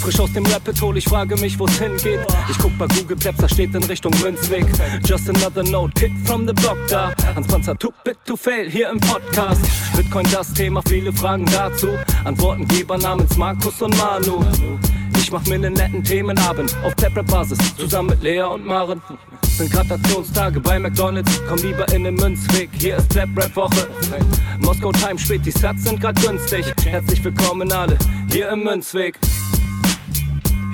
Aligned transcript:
Frisch 0.00 0.18
aus 0.18 0.32
dem 0.32 0.44
Rapid 0.46 0.80
Hole, 0.82 0.98
ich 0.98 1.04
frage 1.04 1.36
mich, 1.36 1.58
wo's 1.58 1.78
hingeht. 1.78 2.20
Ich 2.50 2.58
guck 2.58 2.76
bei 2.78 2.86
Google 2.88 3.16
Maps, 3.24 3.38
da 3.38 3.48
steht 3.48 3.74
in 3.74 3.84
Richtung 3.84 4.12
Münzweg. 4.20 4.66
Just 5.04 5.28
another 5.28 5.62
note, 5.62 5.92
Kid 5.94 6.10
from 6.24 6.46
the 6.46 6.52
block 6.52 6.78
da. 6.88 7.12
Hans 7.36 7.46
Panzer, 7.46 7.78
too 7.78 7.92
bit 8.04 8.16
to 8.24 8.36
fail, 8.36 8.68
hier 8.68 8.90
im 8.90 8.98
Podcast. 8.98 9.60
Bitcoin 9.96 10.26
das 10.32 10.52
Thema, 10.52 10.82
viele 10.88 11.12
Fragen 11.12 11.46
dazu. 11.46 11.88
Antwortengeber 12.24 12.98
namens 12.98 13.36
Markus 13.36 13.80
und 13.82 13.96
Manu. 13.96 14.44
Mach 15.32 15.46
mir 15.46 15.58
nen 15.58 15.72
netten 15.72 16.04
Themenabend 16.04 16.76
auf 16.84 16.94
Tablet-Basis, 16.94 17.56
zusammen 17.76 18.10
mit 18.10 18.22
Lea 18.22 18.42
und 18.42 18.66
Maren. 18.66 19.00
Sind 19.56 19.72
Gratationstage 19.72 20.60
bei 20.60 20.78
McDonalds, 20.78 21.40
komm 21.48 21.56
lieber 21.60 21.90
in 21.94 22.04
den 22.04 22.16
Münzweg, 22.16 22.68
hier 22.74 22.96
ist 22.96 23.08
Clap 23.08 23.30
Rap 23.34 23.56
Woche. 23.56 23.88
Moskau 24.58 24.92
Time 24.92 25.18
spät, 25.18 25.40
die 25.46 25.50
Sats 25.50 25.84
sind 25.84 26.02
grad 26.02 26.20
günstig. 26.20 26.66
Herzlich 26.84 27.24
willkommen 27.24 27.72
alle, 27.72 27.96
hier 28.30 28.50
im 28.50 28.62
Münzweg. 28.62 29.18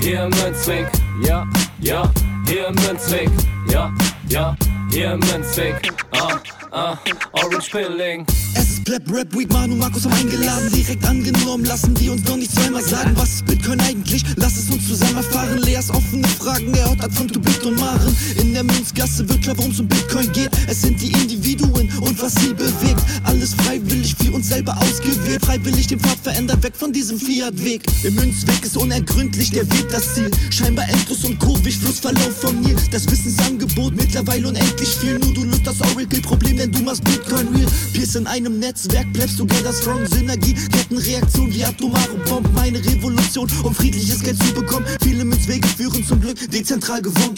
Hier 0.01 0.25
im 0.25 0.31
Münzweg, 0.31 0.89
ja, 1.23 1.47
ja, 1.79 2.11
hier 2.49 2.67
im 2.67 2.75
Münzweg, 2.75 3.31
ja, 3.71 3.93
ja, 4.29 4.57
hier 4.91 5.13
im 5.13 5.21
Münzweg, 5.21 5.93
ah, 6.11 6.37
ah, 6.73 6.99
Orange 7.33 7.71
Pilling. 7.71 8.27
Es 8.55 8.71
ist 8.71 8.85
Pleb 8.85 9.03
Rap 9.13 9.35
Week, 9.37 9.51
Manu 9.53 9.77
Markus 9.77 10.05
haben 10.05 10.15
eingeladen, 10.15 10.71
direkt 10.73 11.05
angenommen. 11.05 11.65
Lassen 11.65 11.95
die 11.95 12.09
uns 12.09 12.23
doch 12.23 12.37
nicht 12.37 12.53
zweimal 12.53 12.83
sagen, 12.83 13.13
was 13.15 13.35
ist 13.35 13.47
Bitcoin 13.47 13.81
eigentlich? 13.81 14.25
Lass 14.37 14.57
es 14.57 14.71
uns 14.71 14.87
zusammen 14.87 15.17
erfahren. 15.17 15.59
Leas 15.59 15.91
offene 15.91 16.27
Fragen, 16.29 16.75
er 16.75 16.91
hat 16.91 17.13
von 17.13 17.29
Tubit 17.29 17.65
und 17.65 17.79
Maren. 17.79 18.17
In 18.41 18.55
der 18.55 18.65
Münzgasse 18.65 19.29
wird 19.29 19.43
klar, 19.43 19.57
worum 19.59 19.71
es 19.71 19.81
um 19.81 19.89
Bitcoin 19.89 20.31
geht. 20.33 20.51
Es 20.67 20.83
sind 20.83 21.01
die 21.01 21.13
Individuen 21.13 21.91
und 22.01 22.21
was 22.23 22.35
sie 22.37 22.55
bewegt. 22.55 23.03
Alles 23.25 23.55
freiwillig 23.55 24.15
für 24.15 24.33
uns 24.33 24.49
selber 24.49 24.77
ausgewählt. 24.79 25.45
Freiwillig 25.45 25.87
den 25.87 26.01
Pfad 26.01 26.19
verändert, 26.23 26.63
weg 26.63 26.75
von 26.77 26.93
diesem 26.93 27.19
Fiat-Weg. 27.19 27.83
Im 28.05 28.15
Münzweg 28.15 28.65
ist 28.65 28.77
unergründlich 28.77 29.51
der 29.51 29.71
Weg 29.73 29.89
das 29.91 30.15
Ziel. 30.15 30.31
Scheinbar 30.51 30.89
endlos 30.89 31.25
und 31.25 31.39
kurvig, 31.39 31.77
Flussverlauf 31.79 32.41
vom 32.41 32.61
Nil. 32.61 32.77
Das 32.91 33.11
Wissensangebot 33.11 33.95
mittlerweile 33.95 34.49
unendlich 34.49 34.89
viel. 34.89 35.19
Nur 35.19 35.35
du 35.35 35.45
löst 35.45 35.67
das 35.67 35.81
Oracle-Problem, 35.81 36.58
denn 36.59 36.73
du 36.73 36.83
machst 36.83 37.05
Bitcoin 37.05 37.49
real. 37.55 37.69
Pierce 37.93 38.17
in 38.17 38.27
einem 38.27 38.59
Netzwerk, 38.59 39.11
bleibst 39.13 39.39
du 39.39 39.47
together 39.47 39.73
strong. 39.73 40.07
Synergie, 40.07 40.55
Kettenreaktion 40.55 41.53
wie 41.55 41.65
atomare 41.65 42.17
Bomben. 42.29 42.53
Meine 42.55 42.79
Revolution, 42.85 43.49
um 43.63 43.75
friedliches 43.75 44.23
Geld 44.23 44.39
zu 44.43 44.53
bekommen. 44.53 44.85
Viele 45.03 45.25
Münzwege 45.25 45.67
führen 45.69 46.05
zum 46.05 46.21
Glück 46.21 46.39
dezentral 46.51 47.01
gewonnen. 47.01 47.37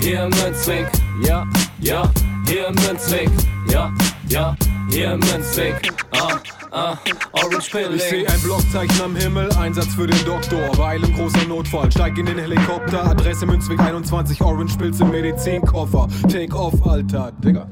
Hier 0.00 0.24
im 0.24 0.30
Münzweg, 0.30 0.90
ja, 1.22 1.46
ja, 1.80 2.10
hier 2.46 2.68
im 2.68 2.74
Münzweg, 2.76 3.30
ja, 3.70 3.92
ja, 4.30 4.56
hier 4.90 5.12
im 5.12 5.20
Münzweg, 5.20 5.92
ah, 6.12 6.38
ah, 6.70 6.96
Orange 7.32 7.58
Ich 7.66 7.72
Pilling. 7.72 7.98
seh 7.98 8.26
ein 8.26 8.40
Blockzeichen 8.42 9.02
am 9.02 9.16
Himmel, 9.16 9.50
Einsatz 9.58 9.94
für 9.94 10.06
den 10.06 10.24
Doktor. 10.24 10.70
Weil 10.78 11.02
im 11.02 11.12
großer 11.14 11.46
Notfall, 11.48 11.90
steig 11.90 12.16
in 12.16 12.26
den 12.26 12.38
Helikopter. 12.38 13.04
Adresse 13.04 13.44
Münzweg 13.46 13.80
21, 13.80 14.40
Orange 14.40 14.76
Pilz 14.78 15.00
im 15.00 15.10
Medizinkoffer. 15.10 16.08
Take 16.30 16.54
off, 16.56 16.74
Alter. 16.86 17.32
Digga. 17.44 17.68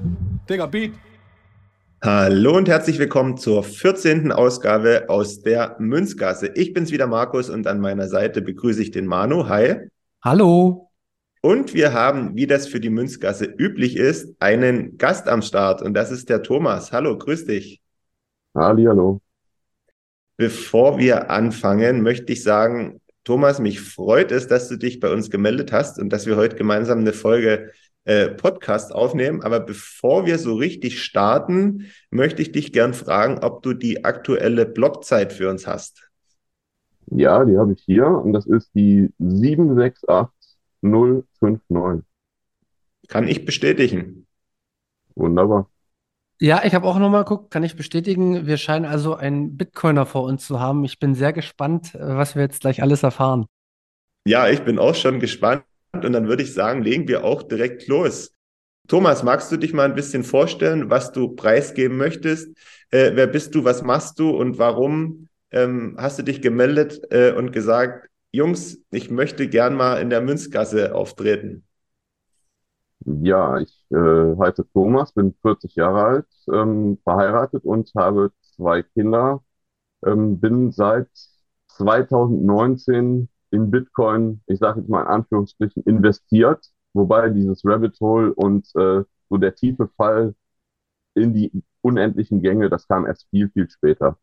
Digga, 0.49 0.67
Beat. 0.67 0.93
Hallo 2.03 2.57
und 2.57 2.69
herzlich 2.69 2.99
willkommen 2.99 3.37
zur 3.37 3.63
14. 3.63 4.33
Ausgabe 4.33 5.05
aus 5.09 5.43
der 5.43 5.77
Münzgasse. 5.79 6.49
Ich 6.55 6.73
bin's 6.73 6.91
wieder 6.91 7.07
Markus 7.07 7.51
und 7.51 7.67
an 7.67 7.81
meiner 7.81 8.09
Seite 8.09 8.43
begrüße 8.43 8.83
ich 8.83 8.91
den 8.91 9.07
Manu. 9.07 9.49
Hi. 9.49 9.89
Hallo. 10.25 10.88
Und 11.41 11.75
wir 11.75 11.93
haben, 11.93 12.35
wie 12.37 12.47
das 12.47 12.67
für 12.67 12.81
die 12.81 12.91
Münzgasse 12.91 13.45
üblich 13.45 13.97
ist, 13.97 14.35
einen 14.41 14.99
Gast 14.99 15.29
am 15.29 15.43
Start 15.43 15.83
und 15.83 15.95
das 15.95 16.11
ist 16.11 16.29
der 16.29 16.43
Thomas. 16.43 16.93
Hallo, 16.93 17.17
grüß 17.17 17.47
dich. 17.47 17.81
Hallo. 18.55 19.21
Bevor 20.37 20.99
wir 20.99 21.31
anfangen, 21.31 22.03
möchte 22.03 22.33
ich 22.33 22.43
sagen, 22.43 23.01
Thomas, 23.25 23.61
mich 23.61 23.81
freut 23.81 24.33
es, 24.33 24.47
dass 24.47 24.69
du 24.69 24.77
dich 24.77 25.01
bei 25.01 25.13
uns 25.13 25.31
gemeldet 25.31 25.73
hast 25.73 25.99
und 25.99 26.11
dass 26.11 26.27
wir 26.27 26.37
heute 26.37 26.57
gemeinsam 26.57 27.01
eine 27.01 27.13
Folge 27.13 27.73
äh, 28.05 28.29
Podcast 28.29 28.95
aufnehmen. 28.95 29.43
Aber 29.43 29.61
bevor 29.61 30.27
wir 30.27 30.39
so 30.39 30.55
richtig 30.55 31.03
starten, 31.03 31.87
möchte 32.11 32.41
ich 32.41 32.53
dich 32.53 32.73
gern 32.73 32.95
fragen, 32.95 33.41
ob 33.45 33.63
du 33.63 33.75
die 33.75 34.05
aktuelle 34.05 34.65
Blockzeit 34.65 35.33
für 35.33 35.51
uns 35.51 35.67
hast. 35.67 36.09
Ja, 37.11 37.45
die 37.45 37.59
habe 37.59 37.73
ich 37.73 37.83
hier 37.85 38.07
und 38.07 38.33
das 38.33 38.47
ist 38.47 38.71
die 38.75 39.11
768059. 40.83 42.05
Kann 43.09 43.27
ich 43.27 43.45
bestätigen. 43.45 44.27
Wunderbar. 45.15 45.69
Ja, 46.41 46.63
ich 46.65 46.75
habe 46.75 46.87
auch 46.87 46.99
nochmal 46.99 47.25
geguckt, 47.25 47.51
kann 47.51 47.65
ich 47.65 47.75
bestätigen. 47.75 48.47
Wir 48.47 48.59
scheinen 48.59 48.85
also 48.85 49.15
einen 49.15 49.57
Bitcoiner 49.57 50.07
vor 50.07 50.23
uns 50.23 50.47
zu 50.47 50.61
haben. 50.61 50.85
Ich 50.85 51.01
bin 51.01 51.15
sehr 51.17 51.33
gespannt, 51.33 51.95
äh, 51.95 51.99
was 52.01 52.37
wir 52.37 52.43
jetzt 52.43 52.61
gleich 52.61 52.81
alles 52.81 53.03
erfahren. 53.03 53.47
Ja, 54.25 54.49
ich 54.49 54.63
bin 54.63 54.79
auch 54.79 54.95
schon 54.95 55.19
gespannt 55.21 55.65
und 55.93 56.13
dann 56.13 56.29
würde 56.29 56.43
ich 56.43 56.55
sagen, 56.55 56.83
legen 56.83 57.09
wir 57.09 57.25
auch 57.25 57.43
direkt 57.43 57.89
los. 57.89 58.35
Thomas, 58.87 59.23
magst 59.23 59.51
du 59.51 59.57
dich 59.57 59.73
mal 59.73 59.85
ein 59.85 59.95
bisschen 59.95 60.23
vorstellen, 60.23 60.91
was 60.91 61.13
du 61.13 61.35
preisgeben 61.35 61.97
möchtest? 61.97 62.57
Äh, 62.91 63.13
wer 63.15 63.27
bist 63.27 63.55
du, 63.55 63.65
was 63.65 63.83
machst 63.83 64.19
du 64.19 64.31
und 64.31 64.59
warum 64.59 65.29
ähm, 65.51 65.97
hast 65.99 66.19
du 66.19 66.23
dich 66.23 66.41
gemeldet 66.41 67.01
äh, 67.11 67.33
und 67.33 67.53
gesagt, 67.53 68.09
Jungs, 68.33 68.79
ich 68.91 69.11
möchte 69.11 69.49
gern 69.51 69.75
mal 69.75 70.01
in 70.01 70.09
der 70.09 70.23
Münzgasse 70.23 70.95
auftreten? 70.95 71.67
Ja, 73.05 73.59
ich 73.59 73.87
äh, 73.91 73.97
heiße 74.39 74.69
Thomas, 74.73 75.13
bin 75.13 75.35
40 75.43 75.75
Jahre 75.77 76.03
alt, 76.05 76.27
ähm, 76.53 76.99
verheiratet 77.05 77.65
und 77.65 77.91
habe 77.97 78.33
zwei 78.57 78.83
Kinder. 78.83 79.43
Ähm, 80.07 80.41
bin 80.41 80.73
seit 80.73 81.09
2019 81.69 83.29
in 83.53 83.71
Bitcoin, 83.71 84.43
ich 84.47 84.59
sage 84.61 84.81
jetzt 84.81 84.91
mal 84.91 85.03
in 85.03 85.09
Anführungsstrichen, 85.09 85.83
investiert, 85.85 86.67
wobei 86.95 87.31
dieses 87.31 87.65
Rabbit 87.65 87.99
Hole 88.01 88.35
und 88.35 88.67
äh, 88.77 89.05
so 89.31 89.39
der 89.39 89.55
tiefe 89.57 89.89
Fall 89.97 90.35
in 91.15 91.35
die 91.35 91.53
unendlichen 91.83 92.43
Gänge, 92.43 92.71
das 92.71 92.89
kam 92.89 93.07
erst 93.07 93.29
viel, 93.31 93.51
viel 93.51 93.69
später. 93.71 94.19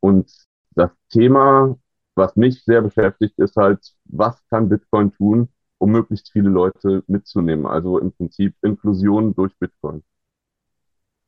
Und 0.00 0.32
das 0.72 0.90
Thema, 1.10 1.78
was 2.14 2.36
mich 2.36 2.64
sehr 2.64 2.82
beschäftigt, 2.82 3.38
ist 3.38 3.56
halt, 3.56 3.80
was 4.04 4.42
kann 4.48 4.68
Bitcoin 4.68 5.12
tun, 5.12 5.48
um 5.78 5.90
möglichst 5.92 6.30
viele 6.32 6.50
Leute 6.50 7.02
mitzunehmen? 7.06 7.66
Also 7.66 7.98
im 7.98 8.12
Prinzip 8.12 8.54
Inklusion 8.62 9.34
durch 9.34 9.56
Bitcoin. 9.58 10.02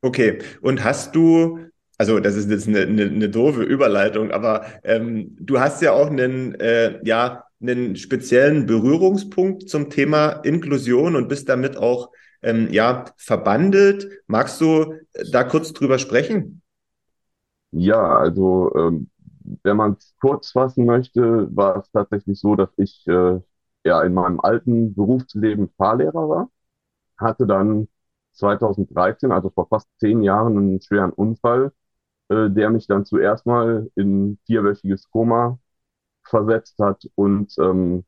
Okay, 0.03 0.39
und 0.61 0.85
hast 0.85 1.15
du, 1.17 1.61
also 1.97 2.21
das 2.21 2.37
ist 2.37 2.51
jetzt 2.51 2.69
eine, 2.69 2.81
eine, 2.83 3.05
eine 3.05 3.29
doofe 3.31 3.63
Überleitung, 3.63 4.31
aber 4.33 4.67
ähm, 4.85 5.35
du 5.41 5.61
hast 5.61 5.81
ja 5.81 5.93
auch 5.93 6.09
einen, 6.11 6.55
äh, 6.61 7.01
ja, 7.05 7.45
einen 7.63 7.97
speziellen 7.97 8.67
Berührungspunkt 8.67 9.69
zum 9.69 9.89
Thema 9.89 10.33
Inklusion 10.45 11.17
und 11.17 11.29
bist 11.29 11.49
damit 11.49 11.79
auch 11.79 12.11
ähm, 12.43 12.69
ja, 12.71 13.07
verbandelt. 13.17 14.09
Magst 14.27 14.61
du 14.61 14.95
da 15.31 15.45
kurz 15.45 15.73
drüber 15.73 15.99
sprechen? 15.99 16.61
Ja, 17.73 18.17
also 18.19 18.73
ähm, 18.77 19.11
wenn 19.65 19.77
man 19.79 19.95
es 19.95 20.15
kurz 20.21 20.53
fassen 20.53 20.87
möchte, 20.87 21.55
war 21.57 21.79
es 21.79 21.91
tatsächlich 21.93 22.41
so, 22.41 22.57
dass 22.57 22.71
ich 22.79 23.07
äh, 23.09 23.41
ja 23.85 24.03
in 24.03 24.15
meinem 24.15 24.41
alten 24.41 24.95
Berufsleben 24.95 25.71
Fahrlehrer 25.79 26.29
war, 26.29 26.51
hatte 27.19 27.47
dann 27.47 27.89
2013, 28.33 29.33
also 29.33 29.51
vor 29.51 29.69
fast 29.69 29.89
zehn 30.01 30.23
Jahren, 30.23 30.57
einen 30.59 30.81
schweren 30.83 31.13
Unfall, 31.13 31.73
äh, 32.31 32.51
der 32.51 32.71
mich 32.71 32.87
dann 32.89 33.05
zuerst 33.07 33.47
mal 33.47 33.91
in 33.97 34.39
vierwöchiges 34.47 35.11
Koma 35.11 35.59
versetzt 36.25 36.79
hat 36.81 37.09
und 37.15 37.55
ähm, 37.59 38.05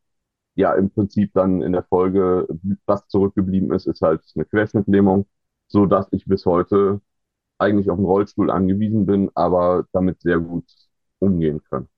ja 0.56 0.74
im 0.74 0.90
Prinzip 0.90 1.32
dann 1.34 1.62
in 1.62 1.72
der 1.72 1.84
Folge, 1.84 2.48
was 2.86 3.08
zurückgeblieben 3.08 3.72
ist, 3.74 3.86
ist 3.86 4.02
halt 4.02 4.22
eine 4.36 4.44
Querschnittlähmung, 4.46 5.26
so 5.68 5.86
dass 5.86 6.08
ich 6.12 6.26
bis 6.26 6.46
heute 6.46 7.00
eigentlich 7.58 7.90
auf 7.90 7.98
einen 7.98 8.06
Rollstuhl 8.06 8.50
angewiesen 8.50 9.06
bin, 9.06 9.30
aber 9.34 9.86
damit 9.92 10.22
sehr 10.22 10.38
gut 10.40 10.64
umgehen 11.18 11.60
kann. 11.68 11.88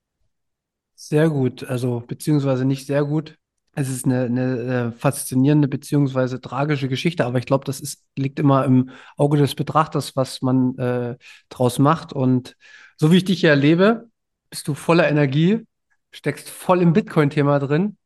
Sehr 0.95 1.31
gut, 1.31 1.65
also 1.65 2.03
beziehungsweise 2.07 2.65
nicht 2.65 2.87
sehr 2.87 3.05
gut. 3.05 3.39
Es 3.75 3.89
ist 3.89 4.07
eine, 4.07 4.25
eine 4.25 4.89
äh, 4.89 4.93
faszinierende 4.93 5.69
beziehungsweise 5.69 6.41
tragische 6.41 6.89
Geschichte, 6.89 7.25
aber 7.25 7.39
ich 7.39 7.47
glaube, 7.47 7.65
das 7.65 7.79
ist, 7.79 8.05
liegt 8.17 8.41
immer 8.41 8.65
im 8.65 8.91
Auge 9.17 9.39
des 9.39 9.55
Betrachters, 9.55 10.17
was 10.17 10.43
man 10.43 10.77
äh, 10.79 11.17
draus 11.49 11.79
macht. 11.79 12.13
Und 12.13 12.57
so 12.97 13.13
wie 13.13 13.19
ich 13.19 13.25
dich 13.25 13.41
hier 13.41 13.51
erlebe, 13.51 14.09
bist 14.51 14.67
du 14.67 14.75
voller 14.75 15.09
Energie, 15.09 15.65
steckst 16.11 16.51
voll 16.51 16.83
im 16.83 16.93
Bitcoin-Thema 16.93 17.61
drin 17.61 17.97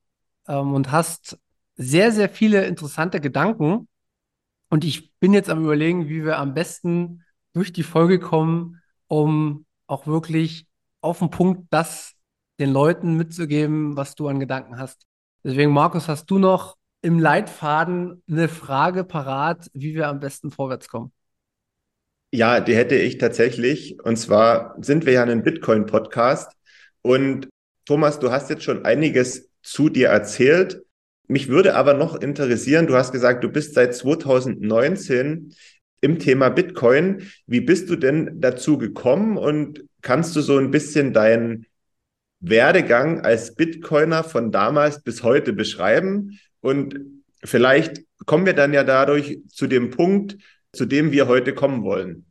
ähm, 0.46 0.74
und 0.74 0.92
hast 0.92 1.38
sehr, 1.76 2.12
sehr 2.12 2.28
viele 2.28 2.66
interessante 2.66 3.20
Gedanken. 3.20 3.88
Und 4.68 4.84
ich 4.84 5.14
bin 5.20 5.32
jetzt 5.32 5.48
am 5.48 5.64
Überlegen, 5.64 6.08
wie 6.10 6.24
wir 6.24 6.38
am 6.38 6.52
besten 6.52 7.24
durch 7.54 7.72
die 7.72 7.82
Folge 7.82 8.18
kommen, 8.18 8.82
um 9.08 9.64
auch 9.86 10.06
wirklich 10.06 10.66
auf 11.02 11.18
den 11.18 11.30
Punkt 11.30 11.66
das 11.70 12.14
den 12.58 12.72
Leuten 12.72 13.16
mitzugeben, 13.16 13.96
was 13.96 14.14
du 14.14 14.28
an 14.28 14.40
Gedanken 14.40 14.78
hast. 14.78 15.06
Deswegen, 15.44 15.72
Markus, 15.72 16.08
hast 16.08 16.30
du 16.30 16.38
noch 16.38 16.76
im 17.02 17.18
Leitfaden 17.18 18.22
eine 18.30 18.48
Frage 18.48 19.04
parat, 19.04 19.68
wie 19.74 19.94
wir 19.94 20.08
am 20.08 20.20
besten 20.20 20.50
vorwärts 20.50 20.88
kommen? 20.88 21.12
Ja, 22.30 22.60
die 22.60 22.76
hätte 22.76 22.94
ich 22.94 23.18
tatsächlich. 23.18 23.98
Und 24.02 24.16
zwar 24.16 24.76
sind 24.80 25.04
wir 25.04 25.12
ja 25.12 25.24
ein 25.24 25.42
Bitcoin-Podcast 25.42 26.52
und 27.02 27.48
Thomas, 27.84 28.20
du 28.20 28.30
hast 28.30 28.48
jetzt 28.48 28.62
schon 28.62 28.84
einiges 28.84 29.50
zu 29.62 29.88
dir 29.88 30.08
erzählt. 30.08 30.82
Mich 31.26 31.48
würde 31.48 31.74
aber 31.74 31.94
noch 31.94 32.14
interessieren, 32.14 32.86
du 32.86 32.94
hast 32.94 33.12
gesagt, 33.12 33.42
du 33.42 33.48
bist 33.48 33.74
seit 33.74 33.94
2019 33.94 35.54
im 36.00 36.18
Thema 36.18 36.48
Bitcoin. 36.48 37.28
Wie 37.46 37.60
bist 37.60 37.90
du 37.90 37.96
denn 37.96 38.40
dazu 38.40 38.78
gekommen 38.78 39.36
und 39.36 39.84
kannst 40.02 40.36
du 40.36 40.40
so 40.40 40.58
ein 40.58 40.70
bisschen 40.70 41.12
deinen 41.12 41.66
Werdegang 42.40 43.20
als 43.20 43.54
Bitcoiner 43.54 44.24
von 44.24 44.50
damals 44.50 45.02
bis 45.02 45.22
heute 45.22 45.52
beschreiben? 45.52 46.38
Und 46.60 46.98
vielleicht 47.44 48.02
kommen 48.26 48.46
wir 48.46 48.54
dann 48.54 48.72
ja 48.72 48.84
dadurch 48.84 49.40
zu 49.48 49.66
dem 49.66 49.90
Punkt, 49.90 50.36
zu 50.72 50.86
dem 50.86 51.12
wir 51.12 51.28
heute 51.28 51.54
kommen 51.54 51.82
wollen. 51.82 52.26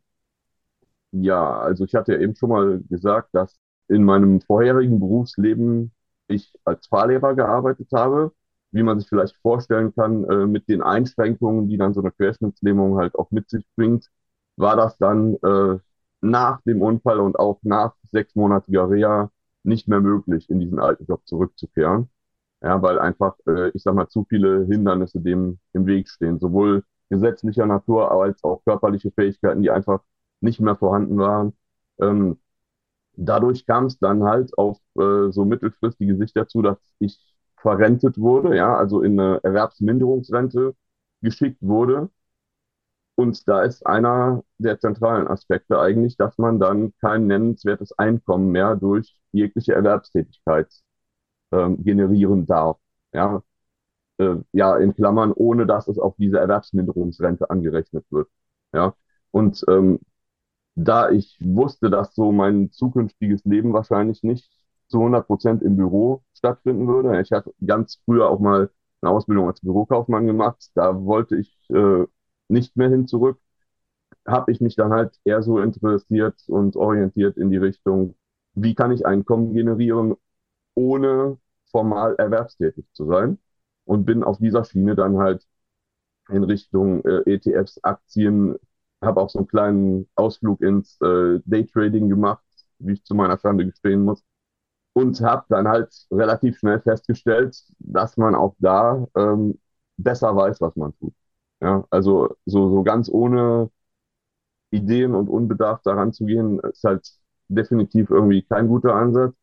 Ja, 1.12 1.58
also 1.58 1.84
ich 1.84 1.94
hatte 1.94 2.12
ja 2.12 2.20
eben 2.20 2.34
schon 2.36 2.50
mal 2.50 2.80
gesagt, 2.88 3.30
dass 3.32 3.56
in 3.88 4.04
meinem 4.04 4.40
vorherigen 4.40 4.98
Berufsleben 4.98 5.92
ich 6.28 6.52
als 6.64 6.86
Fahrlehrer 6.86 7.34
gearbeitet 7.34 7.88
habe 7.92 8.32
wie 8.72 8.82
man 8.82 8.98
sich 8.98 9.08
vielleicht 9.08 9.36
vorstellen 9.36 9.94
kann, 9.94 10.24
äh, 10.24 10.46
mit 10.46 10.68
den 10.68 10.82
Einschränkungen, 10.82 11.68
die 11.68 11.76
dann 11.76 11.94
so 11.94 12.00
eine 12.00 12.10
Querschnittslähmung 12.10 12.96
halt 12.96 13.14
auch 13.14 13.30
mit 13.30 13.48
sich 13.50 13.64
bringt, 13.76 14.10
war 14.56 14.76
das 14.76 14.96
dann 14.98 15.34
äh, 15.36 15.78
nach 16.22 16.62
dem 16.62 16.82
Unfall 16.82 17.20
und 17.20 17.38
auch 17.38 17.60
nach 17.62 17.94
sechsmonatiger 18.12 18.90
Reha 18.90 19.30
nicht 19.64 19.88
mehr 19.88 20.00
möglich, 20.00 20.50
in 20.50 20.60
diesen 20.60 20.78
alten 20.80 21.06
Job 21.06 21.22
zurückzukehren. 21.26 22.10
Ja, 22.62 22.80
weil 22.82 22.98
einfach, 22.98 23.36
äh, 23.46 23.70
ich 23.70 23.82
sag 23.82 23.94
mal, 23.94 24.08
zu 24.08 24.24
viele 24.28 24.64
Hindernisse 24.66 25.20
dem 25.20 25.58
im 25.72 25.86
Weg 25.86 26.08
stehen, 26.08 26.38
sowohl 26.38 26.84
gesetzlicher 27.10 27.66
Natur 27.66 28.12
als 28.12 28.42
auch 28.44 28.64
körperliche 28.64 29.10
Fähigkeiten, 29.12 29.62
die 29.62 29.70
einfach 29.70 30.02
nicht 30.40 30.60
mehr 30.60 30.76
vorhanden 30.76 31.18
waren. 31.18 31.54
Ähm, 32.00 32.38
dadurch 33.14 33.66
kam 33.66 33.86
es 33.86 33.98
dann 33.98 34.24
halt 34.24 34.56
auf 34.58 34.78
äh, 34.98 35.30
so 35.30 35.44
mittelfristige 35.44 36.16
Sicht 36.16 36.36
dazu, 36.36 36.62
dass 36.62 36.78
ich 36.98 37.18
verrentet 37.56 38.18
wurde, 38.18 38.56
ja, 38.56 38.76
also 38.76 39.02
in 39.02 39.18
eine 39.20 39.40
Erwerbsminderungsrente 39.44 40.74
geschickt 41.22 41.58
wurde. 41.62 42.10
Und 43.14 43.46
da 43.48 43.62
ist 43.62 43.86
einer 43.86 44.42
der 44.58 44.78
zentralen 44.80 45.28
Aspekte 45.28 45.78
eigentlich, 45.80 46.16
dass 46.16 46.38
man 46.38 46.58
dann 46.58 46.92
kein 47.00 47.26
nennenswertes 47.26 47.92
Einkommen 47.98 48.50
mehr 48.50 48.76
durch 48.76 49.14
jegliche 49.32 49.74
Erwerbstätigkeit 49.74 50.68
ähm, 51.52 51.82
generieren 51.84 52.46
darf. 52.46 52.78
Ja, 53.12 53.42
äh, 54.18 54.36
ja, 54.52 54.76
in 54.78 54.94
Klammern, 54.94 55.32
ohne 55.32 55.66
dass 55.66 55.88
es 55.88 55.98
auf 55.98 56.16
diese 56.18 56.38
Erwerbsminderungsrente 56.40 57.50
angerechnet 57.50 58.06
wird. 58.10 58.28
Ja, 58.74 58.94
und 59.32 59.64
ähm, 59.68 60.00
da 60.74 61.10
ich 61.10 61.38
wusste, 61.40 61.90
dass 61.90 62.14
so 62.14 62.32
mein 62.32 62.70
zukünftiges 62.72 63.44
Leben 63.44 63.72
wahrscheinlich 63.72 64.22
nicht 64.22 64.50
zu 64.88 64.98
100 65.00 65.26
Prozent 65.26 65.62
im 65.62 65.76
Büro 65.76 66.22
stattfinden 66.34 66.86
würde. 66.88 67.20
Ich 67.20 67.32
hatte 67.32 67.52
ganz 67.66 68.00
früher 68.04 68.28
auch 68.30 68.40
mal 68.40 68.70
eine 69.02 69.10
Ausbildung 69.12 69.48
als 69.48 69.60
Bürokaufmann 69.60 70.26
gemacht. 70.26 70.70
Da 70.74 71.04
wollte 71.04 71.36
ich 71.36 71.56
äh, 71.70 72.04
nicht 72.48 72.76
mehr 72.76 72.90
hin 72.90 73.06
zurück. 73.06 73.40
Habe 74.26 74.52
ich 74.52 74.60
mich 74.60 74.76
dann 74.76 74.92
halt 74.92 75.18
eher 75.24 75.42
so 75.42 75.60
interessiert 75.60 76.42
und 76.48 76.76
orientiert 76.76 77.36
in 77.36 77.50
die 77.50 77.56
Richtung, 77.58 78.16
wie 78.54 78.74
kann 78.74 78.92
ich 78.92 79.06
Einkommen 79.06 79.54
generieren, 79.54 80.14
ohne 80.74 81.38
formal 81.70 82.16
erwerbstätig 82.16 82.86
zu 82.94 83.06
sein. 83.06 83.38
Und 83.86 84.04
bin 84.06 84.24
auf 84.24 84.38
dieser 84.38 84.64
Schiene 84.64 84.94
dann 84.96 85.18
halt 85.18 85.46
in 86.30 86.44
Richtung 86.44 87.04
äh, 87.04 87.22
ETFs, 87.30 87.78
Aktien, 87.84 88.56
habe 89.02 89.20
auch 89.20 89.30
so 89.30 89.38
einen 89.40 89.48
kleinen 89.48 90.08
Ausflug 90.14 90.60
ins 90.62 91.00
äh, 91.02 91.40
Daytrading 91.44 92.08
gemacht, 92.08 92.44
wie 92.78 92.94
ich 92.94 93.04
zu 93.04 93.14
meiner 93.14 93.38
Schande 93.38 93.66
gestehen 93.66 94.04
muss 94.04 94.22
und 94.94 95.20
habe 95.22 95.44
dann 95.50 95.68
halt 95.68 95.90
relativ 96.10 96.58
schnell 96.58 96.80
festgestellt, 96.80 97.56
dass 97.80 98.16
man 98.18 98.34
auch 98.34 98.56
da 98.60 99.06
ähm, 99.16 99.60
besser 99.98 100.34
weiß, 100.36 100.60
was 100.60 100.76
man 100.76 100.94
tut. 100.98 101.14
Ja, 101.62 101.86
also 101.90 102.36
so, 102.44 102.68
so 102.70 102.82
ganz 102.82 103.08
ohne 103.10 103.70
Ideen 104.70 105.14
und 105.14 105.28
unbedarft 105.28 105.86
daran 105.86 106.12
zu 106.12 106.24
gehen, 106.26 106.58
ist 106.60 106.84
halt 106.84 107.06
definitiv 107.48 108.10
irgendwie 108.10 108.42
kein 108.42 108.68
guter 108.68 108.94
Ansatz. 108.94 109.34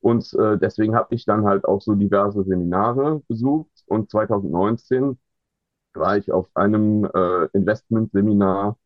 Und 0.00 0.32
äh, 0.34 0.58
deswegen 0.58 0.94
habe 0.96 1.14
ich 1.14 1.24
dann 1.26 1.44
halt 1.46 1.64
auch 1.66 1.80
so 1.82 1.94
diverse 1.94 2.44
Seminare 2.44 3.22
besucht. 3.28 3.70
Und 3.86 4.10
2019 4.10 5.18
war 5.94 6.16
ich 6.18 6.32
auf 6.32 6.48
einem 6.56 7.04
äh, 7.06 7.46
Investmentseminar, 7.54 8.78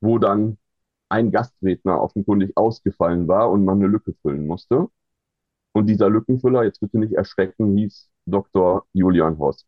wo 0.00 0.18
dann 0.18 0.58
ein 1.10 1.32
Gastredner 1.32 2.00
offenkundig 2.02 2.56
ausgefallen 2.56 3.28
war 3.28 3.50
und 3.50 3.64
man 3.64 3.78
eine 3.78 3.88
Lücke 3.88 4.14
füllen 4.22 4.46
musste. 4.46 4.88
Und 5.74 5.86
dieser 5.88 6.10
Lückenfüller, 6.10 6.64
jetzt 6.64 6.80
bitte 6.80 6.98
nicht 7.00 7.14
erschrecken, 7.14 7.76
hieß 7.78 8.10
Dr. 8.26 8.86
Julian 8.94 9.38
Horst. 9.38 9.66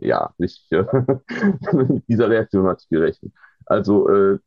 Ja, 0.00 0.32
nicht, 0.38 0.70
äh, 0.72 0.84
mit 1.72 2.04
dieser 2.08 2.28
Reaktion 2.30 2.66
hatte 2.66 2.82
ich 2.84 2.88
gerechnet. 2.88 3.32
Also 3.66 4.08
äh, 4.08 4.38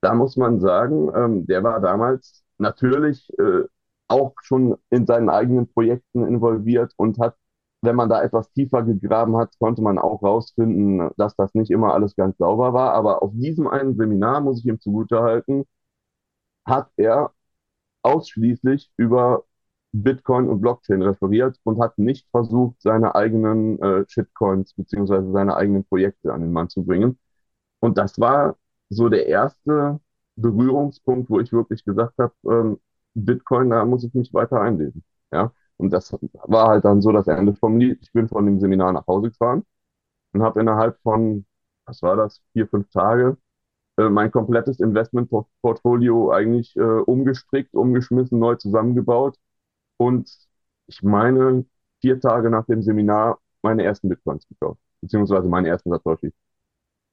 da 0.00 0.14
muss 0.14 0.36
man 0.36 0.60
sagen, 0.60 1.10
ähm, 1.14 1.46
der 1.46 1.62
war 1.64 1.80
damals 1.80 2.44
natürlich 2.58 3.28
äh, 3.38 3.64
auch 4.08 4.34
schon 4.42 4.76
in 4.90 5.06
seinen 5.06 5.28
eigenen 5.28 5.68
Projekten 5.72 6.26
involviert 6.26 6.92
und 6.96 7.18
hat, 7.18 7.36
wenn 7.82 7.96
man 7.96 8.08
da 8.08 8.22
etwas 8.22 8.50
tiefer 8.52 8.82
gegraben 8.82 9.36
hat, 9.36 9.52
konnte 9.58 9.82
man 9.82 9.98
auch 9.98 10.22
rausfinden, 10.22 11.10
dass 11.16 11.34
das 11.36 11.54
nicht 11.54 11.70
immer 11.70 11.94
alles 11.94 12.14
ganz 12.16 12.36
sauber 12.38 12.72
war. 12.72 12.92
Aber 12.94 13.22
auf 13.22 13.32
diesem 13.34 13.66
einen 13.68 13.96
Seminar, 13.96 14.40
muss 14.40 14.60
ich 14.60 14.66
ihm 14.66 14.80
zugutehalten, 14.80 15.64
hat 16.66 16.90
er 16.96 17.32
ausschließlich 18.02 18.92
über 18.98 19.44
Bitcoin 19.92 20.48
und 20.48 20.60
Blockchain 20.60 21.02
referiert 21.02 21.58
und 21.64 21.80
hat 21.80 21.98
nicht 21.98 22.28
versucht, 22.30 22.80
seine 22.80 23.14
eigenen 23.14 23.78
äh, 23.80 24.04
Shitcoins 24.08 24.74
beziehungsweise 24.74 25.30
seine 25.32 25.56
eigenen 25.56 25.84
Projekte 25.84 26.32
an 26.32 26.42
den 26.42 26.52
Mann 26.52 26.68
zu 26.68 26.84
bringen. 26.84 27.18
Und 27.80 27.98
das 27.98 28.18
war 28.20 28.56
so 28.88 29.08
der 29.08 29.26
erste 29.26 30.00
Berührungspunkt, 30.36 31.30
wo 31.30 31.40
ich 31.40 31.52
wirklich 31.52 31.84
gesagt 31.84 32.14
habe, 32.18 32.34
ähm, 32.46 32.80
Bitcoin, 33.14 33.70
da 33.70 33.84
muss 33.84 34.04
ich 34.04 34.14
mich 34.14 34.32
weiter 34.34 34.60
einlesen. 34.60 35.04
Ja, 35.32 35.52
und 35.76 35.90
das 35.92 36.12
war 36.12 36.68
halt 36.68 36.84
dann 36.84 37.02
so 37.02 37.12
das 37.12 37.26
Ende 37.28 37.54
vom 37.54 37.78
Lied. 37.78 37.98
Ich 38.02 38.12
bin 38.12 38.28
von 38.28 38.46
dem 38.46 38.60
Seminar 38.60 38.92
nach 38.92 39.06
Hause 39.06 39.30
gefahren 39.30 39.64
und 40.32 40.42
habe 40.42 40.60
innerhalb 40.60 41.00
von, 41.02 41.46
was 41.86 42.02
war 42.02 42.16
das, 42.16 42.42
vier, 42.52 42.68
fünf 42.68 42.90
Tage 42.90 43.36
äh, 43.98 44.08
mein 44.10 44.30
komplettes 44.32 44.80
Investmentportfolio 44.80 46.30
eigentlich 46.32 46.76
äh, 46.76 46.80
umgestrickt, 46.82 47.74
umgeschmissen, 47.74 48.38
neu 48.38 48.56
zusammengebaut 48.56 49.36
und 50.00 50.34
ich 50.86 51.02
meine, 51.02 51.66
vier 52.00 52.18
Tage 52.20 52.48
nach 52.48 52.64
dem 52.64 52.80
Seminar 52.82 53.38
meine 53.60 53.84
ersten 53.84 54.08
Bitcoins 54.08 54.48
gekauft, 54.48 54.80
beziehungsweise 55.02 55.46
meinen 55.46 55.66
ersten 55.66 55.90
Satoshi. 55.90 56.32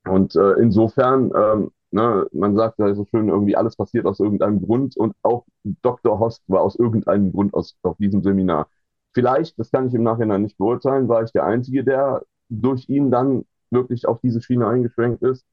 Und 0.06 0.36
äh, 0.38 0.54
insofern, 0.54 1.32
ähm, 1.36 1.72
ne, 1.92 2.28
man 2.32 2.56
sagt 2.56 2.80
ja 2.80 2.96
so 2.96 3.04
schön, 3.06 3.28
irgendwie 3.28 3.58
alles 3.58 3.76
passiert 3.76 4.06
aus 4.06 4.22
irgendeinem 4.22 4.62
Grund 4.62 4.96
und 4.96 5.16
auch 5.22 5.46
Dr. 5.82 6.18
Host 6.20 6.44
war 6.48 6.62
aus 6.62 6.78
irgendeinem 6.78 7.34
Grund 7.34 7.54
aus, 7.54 7.76
auf 7.84 7.98
diesem 7.98 8.24
Seminar. 8.24 8.70
Vielleicht, 9.14 9.60
das 9.60 9.70
kann 9.72 9.88
ich 9.88 9.94
im 9.94 10.04
Nachhinein 10.04 10.44
nicht 10.44 10.58
beurteilen, 10.58 11.10
war 11.10 11.24
ich 11.24 11.34
der 11.34 11.44
Einzige, 11.46 11.84
der 11.84 12.24
durch 12.48 12.88
ihn 12.88 13.12
dann 13.12 13.44
wirklich 13.70 14.08
auf 14.08 14.22
diese 14.22 14.42
Schiene 14.42 14.66
eingeschränkt 14.66 15.24
ist. 15.24 15.46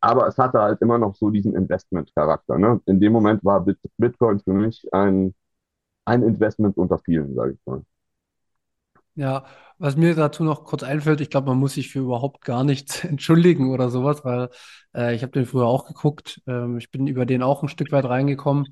Aber 0.00 0.26
es 0.26 0.36
hatte 0.36 0.60
halt 0.60 0.82
immer 0.82 0.98
noch 0.98 1.14
so 1.14 1.30
diesen 1.30 1.54
Investment-Charakter. 1.56 2.58
Ne? 2.58 2.80
In 2.84 3.00
dem 3.00 3.12
Moment 3.14 3.44
war 3.44 3.64
Bitcoin 3.96 4.40
für 4.40 4.52
mich 4.52 4.92
ein 4.92 5.34
ein 6.04 6.22
Investment 6.22 6.76
unter 6.76 6.98
vielen, 6.98 7.34
sage 7.34 7.52
ich 7.52 7.58
mal. 7.66 7.82
Ja, 9.14 9.44
was 9.78 9.96
mir 9.96 10.14
dazu 10.14 10.42
noch 10.42 10.64
kurz 10.64 10.82
einfällt, 10.82 11.20
ich 11.20 11.28
glaube, 11.28 11.48
man 11.48 11.58
muss 11.58 11.74
sich 11.74 11.90
für 11.90 11.98
überhaupt 12.00 12.42
gar 12.44 12.64
nichts 12.64 13.04
entschuldigen 13.04 13.70
oder 13.70 13.90
sowas, 13.90 14.24
weil 14.24 14.48
äh, 14.94 15.14
ich 15.14 15.22
habe 15.22 15.32
den 15.32 15.46
früher 15.46 15.66
auch 15.66 15.86
geguckt. 15.86 16.40
Ähm, 16.46 16.78
ich 16.78 16.90
bin 16.90 17.06
über 17.06 17.26
den 17.26 17.42
auch 17.42 17.62
ein 17.62 17.68
Stück 17.68 17.92
weit 17.92 18.06
reingekommen. 18.06 18.68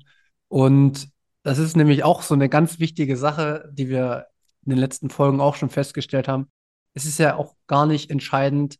Und 0.47 1.09
das 1.43 1.59
ist 1.59 1.75
nämlich 1.77 2.03
auch 2.03 2.23
so 2.23 2.33
eine 2.33 2.49
ganz 2.49 2.79
wichtige 2.79 3.17
Sache, 3.17 3.69
die 3.71 3.89
wir 3.89 4.27
in 4.65 4.71
den 4.71 4.79
letzten 4.79 5.09
Folgen 5.09 5.41
auch 5.41 5.55
schon 5.55 5.69
festgestellt 5.69 6.27
haben. 6.27 6.51
Es 6.93 7.05
ist 7.05 7.19
ja 7.19 7.35
auch 7.35 7.55
gar 7.67 7.85
nicht 7.85 8.09
entscheidend, 8.11 8.77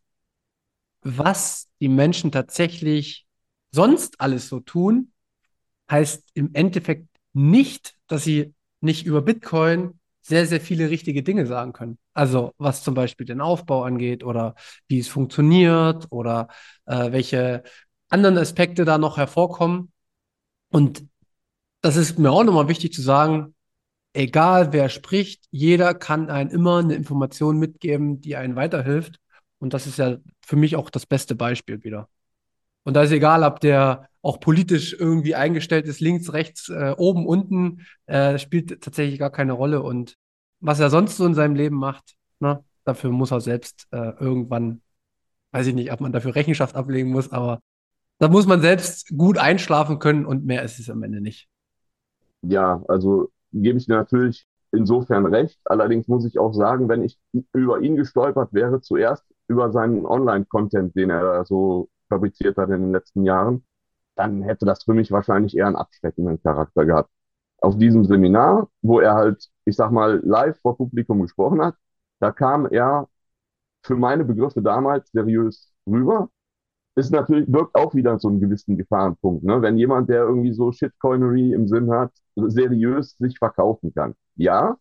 was 1.02 1.68
die 1.80 1.88
Menschen 1.88 2.32
tatsächlich 2.32 3.26
sonst 3.72 4.20
alles 4.20 4.48
so 4.48 4.60
tun. 4.60 5.12
Heißt 5.90 6.30
im 6.34 6.50
Endeffekt 6.54 7.08
nicht, 7.32 7.94
dass 8.12 8.24
sie 8.24 8.54
nicht 8.82 9.06
über 9.06 9.22
Bitcoin 9.22 9.98
sehr, 10.20 10.46
sehr 10.46 10.60
viele 10.60 10.90
richtige 10.90 11.22
Dinge 11.22 11.46
sagen 11.46 11.72
können. 11.72 11.98
Also 12.12 12.52
was 12.58 12.84
zum 12.84 12.92
Beispiel 12.94 13.24
den 13.24 13.40
Aufbau 13.40 13.84
angeht 13.84 14.22
oder 14.22 14.54
wie 14.86 14.98
es 14.98 15.08
funktioniert 15.08 16.08
oder 16.10 16.48
äh, 16.84 17.10
welche 17.10 17.62
anderen 18.10 18.36
Aspekte 18.36 18.84
da 18.84 18.98
noch 18.98 19.16
hervorkommen. 19.16 19.92
Und 20.68 21.06
das 21.80 21.96
ist 21.96 22.18
mir 22.18 22.30
auch 22.30 22.44
nochmal 22.44 22.68
wichtig 22.68 22.92
zu 22.92 23.00
sagen, 23.00 23.54
egal 24.12 24.74
wer 24.74 24.90
spricht, 24.90 25.46
jeder 25.50 25.94
kann 25.94 26.28
einen 26.28 26.50
immer 26.50 26.80
eine 26.80 26.94
Information 26.94 27.58
mitgeben, 27.58 28.20
die 28.20 28.36
einen 28.36 28.56
weiterhilft. 28.56 29.20
Und 29.58 29.72
das 29.72 29.86
ist 29.86 29.96
ja 29.96 30.18
für 30.44 30.56
mich 30.56 30.76
auch 30.76 30.90
das 30.90 31.06
beste 31.06 31.34
Beispiel 31.34 31.82
wieder. 31.82 32.10
Und 32.84 32.92
da 32.94 33.04
ist 33.04 33.12
egal, 33.12 33.42
ob 33.42 33.60
der 33.60 34.10
auch 34.22 34.38
politisch 34.38 34.94
irgendwie 34.98 35.34
eingestellt 35.34 35.86
ist, 35.86 36.00
links, 36.00 36.32
rechts, 36.32 36.68
äh, 36.68 36.94
oben, 36.96 37.26
unten, 37.26 37.80
äh, 38.06 38.38
spielt 38.38 38.80
tatsächlich 38.80 39.18
gar 39.18 39.30
keine 39.30 39.52
Rolle. 39.52 39.82
Und 39.82 40.16
was 40.60 40.80
er 40.80 40.90
sonst 40.90 41.16
so 41.16 41.26
in 41.26 41.34
seinem 41.34 41.56
Leben 41.56 41.76
macht, 41.76 42.14
ne, 42.38 42.64
dafür 42.84 43.10
muss 43.10 43.32
er 43.32 43.40
selbst 43.40 43.88
äh, 43.90 44.12
irgendwann, 44.20 44.80
weiß 45.50 45.66
ich 45.66 45.74
nicht, 45.74 45.92
ob 45.92 46.00
man 46.00 46.12
dafür 46.12 46.34
Rechenschaft 46.36 46.76
ablegen 46.76 47.10
muss, 47.10 47.32
aber 47.32 47.60
da 48.18 48.28
muss 48.28 48.46
man 48.46 48.60
selbst 48.60 49.08
gut 49.16 49.38
einschlafen 49.38 49.98
können 49.98 50.24
und 50.24 50.44
mehr 50.44 50.62
ist 50.62 50.78
es 50.78 50.88
am 50.88 51.02
Ende 51.02 51.20
nicht. 51.20 51.48
Ja, 52.42 52.82
also 52.86 53.30
gebe 53.52 53.78
ich 53.78 53.86
dir 53.86 53.96
natürlich 53.96 54.46
insofern 54.70 55.26
recht. 55.26 55.60
Allerdings 55.64 56.06
muss 56.06 56.24
ich 56.24 56.38
auch 56.38 56.52
sagen, 56.52 56.88
wenn 56.88 57.02
ich 57.02 57.18
über 57.52 57.80
ihn 57.80 57.96
gestolpert 57.96 58.52
wäre, 58.52 58.80
zuerst 58.80 59.24
über 59.48 59.72
seinen 59.72 60.06
Online-Content, 60.06 60.94
den 60.94 61.10
er 61.10 61.44
so 61.44 61.88
fabriziert 62.08 62.56
hat 62.56 62.70
in 62.70 62.80
den 62.80 62.92
letzten 62.92 63.24
Jahren, 63.24 63.64
dann 64.16 64.42
hätte 64.42 64.66
das 64.66 64.84
für 64.84 64.94
mich 64.94 65.10
wahrscheinlich 65.10 65.56
eher 65.56 65.66
einen 65.66 65.76
abschreckenden 65.76 66.42
Charakter 66.42 66.84
gehabt. 66.84 67.10
Auf 67.60 67.78
diesem 67.78 68.04
Seminar, 68.04 68.68
wo 68.82 69.00
er 69.00 69.14
halt, 69.14 69.48
ich 69.64 69.76
sag 69.76 69.90
mal, 69.92 70.20
live 70.24 70.58
vor 70.60 70.76
Publikum 70.76 71.22
gesprochen 71.22 71.62
hat, 71.62 71.76
da 72.20 72.32
kam 72.32 72.66
er 72.66 73.08
für 73.82 73.96
meine 73.96 74.24
Begriffe 74.24 74.62
damals 74.62 75.10
seriös 75.12 75.72
rüber. 75.86 76.30
Ist 76.96 77.12
natürlich, 77.12 77.52
wirkt 77.52 77.74
auch 77.76 77.94
wieder 77.94 78.18
so 78.18 78.28
einen 78.28 78.40
gewissen 78.40 78.76
Gefahrenpunkt, 78.78 79.44
ne? 79.44 79.62
Wenn 79.62 79.78
jemand, 79.78 80.10
der 80.10 80.24
irgendwie 80.24 80.52
so 80.52 80.72
Shitcoinery 80.72 81.52
im 81.54 81.68
Sinn 81.68 81.90
hat, 81.92 82.12
seriös 82.36 83.16
sich 83.18 83.38
verkaufen 83.38 83.94
kann. 83.94 84.14
Ja, 84.36 84.76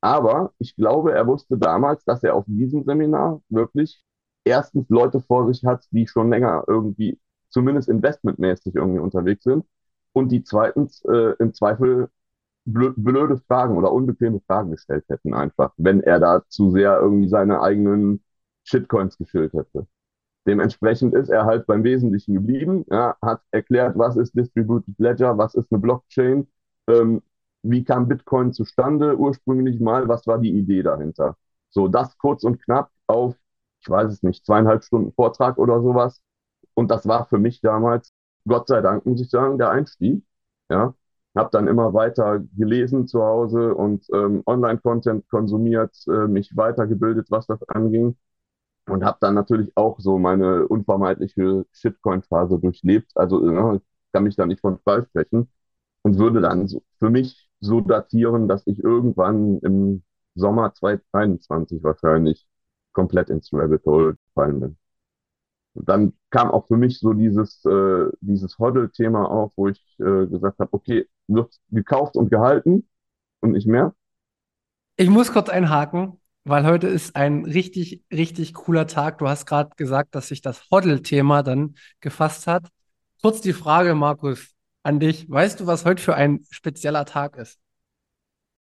aber 0.00 0.52
ich 0.58 0.76
glaube, 0.76 1.12
er 1.12 1.26
wusste 1.26 1.58
damals, 1.58 2.04
dass 2.04 2.22
er 2.22 2.34
auf 2.34 2.44
diesem 2.46 2.84
Seminar 2.84 3.40
wirklich 3.48 4.02
erstens 4.44 4.88
Leute 4.90 5.20
vor 5.20 5.46
sich 5.52 5.64
hat, 5.64 5.86
die 5.90 6.06
schon 6.06 6.30
länger 6.30 6.64
irgendwie 6.68 7.18
zumindest 7.54 7.88
investmentmäßig 7.88 8.74
irgendwie 8.74 8.98
unterwegs 9.00 9.44
sind 9.44 9.64
und 10.12 10.30
die 10.32 10.42
zweitens 10.44 11.04
äh, 11.06 11.34
im 11.38 11.54
Zweifel 11.54 12.08
blöde 12.66 13.38
Fragen 13.38 13.76
oder 13.76 13.92
unbequeme 13.92 14.40
Fragen 14.46 14.70
gestellt 14.72 15.04
hätten 15.08 15.34
einfach, 15.34 15.72
wenn 15.76 16.02
er 16.02 16.18
da 16.20 16.42
zu 16.48 16.70
sehr 16.72 16.98
irgendwie 17.00 17.28
seine 17.28 17.60
eigenen 17.62 18.22
Shitcoins 18.64 19.18
geschillt 19.18 19.52
hätte. 19.54 19.86
Dementsprechend 20.46 21.14
ist 21.14 21.30
er 21.30 21.46
halt 21.46 21.66
beim 21.66 21.84
Wesentlichen 21.84 22.34
geblieben, 22.34 22.84
ja, 22.90 23.16
hat 23.22 23.42
erklärt, 23.52 23.98
was 23.98 24.16
ist 24.16 24.34
Distributed 24.36 24.98
Ledger, 24.98 25.38
was 25.38 25.54
ist 25.54 25.72
eine 25.72 25.80
Blockchain, 25.80 26.48
ähm, 26.88 27.22
wie 27.62 27.84
kam 27.84 28.08
Bitcoin 28.08 28.52
zustande 28.52 29.16
ursprünglich 29.18 29.80
mal, 29.80 30.08
was 30.08 30.26
war 30.26 30.38
die 30.38 30.52
Idee 30.52 30.82
dahinter. 30.82 31.36
So, 31.70 31.88
das 31.88 32.18
kurz 32.18 32.44
und 32.44 32.62
knapp 32.62 32.90
auf, 33.06 33.36
ich 33.80 33.88
weiß 33.90 34.12
es 34.12 34.22
nicht, 34.22 34.44
zweieinhalb 34.46 34.84
Stunden 34.84 35.12
Vortrag 35.12 35.58
oder 35.58 35.80
sowas. 35.82 36.22
Und 36.74 36.90
das 36.90 37.06
war 37.06 37.26
für 37.26 37.38
mich 37.38 37.60
damals, 37.60 38.12
Gott 38.46 38.68
sei 38.68 38.80
Dank, 38.82 39.06
muss 39.06 39.20
ich 39.20 39.30
sagen, 39.30 39.58
der 39.58 39.70
Einstieg. 39.70 40.24
Ja, 40.70 40.94
habe 41.36 41.50
dann 41.52 41.66
immer 41.68 41.92
weiter 41.94 42.40
gelesen 42.56 43.06
zu 43.06 43.22
Hause 43.22 43.74
und 43.74 44.06
ähm, 44.14 44.42
Online-Content 44.46 45.28
konsumiert, 45.28 45.94
äh, 46.08 46.26
mich 46.28 46.56
weitergebildet, 46.56 47.30
was 47.30 47.46
das 47.46 47.62
anging. 47.68 48.16
Und 48.86 49.04
habe 49.04 49.18
dann 49.20 49.34
natürlich 49.34 49.72
auch 49.76 49.98
so 50.00 50.18
meine 50.18 50.68
unvermeidliche 50.68 51.64
Shitcoin-Phase 51.72 52.58
durchlebt. 52.58 53.12
Also 53.16 53.46
äh, 53.48 53.76
ich 53.76 53.82
kann 54.12 54.24
mich 54.24 54.36
da 54.36 54.46
nicht 54.46 54.60
von 54.60 54.78
frei 54.80 55.02
sprechen 55.04 55.50
und 56.02 56.18
würde 56.18 56.40
dann 56.42 56.68
so 56.68 56.82
für 56.98 57.10
mich 57.10 57.48
so 57.60 57.80
datieren, 57.80 58.48
dass 58.48 58.66
ich 58.66 58.78
irgendwann 58.84 59.58
im 59.60 60.04
Sommer 60.34 60.74
2021 60.74 61.82
wahrscheinlich 61.82 62.46
komplett 62.92 63.30
ins 63.30 63.50
Rabbit 63.52 63.84
Hole 63.86 64.16
gefallen 64.28 64.60
bin. 64.60 64.78
Und 65.74 65.88
dann 65.88 66.12
kam 66.30 66.50
auch 66.50 66.66
für 66.66 66.76
mich 66.76 67.00
so 67.00 67.12
dieses, 67.12 67.64
äh, 67.64 68.06
dieses 68.20 68.58
Hoddle-Thema 68.58 69.28
auf, 69.28 69.52
wo 69.56 69.68
ich 69.68 69.80
äh, 69.98 70.26
gesagt 70.26 70.58
habe, 70.60 70.72
okay, 70.72 71.08
wird 71.26 71.54
gekauft 71.70 72.16
und 72.16 72.30
gehalten 72.30 72.88
und 73.40 73.52
nicht 73.52 73.66
mehr. 73.66 73.94
Ich 74.96 75.10
muss 75.10 75.32
kurz 75.32 75.48
einhaken, 75.48 76.20
weil 76.44 76.64
heute 76.64 76.86
ist 76.86 77.16
ein 77.16 77.44
richtig, 77.44 78.04
richtig 78.12 78.54
cooler 78.54 78.86
Tag. 78.86 79.18
Du 79.18 79.28
hast 79.28 79.46
gerade 79.46 79.70
gesagt, 79.76 80.14
dass 80.14 80.28
sich 80.28 80.40
das 80.40 80.70
Hoddle-Thema 80.70 81.42
dann 81.42 81.74
gefasst 82.00 82.46
hat. 82.46 82.68
Kurz 83.20 83.40
die 83.40 83.52
Frage, 83.52 83.94
Markus, 83.94 84.54
an 84.84 85.00
dich. 85.00 85.28
Weißt 85.28 85.58
du, 85.58 85.66
was 85.66 85.84
heute 85.84 86.02
für 86.02 86.14
ein 86.14 86.44
spezieller 86.50 87.04
Tag 87.06 87.36
ist? 87.36 87.58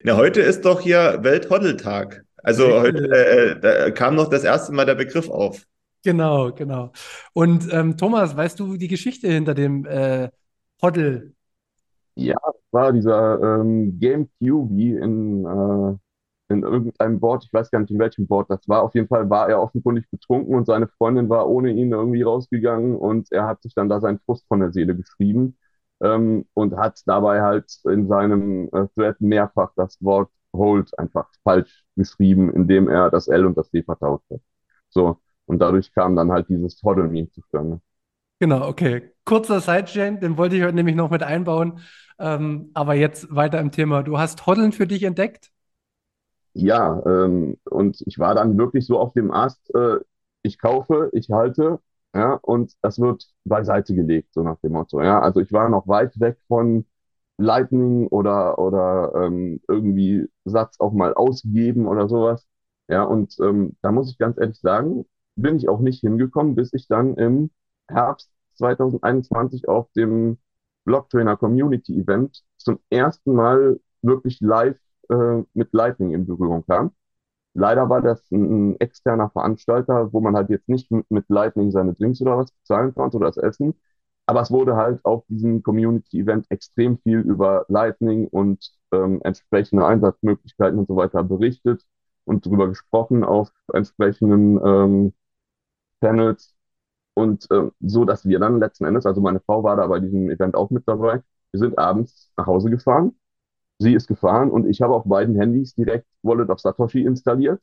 Na, 0.02 0.16
heute 0.16 0.40
ist 0.40 0.64
doch 0.64 0.80
hier 0.80 1.18
Welthoddeltag. 1.22 2.24
Also 2.42 2.80
heute 2.80 3.04
äh, 3.10 3.50
äh, 3.50 3.60
da 3.60 3.90
kam 3.90 4.14
noch 4.14 4.28
das 4.28 4.44
erste 4.44 4.72
Mal 4.72 4.86
der 4.86 4.94
Begriff 4.94 5.28
auf. 5.28 5.62
Genau, 6.02 6.52
genau. 6.52 6.92
Und 7.34 7.70
ähm, 7.72 7.96
Thomas, 7.98 8.34
weißt 8.36 8.58
du 8.58 8.76
die 8.76 8.88
Geschichte 8.88 9.28
hinter 9.30 9.54
dem 9.54 9.84
äh, 9.86 10.30
Hoddle? 10.82 11.34
Ja, 12.16 12.36
war 12.70 12.92
dieser 12.92 13.60
ähm, 13.60 13.98
GameCube 13.98 14.72
in, 15.02 15.44
äh, 15.46 16.52
in 16.52 16.62
irgendeinem 16.62 17.20
Board, 17.20 17.44
ich 17.44 17.52
weiß 17.52 17.70
gar 17.70 17.80
nicht 17.80 17.90
in 17.90 17.98
welchem 17.98 18.26
Board 18.26 18.50
das 18.50 18.68
war. 18.68 18.82
Auf 18.82 18.94
jeden 18.94 19.08
Fall 19.08 19.30
war 19.30 19.48
er 19.48 19.62
offenkundig 19.62 20.10
betrunken 20.10 20.54
und 20.54 20.66
seine 20.66 20.88
Freundin 20.88 21.28
war 21.28 21.48
ohne 21.48 21.70
ihn 21.72 21.92
irgendwie 21.92 22.22
rausgegangen 22.22 22.96
und 22.96 23.30
er 23.32 23.46
hat 23.46 23.62
sich 23.62 23.74
dann 23.74 23.88
da 23.88 24.00
seinen 24.00 24.18
Frust 24.20 24.46
von 24.48 24.60
der 24.60 24.72
Seele 24.72 24.96
geschrieben 24.96 25.56
ähm, 26.02 26.46
und 26.54 26.76
hat 26.76 27.00
dabei 27.06 27.42
halt 27.42 27.72
in 27.84 28.08
seinem 28.08 28.68
äh, 28.72 28.86
Thread 28.94 29.20
mehrfach 29.20 29.72
das 29.76 30.02
Wort 30.02 30.30
Hold 30.54 30.98
einfach 30.98 31.28
falsch 31.44 31.84
geschrieben, 31.96 32.52
indem 32.52 32.88
er 32.88 33.10
das 33.10 33.28
L 33.28 33.46
und 33.46 33.56
das 33.56 33.70
D 33.70 33.82
vertauscht 33.84 34.24
hat. 34.30 34.40
So. 34.90 35.18
Und 35.50 35.58
dadurch 35.58 35.92
kam 35.92 36.14
dann 36.14 36.30
halt 36.30 36.48
dieses 36.48 36.76
Toddle-Meme 36.76 37.28
zustande. 37.32 37.80
Genau, 38.38 38.68
okay. 38.68 39.10
Kurzer 39.24 39.60
Sidechain, 39.60 40.20
den 40.20 40.36
wollte 40.36 40.54
ich 40.54 40.62
heute 40.62 40.76
nämlich 40.76 40.94
noch 40.94 41.10
mit 41.10 41.24
einbauen. 41.24 41.80
Ähm, 42.20 42.70
aber 42.72 42.94
jetzt 42.94 43.34
weiter 43.34 43.58
im 43.58 43.72
Thema. 43.72 44.04
Du 44.04 44.16
hast 44.16 44.46
Hoddeln 44.46 44.70
für 44.70 44.86
dich 44.86 45.02
entdeckt? 45.02 45.50
Ja, 46.52 47.02
ähm, 47.04 47.56
und 47.64 48.00
ich 48.06 48.20
war 48.20 48.36
dann 48.36 48.56
wirklich 48.58 48.86
so 48.86 48.96
auf 49.00 49.12
dem 49.12 49.32
Ast, 49.32 49.74
äh, 49.74 49.96
ich 50.42 50.60
kaufe, 50.60 51.10
ich 51.12 51.30
halte, 51.30 51.80
ja, 52.14 52.34
und 52.42 52.72
das 52.80 53.00
wird 53.00 53.26
beiseite 53.44 53.92
gelegt, 53.92 54.32
so 54.32 54.44
nach 54.44 54.58
dem 54.60 54.72
Motto. 54.72 55.02
Ja, 55.02 55.20
also 55.20 55.40
ich 55.40 55.52
war 55.52 55.68
noch 55.68 55.88
weit 55.88 56.20
weg 56.20 56.38
von 56.46 56.86
Lightning 57.38 58.06
oder, 58.06 58.56
oder 58.60 59.12
ähm, 59.16 59.60
irgendwie 59.66 60.28
Satz 60.44 60.78
auch 60.78 60.92
mal 60.92 61.12
ausgeben 61.12 61.88
oder 61.88 62.08
sowas. 62.08 62.46
Ja, 62.88 63.02
und 63.02 63.36
ähm, 63.40 63.76
da 63.82 63.90
muss 63.90 64.12
ich 64.12 64.18
ganz 64.18 64.38
ehrlich 64.38 64.60
sagen, 64.60 65.06
bin 65.42 65.56
ich 65.56 65.68
auch 65.68 65.80
nicht 65.80 66.00
hingekommen, 66.00 66.54
bis 66.54 66.72
ich 66.72 66.88
dann 66.88 67.14
im 67.14 67.50
Herbst 67.88 68.30
2021 68.54 69.68
auf 69.68 69.90
dem 69.92 70.38
Blocktrainer 70.84 71.36
Community 71.36 71.98
Event 72.00 72.42
zum 72.56 72.78
ersten 72.90 73.34
Mal 73.34 73.80
wirklich 74.02 74.40
live 74.40 74.78
äh, 75.10 75.42
mit 75.54 75.72
Lightning 75.72 76.12
in 76.12 76.26
Berührung 76.26 76.64
kam. 76.66 76.92
Leider 77.54 77.88
war 77.88 78.00
das 78.00 78.30
ein, 78.30 78.72
ein, 78.72 78.80
externer 78.80 79.30
Veranstalter, 79.30 80.12
wo 80.12 80.20
man 80.20 80.36
halt 80.36 80.50
jetzt 80.50 80.68
nicht 80.68 80.90
mit, 80.90 81.24
Lightning 81.28 81.70
seine 81.72 81.94
Drinks 81.94 82.20
oder 82.22 82.38
was 82.38 82.52
bezahlen 82.52 82.94
konnte 82.94 83.16
oder 83.16 83.26
das 83.26 83.38
Essen. 83.38 83.74
Aber 84.26 84.42
es 84.42 84.50
wurde 84.50 84.76
halt 84.76 85.04
auf 85.04 85.24
diesem 85.28 85.62
Community-Event 85.62 86.46
extrem 86.50 86.98
viel 86.98 87.18
über 87.20 87.64
Lightning 87.68 88.28
und 88.28 88.70
ähm, 88.92 89.20
entsprechende 89.24 89.84
Einsatzmöglichkeiten 89.86 90.78
und 90.78 90.86
so 90.86 90.96
weiter 90.96 91.24
berichtet 91.24 91.84
und 92.24 92.46
darüber 92.46 92.68
gesprochen 92.68 93.24
auf 93.24 93.50
entsprechenden 93.72 94.60
ähm, 94.64 95.14
Panels 96.00 96.56
und 97.14 97.50
äh, 97.50 97.70
so, 97.80 98.04
dass 98.04 98.26
wir 98.26 98.38
dann 98.38 98.60
letzten 98.60 98.84
Endes, 98.86 99.06
also 99.06 99.20
meine 99.20 99.40
Frau 99.40 99.62
war 99.64 99.76
da 99.76 99.86
bei 99.86 100.00
diesem 100.00 100.30
Event 100.30 100.54
auch 100.56 100.70
mit 100.70 100.88
dabei, 100.88 101.22
wir 101.52 101.60
sind 101.60 101.78
abends 101.78 102.32
nach 102.36 102.46
Hause 102.46 102.70
gefahren, 102.70 103.14
sie 103.78 103.94
ist 103.94 104.06
gefahren 104.08 104.50
und 104.50 104.66
ich 104.68 104.82
habe 104.82 104.94
auf 104.94 105.04
beiden 105.04 105.36
Handys 105.36 105.74
direkt 105.74 106.06
Wallet 106.22 106.50
of 106.50 106.60
Satoshi 106.60 107.02
installiert. 107.04 107.62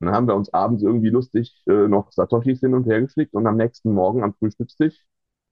Dann 0.00 0.12
haben 0.14 0.26
wir 0.28 0.34
uns 0.36 0.52
abends 0.52 0.82
irgendwie 0.82 1.08
lustig 1.10 1.62
äh, 1.66 1.88
noch 1.88 2.12
Satoshis 2.12 2.60
hin 2.60 2.74
und 2.74 2.86
her 2.86 3.00
geschickt 3.02 3.34
und 3.34 3.46
am 3.46 3.56
nächsten 3.56 3.92
Morgen 3.92 4.22
am 4.22 4.34
Frühstückstisch 4.34 5.04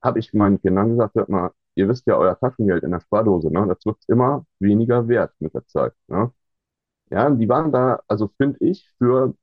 habe 0.03 0.19
ich 0.19 0.33
meinen 0.35 0.61
Kindern 0.61 0.91
gesagt, 0.91 1.15
hört 1.15 1.29
mal, 1.29 1.53
ihr 1.77 1.89
wisst 1.89 2.07
ja, 2.07 2.17
euer 2.19 2.39
Taschengeld 2.39 2.83
in 2.85 2.91
der 2.91 3.01
Spardose, 3.01 3.51
ne? 3.53 3.67
das 3.69 3.85
wird 3.87 3.99
immer 4.09 4.45
weniger 4.59 5.09
wert 5.09 5.33
mit 5.41 5.55
der 5.55 5.67
Zeit. 5.67 5.95
Ne? 6.09 6.33
Ja, 7.11 7.31
die 7.31 7.49
waren 7.49 7.73
da, 7.73 8.01
also 8.09 8.29
finde 8.39 8.59
ich, 8.67 8.91
für 8.99 9.35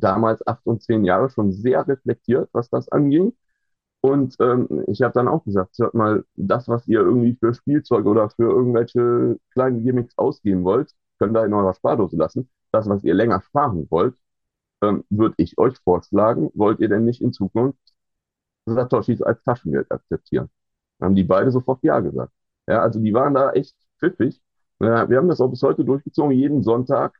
damals 0.00 0.46
acht 0.46 0.66
und 0.66 0.82
zehn 0.82 1.04
Jahre 1.04 1.30
schon 1.30 1.52
sehr 1.52 1.86
reflektiert, 1.86 2.48
was 2.52 2.70
das 2.70 2.88
anging. 2.90 3.34
Und 4.00 4.36
ähm, 4.40 4.84
ich 4.88 5.02
habe 5.02 5.14
dann 5.14 5.28
auch 5.28 5.44
gesagt, 5.44 5.78
hört 5.78 5.94
mal, 5.94 6.24
das, 6.36 6.68
was 6.68 6.86
ihr 6.88 7.00
irgendwie 7.00 7.36
für 7.36 7.54
Spielzeug 7.54 8.06
oder 8.06 8.30
für 8.30 8.44
irgendwelche 8.50 9.38
kleinen 9.52 9.82
Gimmicks 9.84 10.16
ausgeben 10.18 10.64
wollt, 10.64 10.92
könnt 11.18 11.36
ihr 11.36 11.44
in 11.44 11.54
eurer 11.54 11.74
Spardose 11.74 12.16
lassen. 12.16 12.48
Das, 12.72 12.88
was 12.88 13.04
ihr 13.04 13.14
länger 13.14 13.42
sparen 13.42 13.86
wollt, 13.90 14.16
ähm, 14.82 15.04
würde 15.10 15.34
ich 15.38 15.58
euch 15.58 15.78
vorschlagen, 15.84 16.50
wollt 16.54 16.80
ihr 16.80 16.88
denn 16.88 17.04
nicht 17.04 17.22
in 17.22 17.32
Zukunft 17.32 17.78
Satoshis 18.66 19.22
als 19.22 19.42
Taschengeld 19.44 19.90
akzeptieren? 19.92 20.50
Dann 20.98 21.08
haben 21.08 21.16
die 21.16 21.24
beide 21.24 21.50
sofort 21.50 21.82
Ja 21.82 22.00
gesagt. 22.00 22.32
Ja, 22.68 22.82
also 22.82 23.00
die 23.00 23.14
waren 23.14 23.34
da 23.34 23.52
echt 23.52 23.76
pfiffig. 23.98 24.40
Wir 24.78 24.92
haben 24.98 25.28
das 25.28 25.40
auch 25.40 25.48
bis 25.48 25.62
heute 25.62 25.84
durchgezogen. 25.84 26.32
Jeden 26.32 26.62
Sonntag 26.62 27.18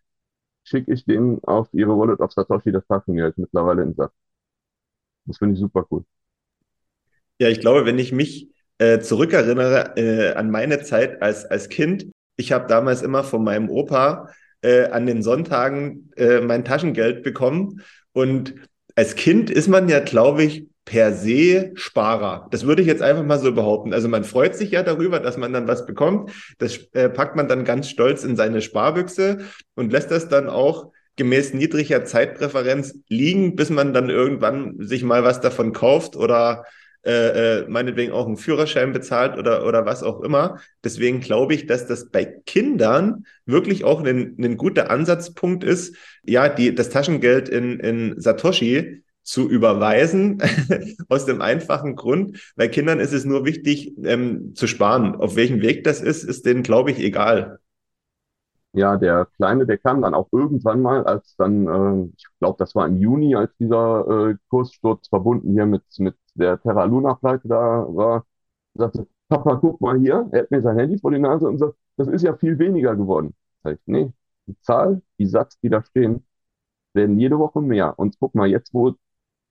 schicke 0.66 0.92
ich 0.92 1.04
denen 1.04 1.42
auf 1.44 1.68
ihre 1.72 1.96
Wallet 1.96 2.20
auf 2.20 2.32
Satoshi 2.32 2.72
das 2.72 2.86
Taschengeld 2.86 3.38
mittlerweile 3.38 3.82
in 3.82 3.94
Satz. 3.94 4.12
Das 5.24 5.38
finde 5.38 5.54
ich 5.54 5.60
super 5.60 5.86
cool. 5.90 6.04
Ja, 7.38 7.48
ich 7.48 7.60
glaube, 7.60 7.84
wenn 7.84 7.98
ich 7.98 8.12
mich 8.12 8.48
äh, 8.78 9.00
zurückerinnere 9.00 9.96
äh, 9.96 10.34
an 10.34 10.50
meine 10.50 10.82
Zeit 10.82 11.22
als, 11.22 11.44
als 11.44 11.68
Kind. 11.68 12.06
Ich 12.36 12.52
habe 12.52 12.66
damals 12.66 13.02
immer 13.02 13.24
von 13.24 13.42
meinem 13.42 13.70
Opa 13.70 14.28
äh, 14.62 14.86
an 14.86 15.06
den 15.06 15.22
Sonntagen 15.22 16.10
äh, 16.16 16.40
mein 16.40 16.64
Taschengeld 16.64 17.22
bekommen. 17.22 17.82
Und 18.12 18.54
als 18.94 19.14
Kind 19.14 19.50
ist 19.50 19.68
man 19.68 19.88
ja, 19.88 20.00
glaube 20.00 20.42
ich, 20.42 20.66
per 20.86 21.12
se 21.12 21.72
Sparer. 21.74 22.48
Das 22.52 22.64
würde 22.64 22.80
ich 22.80 22.88
jetzt 22.88 23.02
einfach 23.02 23.24
mal 23.24 23.38
so 23.38 23.52
behaupten. 23.52 23.92
Also 23.92 24.08
man 24.08 24.24
freut 24.24 24.54
sich 24.54 24.70
ja 24.70 24.82
darüber, 24.82 25.20
dass 25.20 25.36
man 25.36 25.52
dann 25.52 25.68
was 25.68 25.84
bekommt. 25.84 26.30
Das 26.58 26.78
äh, 26.92 27.10
packt 27.10 27.36
man 27.36 27.48
dann 27.48 27.64
ganz 27.64 27.90
stolz 27.90 28.24
in 28.24 28.36
seine 28.36 28.62
Sparbüchse 28.62 29.38
und 29.74 29.92
lässt 29.92 30.10
das 30.10 30.28
dann 30.28 30.48
auch 30.48 30.92
gemäß 31.16 31.54
niedriger 31.54 32.04
Zeitpräferenz 32.04 32.94
liegen, 33.08 33.56
bis 33.56 33.68
man 33.68 33.92
dann 33.92 34.10
irgendwann 34.10 34.76
sich 34.78 35.02
mal 35.02 35.24
was 35.24 35.40
davon 35.40 35.72
kauft 35.72 36.14
oder 36.14 36.64
äh, 37.04 37.60
äh, 37.60 37.68
meinetwegen 37.68 38.12
auch 38.12 38.26
einen 38.26 38.36
Führerschein 38.36 38.92
bezahlt 38.92 39.38
oder, 39.38 39.66
oder 39.66 39.86
was 39.86 40.02
auch 40.02 40.20
immer. 40.22 40.60
Deswegen 40.84 41.20
glaube 41.20 41.54
ich, 41.54 41.66
dass 41.66 41.86
das 41.86 42.10
bei 42.10 42.24
Kindern 42.24 43.26
wirklich 43.44 43.84
auch 43.84 44.04
ein, 44.04 44.36
ein 44.38 44.56
guter 44.56 44.90
Ansatzpunkt 44.90 45.64
ist, 45.64 45.96
ja, 46.24 46.48
die, 46.48 46.74
das 46.74 46.90
Taschengeld 46.90 47.48
in, 47.48 47.80
in 47.80 48.20
Satoshi 48.20 49.02
zu 49.26 49.48
überweisen, 49.48 50.40
aus 51.08 51.26
dem 51.26 51.42
einfachen 51.42 51.96
Grund, 51.96 52.52
bei 52.56 52.68
Kindern 52.68 53.00
ist 53.00 53.12
es 53.12 53.24
nur 53.24 53.44
wichtig 53.44 53.92
ähm, 54.04 54.54
zu 54.54 54.68
sparen. 54.68 55.16
Auf 55.16 55.34
welchem 55.36 55.62
Weg 55.62 55.84
das 55.84 56.00
ist, 56.00 56.22
ist 56.22 56.46
denen, 56.46 56.62
glaube 56.62 56.92
ich, 56.92 57.00
egal. 57.00 57.58
Ja, 58.72 58.96
der 58.96 59.26
Kleine, 59.36 59.66
der 59.66 59.78
kam 59.78 60.02
dann 60.02 60.14
auch 60.14 60.28
irgendwann 60.32 60.82
mal, 60.82 61.04
als 61.04 61.34
dann, 61.36 61.66
äh, 61.66 62.10
ich 62.16 62.24
glaube, 62.38 62.56
das 62.58 62.74
war 62.74 62.86
im 62.86 62.98
Juni, 62.98 63.34
als 63.34 63.50
dieser 63.58 64.30
äh, 64.30 64.36
Kurssturz 64.50 65.08
verbunden 65.08 65.52
hier 65.52 65.66
mit, 65.66 65.82
mit 65.98 66.14
der 66.34 66.60
Terra 66.60 66.84
Luna-Pleite 66.84 67.48
da 67.48 67.86
war, 67.88 68.26
sagte, 68.74 69.08
Papa, 69.28 69.56
guck 69.56 69.80
mal 69.80 69.98
hier, 69.98 70.28
er 70.30 70.42
hat 70.42 70.50
mir 70.50 70.62
sein 70.62 70.78
Handy 70.78 70.98
vor 70.98 71.10
die 71.10 71.18
Nase 71.18 71.48
und 71.48 71.58
sagt, 71.58 71.74
das 71.96 72.06
ist 72.08 72.22
ja 72.22 72.36
viel 72.36 72.58
weniger 72.58 72.94
geworden. 72.94 73.34
Sag 73.64 73.74
ich, 73.76 73.80
nee, 73.86 74.12
die 74.46 74.60
Zahl, 74.60 75.02
die 75.18 75.26
Satz, 75.26 75.58
die 75.60 75.70
da 75.70 75.82
stehen, 75.82 76.24
werden 76.94 77.18
jede 77.18 77.38
Woche 77.38 77.60
mehr. 77.62 77.98
Und 77.98 78.18
guck 78.20 78.34
mal, 78.34 78.48
jetzt, 78.48 78.74
wo 78.74 78.94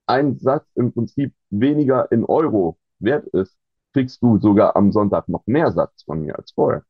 ein 0.08 0.38
Satz 0.40 0.68
im 0.76 0.94
Prinzip 0.94 1.34
weniger 1.50 2.12
in 2.12 2.26
Euro 2.26 2.78
wert 3.00 3.28
ist, 3.30 3.58
kriegst 3.94 4.22
du 4.22 4.38
sogar 4.40 4.76
am 4.76 4.92
Sonntag 4.92 5.30
noch 5.30 5.46
mehr 5.48 5.72
Satz 5.72 6.04
von 6.04 6.22
mir 6.22 6.38
als 6.38 6.52
vorher. 6.52 6.84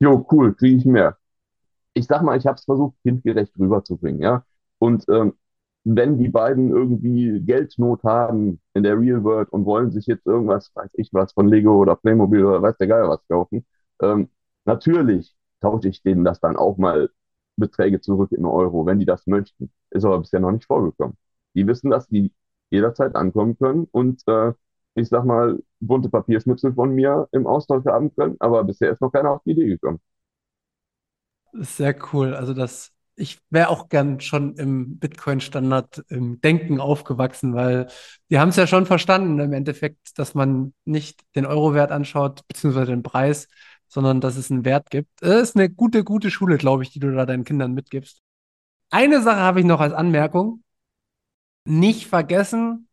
Jo, 0.00 0.26
cool, 0.32 0.54
kriege 0.54 0.76
ich 0.78 0.84
mehr 0.86 1.18
ich 1.94 2.06
sag 2.06 2.22
mal, 2.22 2.36
ich 2.38 2.46
habe 2.46 2.56
es 2.56 2.64
versucht, 2.64 2.96
kindgerecht 3.02 3.58
rüberzubringen, 3.58 4.20
ja. 4.20 4.44
Und 4.78 5.04
ähm, 5.08 5.34
wenn 5.84 6.18
die 6.18 6.28
beiden 6.28 6.70
irgendwie 6.70 7.40
Geldnot 7.40 8.02
haben 8.04 8.60
in 8.74 8.82
der 8.82 8.98
Real 8.98 9.22
World 9.24 9.50
und 9.50 9.64
wollen 9.64 9.90
sich 9.92 10.06
jetzt 10.06 10.26
irgendwas, 10.26 10.70
weiß 10.74 10.90
ich 10.94 11.10
was, 11.12 11.32
von 11.32 11.48
Lego 11.48 11.76
oder 11.80 11.96
Playmobil 11.96 12.44
oder 12.44 12.62
weiß 12.62 12.76
der 12.78 12.88
Geil 12.88 13.08
was 13.08 13.26
kaufen, 13.28 13.64
ähm, 14.02 14.28
natürlich 14.64 15.34
tausche 15.60 15.88
ich 15.88 16.02
denen 16.02 16.24
das 16.24 16.40
dann 16.40 16.56
auch 16.56 16.76
mal 16.76 17.10
Beträge 17.56 18.00
zurück 18.00 18.32
in 18.32 18.44
Euro, 18.44 18.84
wenn 18.86 18.98
die 18.98 19.06
das 19.06 19.26
möchten. 19.26 19.72
Ist 19.90 20.04
aber 20.04 20.18
bisher 20.20 20.40
noch 20.40 20.52
nicht 20.52 20.66
vorgekommen. 20.66 21.16
Die 21.56 21.66
wissen, 21.66 21.90
dass 21.90 22.08
die 22.08 22.32
jederzeit 22.70 23.16
ankommen 23.16 23.58
können 23.58 23.88
und 23.92 24.22
äh, 24.28 24.52
ich 24.94 25.08
sag 25.08 25.24
mal, 25.24 25.60
bunte 25.80 26.10
Papierschnipsel 26.10 26.74
von 26.74 26.94
mir 26.94 27.28
im 27.32 27.46
Austausch 27.48 27.84
haben 27.86 28.14
können, 28.14 28.36
aber 28.40 28.64
bisher 28.64 28.92
ist 28.92 29.00
noch 29.02 29.12
keiner 29.12 29.32
auf 29.32 29.42
die 29.44 29.52
Idee 29.52 29.66
gekommen 29.68 30.00
sehr 31.52 31.96
cool. 32.12 32.34
Also 32.34 32.54
das, 32.54 32.92
ich 33.16 33.38
wäre 33.50 33.68
auch 33.68 33.88
gern 33.88 34.20
schon 34.20 34.56
im 34.56 34.98
Bitcoin-Standard 34.98 36.04
im 36.08 36.40
Denken 36.40 36.80
aufgewachsen, 36.80 37.54
weil 37.54 37.88
die 38.30 38.38
haben 38.38 38.50
es 38.50 38.56
ja 38.56 38.66
schon 38.66 38.86
verstanden 38.86 39.38
im 39.40 39.52
Endeffekt, 39.52 40.18
dass 40.18 40.34
man 40.34 40.74
nicht 40.84 41.22
den 41.34 41.46
Euro-Wert 41.46 41.92
anschaut, 41.92 42.46
beziehungsweise 42.48 42.92
den 42.92 43.02
Preis, 43.02 43.48
sondern 43.88 44.20
dass 44.20 44.36
es 44.36 44.50
einen 44.50 44.64
Wert 44.64 44.90
gibt. 44.90 45.10
Das 45.20 45.50
ist 45.50 45.56
eine 45.56 45.70
gute, 45.70 46.04
gute 46.04 46.30
Schule, 46.30 46.58
glaube 46.58 46.82
ich, 46.82 46.90
die 46.90 47.00
du 47.00 47.12
da 47.12 47.26
deinen 47.26 47.44
Kindern 47.44 47.72
mitgibst. 47.72 48.20
Eine 48.90 49.22
Sache 49.22 49.40
habe 49.40 49.60
ich 49.60 49.66
noch 49.66 49.80
als 49.80 49.92
Anmerkung. 49.92 50.62
Nicht 51.66 52.06
vergessen, 52.06 52.88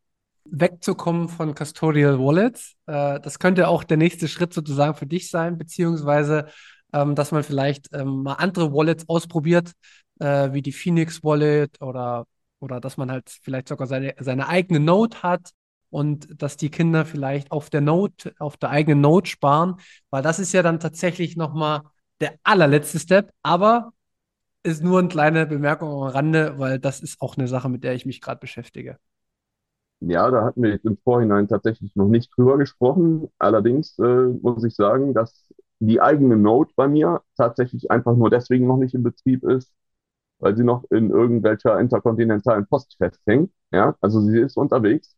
wegzukommen 0.45 1.29
von 1.29 1.53
Custodial 1.55 2.19
Wallets. 2.19 2.73
Äh, 2.87 3.19
das 3.19 3.39
könnte 3.39 3.67
auch 3.67 3.83
der 3.83 3.97
nächste 3.97 4.27
Schritt 4.27 4.53
sozusagen 4.53 4.95
für 4.95 5.05
dich 5.05 5.29
sein, 5.29 5.57
beziehungsweise 5.57 6.47
ähm, 6.91 7.15
dass 7.15 7.31
man 7.31 7.43
vielleicht 7.43 7.89
ähm, 7.93 8.23
mal 8.23 8.33
andere 8.33 8.73
Wallets 8.73 9.07
ausprobiert, 9.07 9.71
äh, 10.19 10.53
wie 10.53 10.61
die 10.61 10.71
Phoenix 10.71 11.23
Wallet 11.23 11.81
oder, 11.81 12.25
oder 12.59 12.79
dass 12.79 12.97
man 12.97 13.11
halt 13.11 13.29
vielleicht 13.41 13.67
sogar 13.67 13.87
seine, 13.87 14.15
seine 14.19 14.47
eigene 14.47 14.79
Note 14.79 15.21
hat 15.23 15.51
und 15.89 16.27
dass 16.41 16.57
die 16.57 16.69
Kinder 16.69 17.05
vielleicht 17.05 17.51
auf 17.51 17.69
der 17.69 17.81
Note, 17.81 18.33
auf 18.39 18.57
der 18.57 18.69
eigenen 18.69 19.01
Note 19.01 19.29
sparen, 19.29 19.75
weil 20.09 20.23
das 20.23 20.39
ist 20.39 20.53
ja 20.53 20.63
dann 20.63 20.79
tatsächlich 20.79 21.35
nochmal 21.35 21.81
der 22.21 22.35
allerletzte 22.43 22.99
Step, 22.99 23.31
aber 23.43 23.91
ist 24.63 24.83
nur 24.83 24.99
eine 24.99 25.07
kleine 25.09 25.45
Bemerkung 25.45 25.89
am 25.91 26.03
Rande, 26.09 26.57
weil 26.59 26.79
das 26.79 27.01
ist 27.01 27.21
auch 27.21 27.37
eine 27.37 27.47
Sache, 27.47 27.69
mit 27.69 27.83
der 27.83 27.93
ich 27.95 28.05
mich 28.05 28.21
gerade 28.21 28.39
beschäftige. 28.39 28.99
Ja, 30.01 30.29
da 30.31 30.43
hatten 30.43 30.61
wir 30.63 30.71
jetzt 30.71 30.85
im 30.85 30.97
Vorhinein 30.97 31.47
tatsächlich 31.47 31.95
noch 31.95 32.07
nicht 32.09 32.31
drüber 32.35 32.57
gesprochen. 32.57 33.29
Allerdings 33.39 33.97
äh, 33.99 34.03
muss 34.41 34.63
ich 34.65 34.75
sagen, 34.75 35.13
dass 35.13 35.53
die 35.79 36.01
eigene 36.01 36.35
Node 36.37 36.71
bei 36.75 36.87
mir 36.89 37.21
tatsächlich 37.37 37.89
einfach 37.89 38.15
nur 38.15 38.29
deswegen 38.29 38.67
noch 38.67 38.77
nicht 38.77 38.93
in 38.93 39.03
Betrieb 39.03 39.43
ist, 39.45 39.73
weil 40.39 40.57
sie 40.57 40.63
noch 40.65 40.85
in 40.91 41.11
irgendwelcher 41.11 41.79
interkontinentalen 41.79 42.67
Post 42.67 42.97
festhängt. 42.97 43.51
Ja, 43.71 43.95
also 44.01 44.21
sie 44.21 44.39
ist 44.39 44.57
unterwegs. 44.57 45.15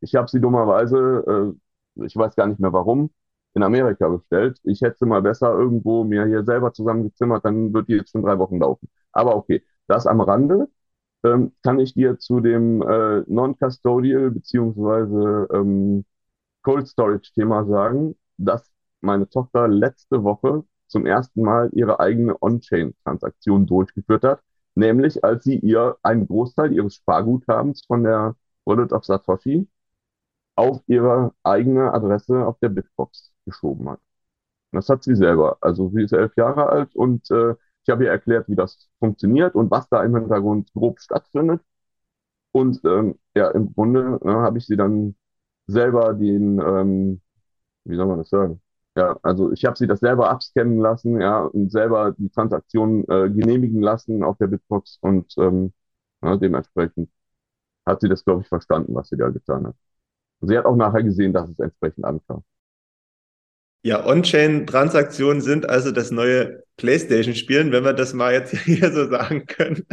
Ich 0.00 0.14
habe 0.16 0.28
sie 0.30 0.40
dummerweise, 0.40 1.54
äh, 1.96 2.04
ich 2.06 2.16
weiß 2.16 2.36
gar 2.36 2.46
nicht 2.48 2.60
mehr 2.60 2.72
warum, 2.72 3.10
in 3.54 3.62
Amerika 3.62 4.08
bestellt. 4.08 4.58
Ich 4.64 4.80
hätte 4.82 4.98
sie 5.00 5.06
mal 5.06 5.22
besser 5.22 5.52
irgendwo 5.52 6.04
mir 6.04 6.26
hier 6.26 6.44
selber 6.44 6.72
zusammengezimmert, 6.72 7.44
dann 7.44 7.72
wird 7.74 7.88
die 7.88 7.94
jetzt 7.94 8.12
schon 8.12 8.22
drei 8.22 8.38
Wochen 8.38 8.58
laufen. 8.58 8.88
Aber 9.12 9.36
okay, 9.36 9.64
das 9.86 10.06
am 10.06 10.20
Rande. 10.20 10.68
Ähm, 11.24 11.52
kann 11.62 11.78
ich 11.80 11.94
dir 11.94 12.18
zu 12.18 12.40
dem 12.40 12.82
äh, 12.82 13.22
Non-Custodial 13.26 14.30
beziehungsweise 14.30 15.48
ähm, 15.52 16.04
Cold 16.62 16.88
Storage 16.88 17.32
Thema 17.34 17.64
sagen, 17.66 18.16
dass 18.38 18.70
meine 19.00 19.28
Tochter 19.28 19.68
letzte 19.68 20.22
Woche 20.24 20.64
zum 20.88 21.06
ersten 21.06 21.42
Mal 21.42 21.70
ihre 21.72 22.00
eigene 22.00 22.36
On-Chain-Transaktion 22.42 23.66
durchgeführt 23.66 24.24
hat, 24.24 24.42
nämlich 24.74 25.24
als 25.24 25.44
sie 25.44 25.58
ihr 25.58 25.96
einen 26.02 26.26
Großteil 26.26 26.72
ihres 26.72 26.96
Sparguthabens 26.96 27.84
von 27.86 28.04
der 28.04 28.36
Wallet 28.64 28.92
of 28.92 29.04
Satoshi 29.04 29.68
auf 30.56 30.82
ihre 30.86 31.34
eigene 31.42 31.92
Adresse 31.92 32.46
auf 32.46 32.58
der 32.60 32.68
Bitbox 32.70 33.32
geschoben 33.46 33.88
hat. 33.90 34.00
Und 34.72 34.78
das 34.78 34.88
hat 34.88 35.02
sie 35.04 35.14
selber. 35.16 35.58
Also 35.60 35.90
sie 35.90 36.02
ist 36.04 36.12
elf 36.12 36.36
Jahre 36.36 36.68
alt 36.70 36.94
und 36.96 37.30
äh, 37.30 37.54
ich 37.84 37.90
habe 37.90 38.04
ihr 38.04 38.10
erklärt, 38.10 38.48
wie 38.48 38.56
das 38.56 38.90
funktioniert 38.98 39.54
und 39.54 39.70
was 39.70 39.88
da 39.88 40.02
im 40.04 40.14
Hintergrund 40.16 40.72
grob 40.74 41.00
stattfindet. 41.00 41.62
Und 42.52 42.80
ähm, 42.84 43.18
ja, 43.34 43.50
im 43.50 43.72
Grunde 43.74 44.18
ne, 44.24 44.34
habe 44.36 44.58
ich 44.58 44.66
sie 44.66 44.76
dann 44.76 45.16
selber 45.66 46.14
den, 46.14 46.60
ähm, 46.60 47.22
wie 47.84 47.96
soll 47.96 48.06
man 48.06 48.18
das 48.18 48.30
sagen, 48.30 48.62
ja, 48.96 49.18
also 49.22 49.52
ich 49.52 49.64
habe 49.66 49.76
sie 49.78 49.86
das 49.86 50.00
selber 50.00 50.30
abscannen 50.30 50.78
lassen, 50.80 51.20
ja, 51.20 51.44
und 51.44 51.70
selber 51.72 52.12
die 52.18 52.30
Transaktion 52.30 53.04
äh, 53.08 53.30
genehmigen 53.30 53.82
lassen 53.82 54.22
auf 54.24 54.38
der 54.38 54.48
Bitbox 54.48 54.98
und 55.02 55.34
ähm, 55.38 55.72
ja, 56.22 56.36
dementsprechend 56.36 57.10
hat 57.86 58.00
sie 58.02 58.08
das, 58.08 58.24
glaube 58.24 58.42
ich, 58.42 58.48
verstanden, 58.48 58.94
was 58.94 59.08
sie 59.10 59.16
da 59.16 59.28
getan 59.30 59.66
hat. 59.68 59.76
Und 60.40 60.48
sie 60.48 60.58
hat 60.58 60.66
auch 60.66 60.76
nachher 60.76 61.02
gesehen, 61.04 61.32
dass 61.32 61.50
es 61.50 61.58
entsprechend 61.60 62.04
ankam. 62.04 62.44
Ja, 63.82 64.04
On-Chain-Transaktionen 64.06 65.40
sind 65.40 65.68
also 65.68 65.90
das 65.90 66.10
neue 66.10 66.62
PlayStation-Spielen, 66.76 67.72
wenn 67.72 67.84
wir 67.84 67.94
das 67.94 68.12
mal 68.12 68.32
jetzt 68.32 68.56
hier 68.64 68.92
so 68.92 69.08
sagen 69.08 69.46
können. 69.46 69.86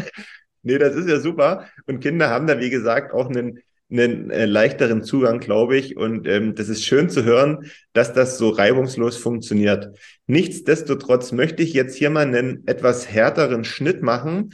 nee, 0.64 0.78
das 0.78 0.96
ist 0.96 1.08
ja 1.08 1.20
super. 1.20 1.68
Und 1.86 2.02
Kinder 2.02 2.30
haben 2.30 2.48
da, 2.48 2.60
wie 2.60 2.70
gesagt, 2.70 3.14
auch 3.14 3.30
einen 3.30 3.62
einen 3.90 4.32
äh, 4.32 4.46
leichteren 4.46 5.04
Zugang, 5.04 5.40
glaube 5.40 5.78
ich. 5.78 5.98
Und 5.98 6.28
ähm, 6.28 6.56
das 6.56 6.70
ist 6.70 6.84
schön 6.84 7.10
zu 7.10 7.24
hören, 7.24 7.72
dass 7.94 8.14
das 8.14 8.38
so 8.38 8.50
reibungslos 8.50 9.18
funktioniert. 9.18 9.98
Nichtsdestotrotz 10.28 11.32
möchte 11.32 11.64
ich 11.64 11.74
jetzt 11.74 11.96
hier 11.96 12.10
mal 12.10 12.26
einen 12.26 12.68
etwas 12.68 13.10
härteren 13.10 13.64
Schnitt 13.64 14.02
machen. 14.02 14.54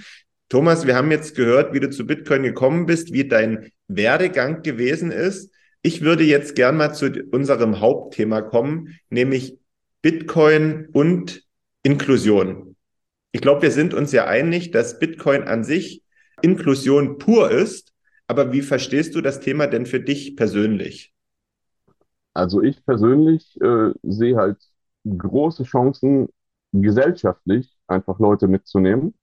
Thomas, 0.50 0.86
wir 0.86 0.96
haben 0.96 1.10
jetzt 1.10 1.36
gehört, 1.36 1.74
wie 1.74 1.80
du 1.80 1.90
zu 1.90 2.06
Bitcoin 2.06 2.44
gekommen 2.44 2.86
bist, 2.86 3.12
wie 3.12 3.28
dein 3.28 3.72
Werdegang 3.88 4.62
gewesen 4.62 5.12
ist. 5.12 5.52
Ich 5.84 6.02
würde 6.02 6.24
jetzt 6.24 6.56
gern 6.56 6.78
mal 6.78 6.94
zu 6.94 7.12
unserem 7.32 7.80
Hauptthema 7.80 8.42
kommen, 8.42 8.98
nämlich 9.10 9.60
Bitcoin 10.02 10.88
und 10.92 11.44
Inklusion. 11.84 12.76
Ich 13.32 13.42
glaube, 13.42 13.62
wir 13.62 13.72
sind 13.72 13.94
uns 13.94 14.12
ja 14.12 14.26
einig, 14.26 14.72
dass 14.72 14.98
Bitcoin 14.98 15.44
an 15.44 15.64
sich 15.64 16.02
Inklusion 16.42 17.20
pur 17.20 17.52
ist 17.52 17.94
aber 18.28 18.52
wie 18.52 18.62
verstehst 18.62 19.16
du 19.16 19.22
das 19.22 19.40
Thema 19.40 19.68
denn 19.68 19.86
für 19.86 20.00
dich 20.00 20.36
persönlich? 20.36 21.14
Also 22.34 22.62
ich 22.62 22.84
persönlich 22.86 23.60
äh, 23.62 23.92
sehe 24.02 24.38
halt 24.38 24.58
große 25.06 25.64
Chancen, 25.64 26.30
gesellschaftlich 26.72 27.78
einfach 27.88 28.18
Leute 28.20 28.48
mitzunehmen. 28.48 29.14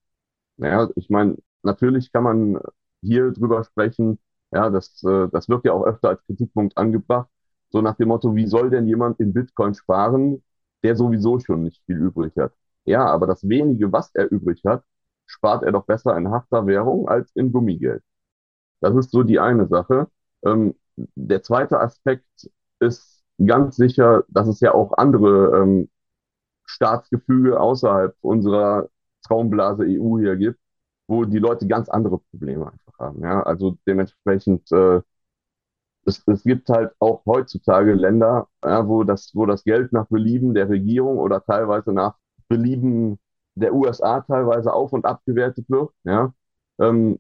Naja, 0.57 0.89
ich 0.95 1.11
meine, 1.11 1.39
natürlich 1.63 2.13
kann 2.13 2.23
man 2.23 2.61
hier 3.01 3.33
drüber 3.33 3.65
sprechen, 3.65 4.21
ja, 4.53 4.71
das, 4.71 5.03
äh, 5.05 5.29
das 5.33 5.49
wird 5.49 5.65
ja 5.65 5.73
auch 5.73 5.85
öfter 5.85 6.11
als 6.11 6.25
Kritikpunkt 6.27 6.77
angebracht, 6.77 7.29
So 7.71 7.81
nach 7.83 7.97
dem 7.97 8.09
Motto, 8.09 8.35
wie 8.35 8.47
soll 8.47 8.71
denn 8.71 8.87
jemand 8.89 9.21
in 9.21 9.33
Bitcoin 9.33 9.75
sparen, 9.75 10.43
der 10.83 10.97
sowieso 10.97 11.39
schon 11.41 11.63
nicht 11.65 11.83
viel 11.87 11.97
übrig 11.99 12.33
hat? 12.39 12.53
Ja, 12.85 13.07
aber 13.07 13.27
das 13.27 13.49
wenige, 13.49 13.93
was 13.93 14.11
er 14.15 14.31
übrig 14.33 14.63
hat, 14.67 14.85
spart 15.27 15.63
er 15.65 15.73
doch 15.73 15.85
besser 15.87 16.17
in 16.17 16.31
harter 16.31 16.67
Währung 16.67 17.09
als 17.09 17.31
in 17.37 17.53
Gummigeld. 17.53 18.03
Das 18.81 18.95
ist 18.97 19.11
so 19.11 19.23
die 19.23 19.39
eine 19.41 19.67
Sache. 19.69 20.09
Ähm, 20.45 20.75
der 20.97 21.43
zweite 21.43 21.81
Aspekt 21.81 22.27
ist 22.81 23.23
ganz 23.45 23.77
sicher, 23.77 24.25
dass 24.29 24.49
es 24.49 24.61
ja 24.61 24.75
auch 24.75 24.93
andere 24.99 25.59
ähm, 25.63 25.91
Staatsgefüge 26.67 27.61
außerhalb 27.61 28.17
unserer 28.23 28.89
Traumblase 29.27 29.87
EU 29.87 30.19
hier 30.19 30.37
gibt, 30.37 30.61
wo 31.09 31.25
die 31.25 31.39
Leute 31.39 31.67
ganz 31.67 31.89
andere 31.89 32.19
Probleme 32.21 32.67
einfach 32.73 32.90
haben. 33.01 33.23
Ja, 33.23 33.43
also 33.43 33.79
dementsprechend, 33.87 34.71
äh, 34.73 35.01
es, 36.07 36.23
es 36.27 36.43
gibt 36.45 36.69
halt 36.69 36.93
auch 36.99 37.25
heutzutage 37.27 37.93
Länder, 37.95 38.49
ja, 38.65 38.87
wo 38.89 39.05
das, 39.05 39.33
wo 39.35 39.47
das 39.47 39.65
Geld 39.65 39.93
nach 39.93 40.07
Belieben 40.09 40.55
der 40.55 40.69
Regierung 40.69 41.19
oder 41.19 41.43
teilweise 41.45 41.93
nach 41.93 42.17
Belieben 42.49 43.19
der 43.55 43.75
USA 43.75 44.21
teilweise 44.23 44.73
auf 44.73 44.93
und 44.93 45.05
abgewertet 45.05 45.67
wird. 45.69 45.91
Ja, 46.05 46.33
ähm, 46.81 47.19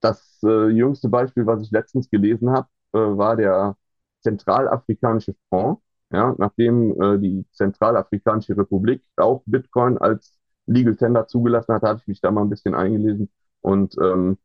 das 0.00 0.40
äh, 0.44 0.68
jüngste 0.70 1.08
Beispiel, 1.08 1.46
was 1.46 1.62
ich 1.62 1.70
letztens 1.72 2.10
gelesen 2.10 2.50
habe, 2.52 2.68
äh, 2.94 2.98
war 2.98 3.36
der 3.36 3.76
Zentralafrikanische 4.22 5.34
Fonds. 5.50 5.82
Ja, 6.12 6.34
nachdem 6.38 7.00
äh, 7.02 7.18
die 7.18 7.46
Zentralafrikanische 7.52 8.56
Republik 8.56 9.02
auch 9.16 9.42
Bitcoin 9.46 9.98
als 9.98 10.38
Legal 10.66 10.96
Tender 10.96 11.26
zugelassen 11.28 11.74
hat, 11.74 11.82
hatte 11.82 12.00
ich 12.02 12.08
mich 12.08 12.20
da 12.20 12.30
mal 12.30 12.42
ein 12.42 12.50
bisschen 12.50 12.74
eingelesen. 12.74 13.30
Und 13.62 13.96
ähm, 14.02 14.38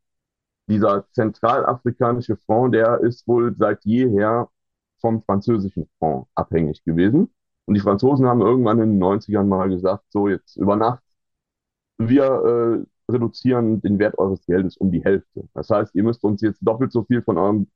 dieser 0.70 1.06
zentralafrikanische 1.12 2.36
Fonds, 2.46 2.72
der 2.72 3.00
ist 3.00 3.26
wohl 3.28 3.54
seit 3.58 3.84
jeher 3.84 4.48
vom 5.00 5.22
französischen 5.22 5.88
Fonds 5.98 6.30
abhängig 6.34 6.84
gewesen. 6.84 7.30
Und 7.66 7.74
die 7.74 7.80
Franzosen 7.80 8.26
haben 8.26 8.40
irgendwann 8.40 8.80
in 8.80 8.92
den 8.98 9.02
90ern 9.02 9.44
mal 9.44 9.68
gesagt, 9.68 10.04
so 10.10 10.28
jetzt 10.28 10.56
über 10.56 10.76
Nacht, 10.76 11.02
wir 11.98 12.24
äh, 12.24 13.12
reduzieren 13.12 13.80
den 13.82 13.98
Wert 13.98 14.18
eures 14.18 14.44
Geldes 14.46 14.76
um 14.76 14.90
die 14.90 15.04
Hälfte. 15.04 15.48
Das 15.54 15.70
heißt, 15.70 15.94
ihr 15.94 16.04
müsst 16.04 16.24
uns 16.24 16.40
jetzt 16.42 16.60
doppelt 16.62 16.92
so 16.92 17.04
viel 17.04 17.22
von 17.22 17.38
eurem 17.38 17.68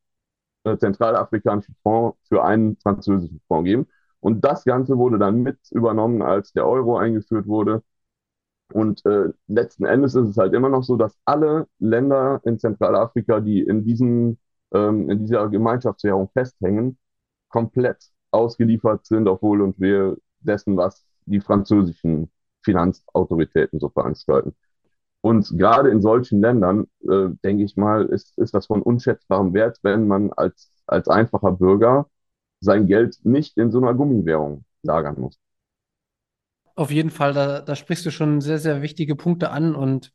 äh, 0.64 0.76
zentralafrikanischen 0.78 1.76
Fonds 1.82 2.18
für 2.28 2.44
einen 2.44 2.76
französischen 2.78 3.40
Fonds 3.48 3.66
geben. 3.66 3.86
Und 4.20 4.44
das 4.44 4.64
Ganze 4.64 4.96
wurde 4.98 5.18
dann 5.18 5.42
mit 5.42 5.58
übernommen, 5.70 6.22
als 6.22 6.52
der 6.52 6.66
Euro 6.66 6.96
eingeführt 6.96 7.46
wurde. 7.46 7.82
Und 8.72 9.04
äh, 9.06 9.28
letzten 9.46 9.84
Endes 9.84 10.14
ist 10.14 10.28
es 10.28 10.36
halt 10.36 10.54
immer 10.54 10.68
noch 10.68 10.82
so, 10.82 10.96
dass 10.96 11.16
alle 11.24 11.68
Länder 11.78 12.40
in 12.44 12.58
Zentralafrika, 12.58 13.40
die 13.40 13.60
in, 13.62 13.84
diesen, 13.84 14.38
ähm, 14.72 15.10
in 15.10 15.20
dieser 15.20 15.48
Gemeinschaftswährung 15.48 16.30
festhängen, 16.32 16.98
komplett 17.48 18.10
ausgeliefert 18.30 19.06
sind 19.06 19.28
auf 19.28 19.42
Wohl 19.42 19.62
und 19.62 19.78
Wehe 19.80 20.16
dessen, 20.40 20.76
was 20.76 21.06
die 21.26 21.40
französischen 21.40 22.30
Finanzautoritäten 22.64 23.78
so 23.80 23.88
veranstalten. 23.90 24.54
Und 25.20 25.48
gerade 25.58 25.90
in 25.90 26.02
solchen 26.02 26.40
Ländern, 26.40 26.86
äh, 27.02 27.28
denke 27.44 27.64
ich 27.64 27.76
mal, 27.76 28.06
ist, 28.06 28.36
ist 28.38 28.54
das 28.54 28.66
von 28.66 28.82
unschätzbarem 28.82 29.54
Wert, 29.54 29.78
wenn 29.82 30.06
man 30.06 30.32
als, 30.32 30.70
als 30.86 31.08
einfacher 31.08 31.52
Bürger 31.52 32.08
sein 32.60 32.86
Geld 32.86 33.18
nicht 33.24 33.56
in 33.58 33.70
so 33.70 33.78
einer 33.78 33.94
Gummiwährung 33.94 34.64
lagern 34.82 35.20
muss. 35.20 35.38
Auf 36.76 36.90
jeden 36.90 37.10
Fall, 37.10 37.32
da, 37.32 37.60
da 37.60 37.76
sprichst 37.76 38.04
du 38.04 38.10
schon 38.10 38.40
sehr, 38.40 38.58
sehr 38.58 38.82
wichtige 38.82 39.14
Punkte 39.14 39.50
an 39.50 39.74
und 39.74 40.12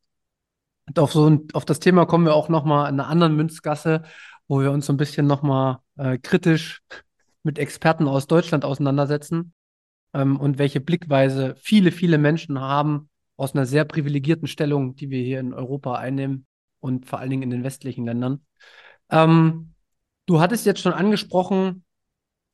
auf, 0.97 1.13
so 1.13 1.29
ein, 1.29 1.47
auf 1.53 1.65
das 1.65 1.79
Thema 1.79 2.05
kommen 2.05 2.25
wir 2.25 2.33
auch 2.33 2.49
nochmal 2.49 2.89
in 2.89 2.99
einer 2.99 3.09
anderen 3.09 3.35
Münzgasse, 3.35 4.03
wo 4.47 4.61
wir 4.61 4.71
uns 4.71 4.85
so 4.87 4.93
ein 4.93 4.97
bisschen 4.97 5.27
nochmal 5.27 5.77
äh, 5.97 6.17
kritisch 6.17 6.81
mit 7.43 7.59
Experten 7.59 8.07
aus 8.07 8.27
Deutschland 8.27 8.65
auseinandersetzen 8.65 9.53
ähm, 10.13 10.37
und 10.37 10.57
welche 10.57 10.81
Blickweise 10.81 11.55
viele, 11.59 11.91
viele 11.91 12.17
Menschen 12.17 12.59
haben 12.59 13.09
aus 13.37 13.53
einer 13.53 13.65
sehr 13.65 13.85
privilegierten 13.85 14.47
Stellung, 14.47 14.95
die 14.95 15.09
wir 15.09 15.23
hier 15.23 15.39
in 15.39 15.53
Europa 15.53 15.95
einnehmen 15.95 16.45
und 16.79 17.05
vor 17.05 17.19
allen 17.19 17.29
Dingen 17.29 17.43
in 17.43 17.51
den 17.51 17.63
westlichen 17.63 18.05
Ländern. 18.05 18.45
Ähm, 19.09 19.75
du 20.25 20.41
hattest 20.41 20.65
jetzt 20.65 20.81
schon 20.81 20.93
angesprochen, 20.93 21.85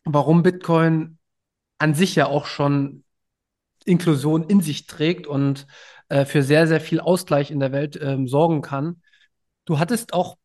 warum 0.03 0.43
Bitcoin 0.43 1.17
an 1.79 1.95
sich 1.95 2.15
ja 2.15 2.27
auch 2.27 2.45
schon 2.45 3.04
Inklusion 3.85 4.43
in 4.43 4.61
sich 4.61 4.87
trägt 4.87 5.27
und 5.27 5.67
äh, 6.09 6.25
für 6.25 6.43
sehr, 6.43 6.67
sehr 6.67 6.81
viel 6.81 6.99
Ausgleich 6.99 7.51
in 7.51 7.59
der 7.59 7.71
Welt 7.71 7.99
ähm, 8.01 8.27
sorgen 8.27 8.61
kann. 8.61 9.01
Du 9.65 9.79
hattest 9.79 10.13
auch 10.13 10.37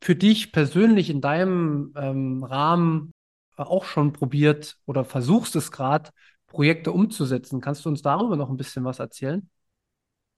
für 0.00 0.16
dich 0.16 0.52
persönlich 0.52 1.10
in 1.10 1.20
deinem 1.20 1.92
ähm, 1.96 2.44
Rahmen 2.44 3.12
auch 3.56 3.84
schon 3.84 4.12
probiert 4.12 4.76
oder 4.86 5.04
versuchst 5.04 5.54
es 5.56 5.70
gerade, 5.70 6.10
Projekte 6.46 6.92
umzusetzen. 6.92 7.60
Kannst 7.60 7.84
du 7.84 7.88
uns 7.88 8.02
darüber 8.02 8.36
noch 8.36 8.50
ein 8.50 8.56
bisschen 8.56 8.84
was 8.84 8.98
erzählen? 8.98 9.48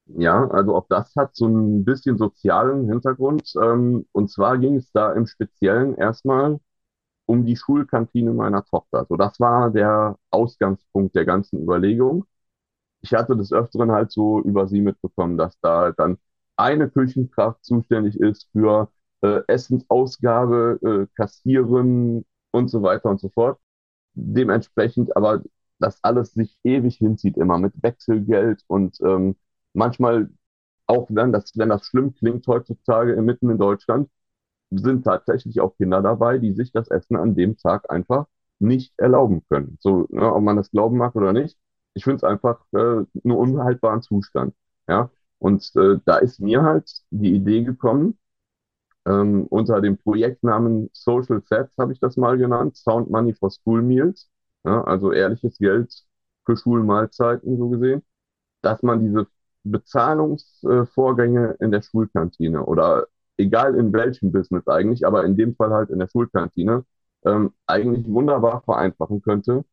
Ja, 0.07 0.49
also 0.51 0.77
auch 0.77 0.87
das 0.89 1.15
hat 1.17 1.35
so 1.35 1.47
ein 1.47 1.85
bisschen 1.85 2.19
sozialen 2.19 2.89
Hintergrund. 2.89 3.53
Ähm, 3.63 4.07
und 4.13 4.31
zwar 4.31 4.59
ging 4.59 4.77
es 4.77 4.93
da 4.93 5.13
im 5.13 5.27
Speziellen 5.27 5.95
erstmal 5.97 6.61
um 7.27 7.47
die 7.47 7.57
Schulkantine 7.57 8.33
meiner 8.33 8.65
Tochter. 8.65 9.07
So, 9.09 9.17
das 9.17 9.41
war 9.41 9.71
der 9.71 10.19
Ausgangspunkt 10.31 11.15
der 11.17 11.25
ganzen 11.27 11.63
Überlegung 11.63 12.27
ich 13.05 13.13
hatte 13.15 13.37
des 13.37 13.53
Öfteren 13.53 13.93
halt 13.93 14.11
so 14.13 14.41
über 14.43 14.67
sie 14.69 14.81
mitbekommen, 14.81 15.37
dass 15.37 15.59
da 15.61 15.79
halt 15.81 15.99
dann 15.99 16.19
eine 16.57 16.89
Küchenkraft 16.91 17.65
zuständig 17.65 18.19
ist 18.21 18.49
für 18.53 18.91
äh, 19.23 19.41
Essensausgabe, 19.49 20.79
äh, 21.11 21.15
Kassieren 21.17 22.25
und 22.53 22.69
so 22.69 22.83
weiter 22.83 23.11
und 23.11 23.21
so 23.21 23.29
fort. 23.31 23.61
Dementsprechend 24.15 25.17
aber, 25.17 25.43
dass 25.81 26.03
alles 26.05 26.33
sich 26.35 26.59
ewig 26.65 26.97
hinzieht, 26.99 27.37
immer 27.37 27.59
mit 27.59 27.75
Wechselgeld 27.83 28.63
und 28.69 28.99
ähm, 29.03 29.37
manchmal 29.75 30.31
auch 30.87 31.09
wenn 31.11 31.33
das, 31.33 31.53
wenn 31.57 31.71
das 31.71 31.87
schlimm 31.87 32.15
klingt 32.15 32.47
heutzutage 32.47 33.21
mitten 33.23 33.51
in 33.51 33.59
Deutschland, 33.59 34.11
sind 34.71 35.05
tatsächlich 35.05 35.61
auch 35.61 35.77
Kinder 35.77 36.03
dabei, 36.03 36.39
die 36.39 36.53
sich 36.53 36.73
das 36.73 36.89
Essen 36.89 37.17
an 37.17 37.35
dem 37.35 37.57
Tag 37.57 37.91
einfach 37.91 38.27
nicht 38.59 38.93
erlauben 38.99 39.45
können. 39.49 39.79
So, 39.81 40.07
ne, 40.11 40.33
ob 40.35 40.43
man 40.43 40.57
das 40.57 40.71
glauben 40.71 40.99
mag 40.99 41.15
oder 41.17 41.33
nicht 41.33 41.59
ich 41.95 42.05
finde 42.05 42.17
es 42.19 42.25
einfach 42.25 42.61
äh, 42.73 42.79
einen 42.79 43.07
unhaltbaren 43.25 44.03
Zustand. 44.03 44.55
Ja, 44.89 45.11
und 45.39 45.71
äh, 45.77 45.99
da 46.05 46.19
ist 46.19 46.41
mir 46.41 46.63
halt 46.63 46.91
die 47.11 47.35
Idee 47.35 47.63
gekommen, 47.65 48.19
ähm, 49.07 49.47
unter 49.49 49.81
dem 49.81 49.99
Projektnamen 49.99 50.91
Social 50.93 51.43
Sets 51.43 51.77
habe 51.79 51.93
ich 51.93 52.01
das 52.01 52.17
mal 52.17 52.39
genannt, 52.39 52.77
Sound 52.77 53.11
Money 53.11 53.35
for 53.35 53.51
School 53.51 53.83
Meals, 53.83 54.31
ja, 54.65 54.83
also 54.85 55.13
ehrliches 55.13 55.59
Geld 55.59 55.93
für 56.47 56.57
Schulmahlzeiten 56.57 57.57
so 57.59 57.69
gesehen, 57.69 58.03
dass 58.63 58.83
man 58.83 59.01
diese 59.01 59.27
Bezahlungsvorgänge 59.65 61.57
in 61.61 61.71
der 61.73 61.83
Schulkantine 61.83 62.65
oder 62.65 63.07
egal 63.37 63.75
in 63.77 63.93
welchem 63.93 64.33
Business 64.33 64.67
eigentlich, 64.69 65.07
aber 65.07 65.25
in 65.25 65.37
dem 65.37 65.55
Fall 65.57 65.71
halt 65.73 65.91
in 65.91 65.99
der 65.99 66.09
Schulkantine, 66.09 66.85
ähm, 67.25 67.53
eigentlich 67.67 68.07
wunderbar 68.09 68.63
vereinfachen 68.63 69.23
könnte, 69.23 69.65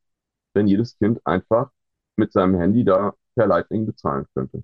wenn 0.54 0.68
jedes 0.68 0.98
Kind 0.98 1.26
einfach 1.26 1.72
mit 2.16 2.34
seinem 2.34 2.56
Handy 2.56 2.84
da 2.86 3.14
per 3.36 3.48
Lightning 3.48 3.86
bezahlen 3.86 4.26
könnte. 4.34 4.64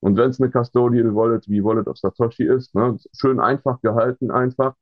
Und 0.00 0.16
wenn 0.16 0.30
es 0.30 0.40
eine 0.40 0.50
Custodial 0.50 1.14
Wallet 1.14 1.48
wie 1.48 1.62
Wallet 1.64 1.86
of 1.88 1.98
Satoshi 1.98 2.44
ist, 2.44 2.74
ne, 2.74 2.96
schön 3.14 3.40
einfach 3.40 3.80
gehalten 3.82 4.30
einfach, 4.30 4.74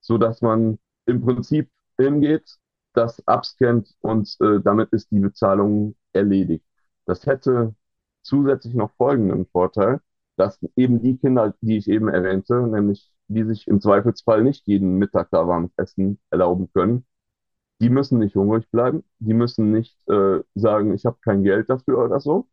so 0.00 0.18
dass 0.18 0.40
man 0.42 0.78
im 1.06 1.22
Prinzip 1.22 1.70
hingeht, 1.98 2.56
das 2.94 3.26
abscannt 3.26 3.94
und 4.00 4.36
äh, 4.40 4.60
damit 4.62 4.90
ist 4.92 5.10
die 5.10 5.20
Bezahlung 5.20 5.96
erledigt. 6.12 6.64
Das 7.06 7.26
hätte 7.26 7.74
zusätzlich 8.22 8.74
noch 8.74 8.92
folgenden 8.96 9.46
Vorteil, 9.46 10.00
dass 10.36 10.58
eben 10.76 11.02
die 11.02 11.18
Kinder, 11.18 11.54
die 11.60 11.76
ich 11.76 11.88
eben 11.88 12.08
erwähnte, 12.08 12.66
nämlich 12.66 13.12
die 13.28 13.44
sich 13.44 13.66
im 13.68 13.80
Zweifelsfall 13.80 14.42
nicht 14.42 14.66
jeden 14.66 14.98
Mittag 14.98 15.30
da 15.30 15.46
warmes 15.48 15.72
Essen 15.76 16.18
erlauben 16.30 16.70
können, 16.72 17.06
die 17.82 17.90
müssen 17.90 18.20
nicht 18.20 18.36
hungrig 18.36 18.70
bleiben, 18.72 19.04
die 19.20 19.34
müssen 19.34 19.72
nicht 19.72 19.96
äh, 20.08 20.40
sagen, 20.56 20.94
ich 20.94 21.06
habe 21.06 21.18
kein 21.22 21.44
Geld 21.44 21.70
dafür 21.70 21.98
oder 22.04 22.20
so, 22.20 22.48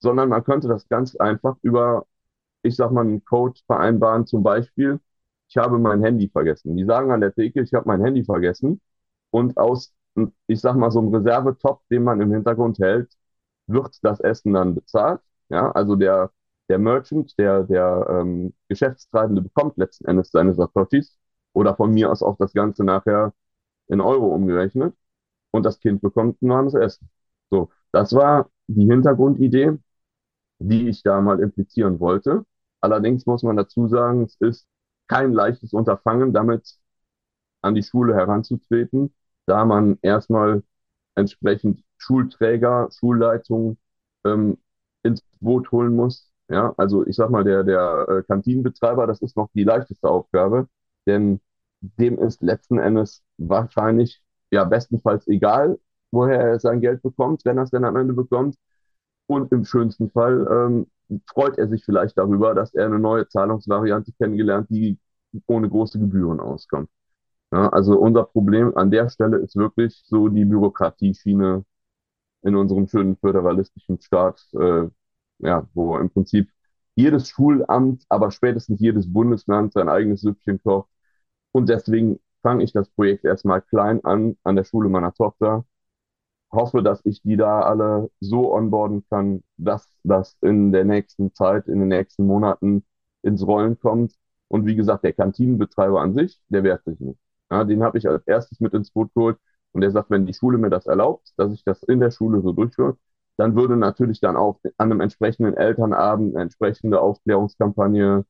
sondern 0.00 0.28
man 0.30 0.44
könnte 0.44 0.68
das 0.68 0.88
ganz 0.88 1.16
einfach 1.16 1.56
über, 1.62 2.06
ich 2.62 2.76
sag 2.76 2.92
mal, 2.92 3.02
einen 3.02 3.24
Code 3.24 3.60
vereinbaren, 3.66 4.26
zum 4.26 4.42
Beispiel, 4.42 5.00
ich 5.48 5.56
habe 5.56 5.78
mein 5.78 6.02
Handy 6.02 6.28
vergessen. 6.28 6.76
Die 6.76 6.84
sagen 6.84 7.10
an 7.12 7.20
der 7.20 7.34
Theke, 7.34 7.62
ich 7.62 7.74
habe 7.74 7.88
mein 7.88 8.02
Handy 8.04 8.24
vergessen. 8.24 8.80
Und 9.30 9.56
aus, 9.58 9.94
ich 10.46 10.60
sag 10.60 10.76
mal, 10.76 10.90
so 10.90 11.00
einem 11.00 11.14
Reservetopf, 11.14 11.82
den 11.90 12.04
man 12.04 12.20
im 12.20 12.32
Hintergrund 12.32 12.78
hält, 12.78 13.12
wird 13.66 13.98
das 14.02 14.20
Essen 14.20 14.52
dann 14.54 14.74
bezahlt. 14.74 15.20
Ja, 15.48 15.70
also 15.72 15.96
der, 15.96 16.32
der 16.68 16.78
Merchant, 16.78 17.36
der, 17.38 17.64
der 17.64 18.06
ähm, 18.10 18.54
Geschäftstreibende 18.68 19.42
bekommt 19.42 19.76
letzten 19.76 20.06
Endes 20.06 20.30
seine 20.30 20.54
Satoshis. 20.54 21.18
Oder 21.52 21.74
von 21.76 21.92
mir 21.92 22.10
aus 22.12 22.22
auch 22.22 22.36
das 22.38 22.52
Ganze 22.52 22.84
nachher 22.84 23.32
in 23.90 24.00
Euro 24.02 24.28
umgerechnet 24.34 24.94
und 25.52 25.64
das 25.66 25.80
Kind 25.80 26.02
bekommt 26.02 26.42
ein 26.42 26.50
warmes 26.50 26.74
Essen. 26.74 27.10
So, 27.50 27.70
das 27.92 28.14
war 28.14 28.50
die 28.68 28.86
Hintergrundidee, 28.86 29.78
die 30.58 30.88
ich 30.88 31.02
da 31.02 31.20
mal 31.20 31.40
implizieren 31.40 32.00
wollte. 32.00 32.44
Allerdings 32.80 33.26
muss 33.26 33.42
man 33.42 33.56
dazu 33.56 33.88
sagen, 33.88 34.24
es 34.24 34.36
ist 34.40 34.66
kein 35.08 35.32
leichtes 35.32 35.72
Unterfangen, 35.72 36.32
damit 36.32 36.78
an 37.62 37.74
die 37.74 37.82
Schule 37.82 38.14
heranzutreten, 38.14 39.14
da 39.46 39.64
man 39.64 39.98
erstmal 40.02 40.62
entsprechend 41.14 41.82
Schulträger, 41.98 42.88
Schulleitung 42.92 43.78
ähm, 44.24 44.58
ins 45.02 45.22
Boot 45.40 45.70
holen 45.72 45.94
muss. 45.96 46.30
Ja, 46.48 46.74
also 46.76 47.06
ich 47.06 47.16
sag 47.16 47.30
mal, 47.30 47.44
der, 47.44 47.64
der 47.64 48.06
äh, 48.08 48.22
Kantinenbetreiber, 48.24 49.06
das 49.06 49.20
ist 49.22 49.36
noch 49.36 49.50
die 49.54 49.64
leichteste 49.64 50.08
Aufgabe, 50.08 50.68
denn 51.06 51.40
dem 51.80 52.18
ist 52.18 52.42
letzten 52.42 52.78
Endes 52.78 53.22
wahrscheinlich, 53.38 54.22
ja, 54.50 54.64
bestenfalls 54.64 55.26
egal, 55.28 55.78
woher 56.10 56.40
er 56.40 56.60
sein 56.60 56.80
Geld 56.80 57.02
bekommt, 57.02 57.44
wenn 57.44 57.58
er 57.58 57.64
es 57.64 57.70
dann 57.70 57.84
am 57.84 57.96
Ende 57.96 58.14
bekommt. 58.14 58.56
Und 59.26 59.52
im 59.52 59.64
schönsten 59.64 60.10
Fall 60.10 60.46
ähm, 60.50 60.86
freut 61.26 61.58
er 61.58 61.68
sich 61.68 61.84
vielleicht 61.84 62.18
darüber, 62.18 62.54
dass 62.54 62.74
er 62.74 62.86
eine 62.86 62.98
neue 62.98 63.28
Zahlungsvariante 63.28 64.12
kennengelernt, 64.12 64.68
die 64.70 64.98
ohne 65.46 65.68
große 65.68 65.98
Gebühren 65.98 66.40
auskommt. 66.40 66.90
Ja, 67.52 67.68
also 67.70 67.98
unser 67.98 68.24
Problem 68.24 68.76
an 68.76 68.90
der 68.90 69.08
Stelle 69.10 69.38
ist 69.38 69.56
wirklich 69.56 70.02
so 70.06 70.28
die 70.28 70.44
Bürokratieschiene 70.44 71.64
in 72.42 72.56
unserem 72.56 72.88
schönen 72.88 73.16
föderalistischen 73.16 74.00
Staat, 74.00 74.42
äh, 74.54 74.88
ja, 75.40 75.68
wo 75.74 75.98
im 75.98 76.10
Prinzip 76.10 76.50
jedes 76.94 77.28
Schulamt, 77.28 78.04
aber 78.08 78.30
spätestens 78.30 78.80
jedes 78.80 79.12
Bundesland 79.12 79.72
sein 79.72 79.88
eigenes 79.88 80.22
Süppchen 80.22 80.62
kocht. 80.62 80.89
Und 81.52 81.68
deswegen 81.68 82.18
fange 82.42 82.64
ich 82.64 82.72
das 82.72 82.90
Projekt 82.90 83.24
erstmal 83.24 83.62
klein 83.62 84.04
an, 84.04 84.36
an 84.44 84.56
der 84.56 84.64
Schule 84.64 84.88
meiner 84.88 85.12
Tochter. 85.14 85.64
Hoffe, 86.52 86.82
dass 86.82 87.00
ich 87.04 87.22
die 87.22 87.36
da 87.36 87.60
alle 87.62 88.10
so 88.20 88.52
onboarden 88.54 89.04
kann, 89.10 89.42
dass 89.56 89.88
das 90.04 90.36
in 90.42 90.72
der 90.72 90.84
nächsten 90.84 91.34
Zeit, 91.34 91.68
in 91.68 91.78
den 91.80 91.88
nächsten 91.88 92.26
Monaten 92.26 92.84
ins 93.22 93.46
Rollen 93.46 93.78
kommt. 93.80 94.14
Und 94.48 94.66
wie 94.66 94.74
gesagt, 94.76 95.04
der 95.04 95.12
Kantinenbetreiber 95.12 96.00
an 96.00 96.14
sich, 96.14 96.40
der 96.48 96.64
wehrt 96.64 96.84
sich 96.84 96.98
nicht. 97.00 97.20
Ja, 97.50 97.64
den 97.64 97.82
habe 97.84 97.98
ich 97.98 98.08
als 98.08 98.26
erstes 98.26 98.60
mit 98.60 98.74
ins 98.74 98.90
Boot 98.90 99.14
geholt. 99.14 99.38
Und 99.72 99.82
der 99.82 99.90
sagt, 99.92 100.10
wenn 100.10 100.26
die 100.26 100.34
Schule 100.34 100.58
mir 100.58 100.70
das 100.70 100.86
erlaubt, 100.86 101.32
dass 101.36 101.52
ich 101.52 101.62
das 101.64 101.82
in 101.84 102.00
der 102.00 102.10
Schule 102.10 102.40
so 102.42 102.52
durchführe, 102.52 102.96
dann 103.36 103.54
würde 103.56 103.76
natürlich 103.76 104.20
dann 104.20 104.36
auch 104.36 104.60
an 104.76 104.90
einem 104.90 105.00
entsprechenden 105.00 105.54
Elternabend 105.56 106.34
eine 106.34 106.42
entsprechende 106.42 107.00
Aufklärungskampagne 107.00 108.24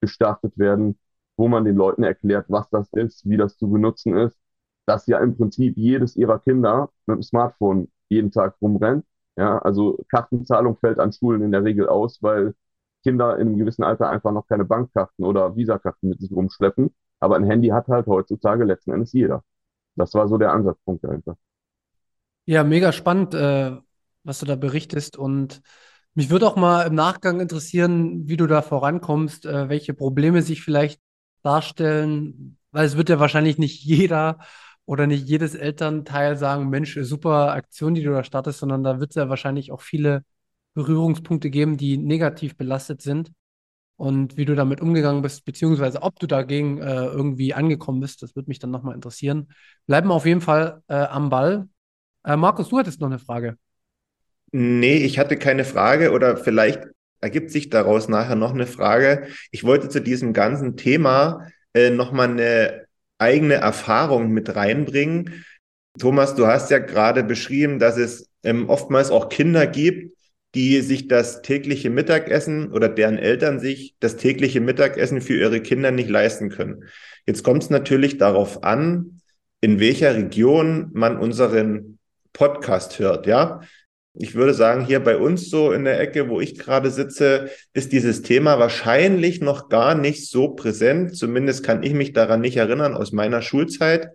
gestartet 0.00 0.58
werden, 0.58 0.98
wo 1.36 1.48
man 1.48 1.64
den 1.64 1.76
Leuten 1.76 2.02
erklärt, 2.02 2.46
was 2.48 2.68
das 2.70 2.88
ist, 2.92 3.28
wie 3.28 3.36
das 3.36 3.56
zu 3.58 3.68
benutzen 3.70 4.16
ist, 4.16 4.38
dass 4.86 5.06
ja 5.06 5.18
im 5.18 5.36
Prinzip 5.36 5.76
jedes 5.76 6.16
ihrer 6.16 6.38
Kinder 6.38 6.90
mit 7.06 7.16
dem 7.16 7.22
Smartphone 7.22 7.88
jeden 8.08 8.30
Tag 8.30 8.56
rumrennt. 8.62 9.04
Ja, 9.36 9.58
also 9.58 9.98
Kartenzahlung 10.08 10.76
fällt 10.78 10.98
an 10.98 11.12
Schulen 11.12 11.42
in 11.42 11.52
der 11.52 11.64
Regel 11.64 11.88
aus, 11.88 12.22
weil 12.22 12.54
Kinder 13.02 13.38
in 13.38 13.48
einem 13.48 13.58
gewissen 13.58 13.84
Alter 13.84 14.08
einfach 14.08 14.32
noch 14.32 14.46
keine 14.46 14.64
Bankkarten 14.64 15.24
oder 15.24 15.56
Visakarten 15.56 16.08
mit 16.08 16.20
sich 16.20 16.32
rumschleppen. 16.32 16.94
Aber 17.20 17.36
ein 17.36 17.44
Handy 17.44 17.68
hat 17.68 17.88
halt 17.88 18.06
heutzutage 18.06 18.64
letzten 18.64 18.92
Endes 18.92 19.12
jeder. 19.12 19.44
Das 19.96 20.14
war 20.14 20.28
so 20.28 20.38
der 20.38 20.52
Ansatzpunkt 20.52 21.04
dahinter. 21.04 21.36
Ja, 22.44 22.64
mega 22.64 22.92
spannend, 22.92 23.34
äh, 23.34 23.76
was 24.24 24.38
du 24.38 24.46
da 24.46 24.56
berichtest. 24.56 25.16
Und 25.16 25.62
mich 26.14 26.30
würde 26.30 26.46
auch 26.46 26.56
mal 26.56 26.86
im 26.86 26.94
Nachgang 26.94 27.40
interessieren, 27.40 28.28
wie 28.28 28.36
du 28.36 28.46
da 28.46 28.62
vorankommst, 28.62 29.46
äh, 29.46 29.68
welche 29.68 29.94
Probleme 29.94 30.42
sich 30.42 30.62
vielleicht 30.62 31.00
darstellen, 31.46 32.58
weil 32.72 32.86
es 32.86 32.96
wird 32.96 33.08
ja 33.08 33.20
wahrscheinlich 33.20 33.58
nicht 33.58 33.84
jeder 33.84 34.38
oder 34.84 35.06
nicht 35.06 35.26
jedes 35.28 35.54
Elternteil 35.54 36.36
sagen, 36.36 36.68
Mensch, 36.68 36.98
super 37.02 37.52
Aktion, 37.52 37.94
die 37.94 38.02
du 38.02 38.12
da 38.12 38.24
startest, 38.24 38.60
sondern 38.60 38.84
da 38.84 39.00
wird 39.00 39.10
es 39.10 39.16
ja 39.16 39.28
wahrscheinlich 39.28 39.72
auch 39.72 39.80
viele 39.80 40.24
Berührungspunkte 40.74 41.50
geben, 41.50 41.76
die 41.76 41.96
negativ 41.98 42.56
belastet 42.56 43.02
sind. 43.02 43.32
Und 43.96 44.36
wie 44.36 44.44
du 44.44 44.54
damit 44.54 44.82
umgegangen 44.82 45.22
bist, 45.22 45.46
beziehungsweise 45.46 46.02
ob 46.02 46.18
du 46.18 46.26
dagegen 46.26 46.78
äh, 46.78 47.06
irgendwie 47.06 47.54
angekommen 47.54 48.00
bist, 48.00 48.22
das 48.22 48.36
würde 48.36 48.50
mich 48.50 48.58
dann 48.58 48.70
nochmal 48.70 48.94
interessieren. 48.94 49.48
Bleiben 49.86 50.08
wir 50.08 50.14
auf 50.14 50.26
jeden 50.26 50.42
Fall 50.42 50.82
äh, 50.88 50.96
am 50.96 51.30
Ball. 51.30 51.66
Äh, 52.22 52.36
Markus, 52.36 52.68
du 52.68 52.78
hattest 52.78 53.00
noch 53.00 53.08
eine 53.08 53.18
Frage. 53.18 53.56
Nee, 54.52 54.98
ich 54.98 55.18
hatte 55.18 55.38
keine 55.38 55.64
Frage 55.64 56.12
oder 56.12 56.36
vielleicht 56.36 56.86
ergibt 57.20 57.50
sich 57.50 57.70
daraus 57.70 58.08
nachher 58.08 58.36
noch 58.36 58.54
eine 58.54 58.66
Frage. 58.66 59.28
Ich 59.50 59.64
wollte 59.64 59.88
zu 59.88 60.00
diesem 60.00 60.32
ganzen 60.32 60.76
Thema 60.76 61.48
äh, 61.74 61.90
nochmal 61.90 62.30
eine 62.30 62.86
eigene 63.18 63.54
Erfahrung 63.54 64.30
mit 64.30 64.54
reinbringen. 64.54 65.44
Thomas, 65.98 66.34
du 66.34 66.46
hast 66.46 66.70
ja 66.70 66.78
gerade 66.78 67.24
beschrieben, 67.24 67.78
dass 67.78 67.96
es 67.96 68.28
ähm, 68.42 68.68
oftmals 68.68 69.10
auch 69.10 69.28
Kinder 69.28 69.66
gibt, 69.66 70.14
die 70.54 70.80
sich 70.80 71.08
das 71.08 71.42
tägliche 71.42 71.90
Mittagessen 71.90 72.72
oder 72.72 72.88
deren 72.88 73.18
Eltern 73.18 73.60
sich 73.60 73.94
das 74.00 74.16
tägliche 74.16 74.60
Mittagessen 74.60 75.20
für 75.20 75.36
ihre 75.36 75.60
Kinder 75.60 75.90
nicht 75.90 76.08
leisten 76.08 76.48
können. 76.48 76.84
Jetzt 77.26 77.42
kommt 77.42 77.62
es 77.62 77.70
natürlich 77.70 78.18
darauf 78.18 78.64
an, 78.64 79.20
in 79.60 79.80
welcher 79.80 80.14
Region 80.14 80.90
man 80.92 81.18
unseren 81.18 81.98
Podcast 82.32 82.98
hört, 82.98 83.26
ja. 83.26 83.60
Ich 84.18 84.34
würde 84.34 84.54
sagen, 84.54 84.84
hier 84.84 85.00
bei 85.00 85.16
uns 85.16 85.50
so 85.50 85.72
in 85.72 85.84
der 85.84 86.00
Ecke, 86.00 86.28
wo 86.28 86.40
ich 86.40 86.58
gerade 86.58 86.90
sitze, 86.90 87.50
ist 87.74 87.92
dieses 87.92 88.22
Thema 88.22 88.58
wahrscheinlich 88.58 89.40
noch 89.40 89.68
gar 89.68 89.94
nicht 89.94 90.28
so 90.28 90.48
präsent. 90.48 91.16
Zumindest 91.16 91.64
kann 91.64 91.82
ich 91.82 91.92
mich 91.92 92.12
daran 92.12 92.40
nicht 92.40 92.56
erinnern 92.56 92.94
aus 92.94 93.12
meiner 93.12 93.42
Schulzeit. 93.42 94.10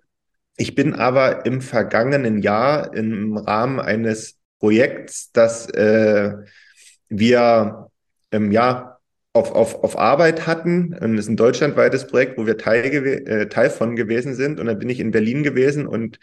Ich 0.58 0.76
bin 0.76 0.96
aber 0.96 1.46
im 1.46 1.62
vergangenen 1.62 2.42
Jahr 2.42 2.94
im 2.94 3.38
Rahmen 3.38 3.80
eines 3.80 4.38
Projekts, 4.60 5.32
das 5.32 5.70
äh, 5.70 6.34
wir 7.10 7.88
ähm, 8.32 8.52
ja 8.52 8.98
auf, 9.34 9.52
auf, 9.52 9.84
auf 9.84 9.98
Arbeit 9.98 10.48
hatten. 10.48 10.94
Und 11.00 11.16
das 11.16 11.26
ist 11.26 11.30
ein 11.30 11.38
deutschlandweites 11.38 12.08
Projekt, 12.08 12.38
wo 12.38 12.46
wir 12.46 12.58
Teil, 12.58 12.86
äh, 12.86 13.48
Teil 13.50 13.70
von 13.70 13.96
gewesen 13.96 14.36
sind. 14.36 14.60
Und 14.60 14.66
dann 14.66 14.80
bin 14.80 14.90
ich 14.90 15.00
in 15.00 15.12
Berlin 15.12 15.44
gewesen 15.44 15.88
und 15.88 16.20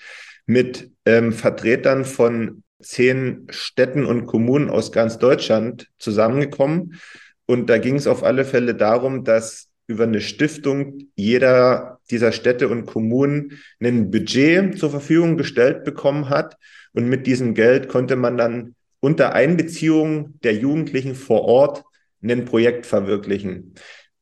mit 0.46 0.90
ähm, 1.04 1.32
Vertretern 1.32 2.04
von 2.04 2.62
zehn 2.80 3.46
Städten 3.50 4.04
und 4.04 4.26
Kommunen 4.26 4.70
aus 4.70 4.92
ganz 4.92 5.18
Deutschland 5.18 5.88
zusammengekommen. 5.98 7.00
Und 7.46 7.70
da 7.70 7.78
ging 7.78 7.96
es 7.96 8.06
auf 8.06 8.22
alle 8.22 8.44
Fälle 8.44 8.74
darum, 8.74 9.24
dass 9.24 9.68
über 9.86 10.04
eine 10.04 10.20
Stiftung 10.20 11.08
jeder 11.16 11.98
dieser 12.10 12.32
Städte 12.32 12.68
und 12.68 12.86
Kommunen 12.86 13.58
ein 13.80 14.10
Budget 14.10 14.78
zur 14.78 14.90
Verfügung 14.90 15.36
gestellt 15.36 15.84
bekommen 15.84 16.28
hat. 16.28 16.56
Und 16.92 17.08
mit 17.08 17.26
diesem 17.26 17.54
Geld 17.54 17.88
konnte 17.88 18.16
man 18.16 18.36
dann 18.36 18.74
unter 19.00 19.32
Einbeziehung 19.32 20.38
der 20.42 20.54
Jugendlichen 20.54 21.14
vor 21.14 21.42
Ort 21.42 21.84
ein 22.22 22.44
Projekt 22.44 22.84
verwirklichen. 22.84 23.74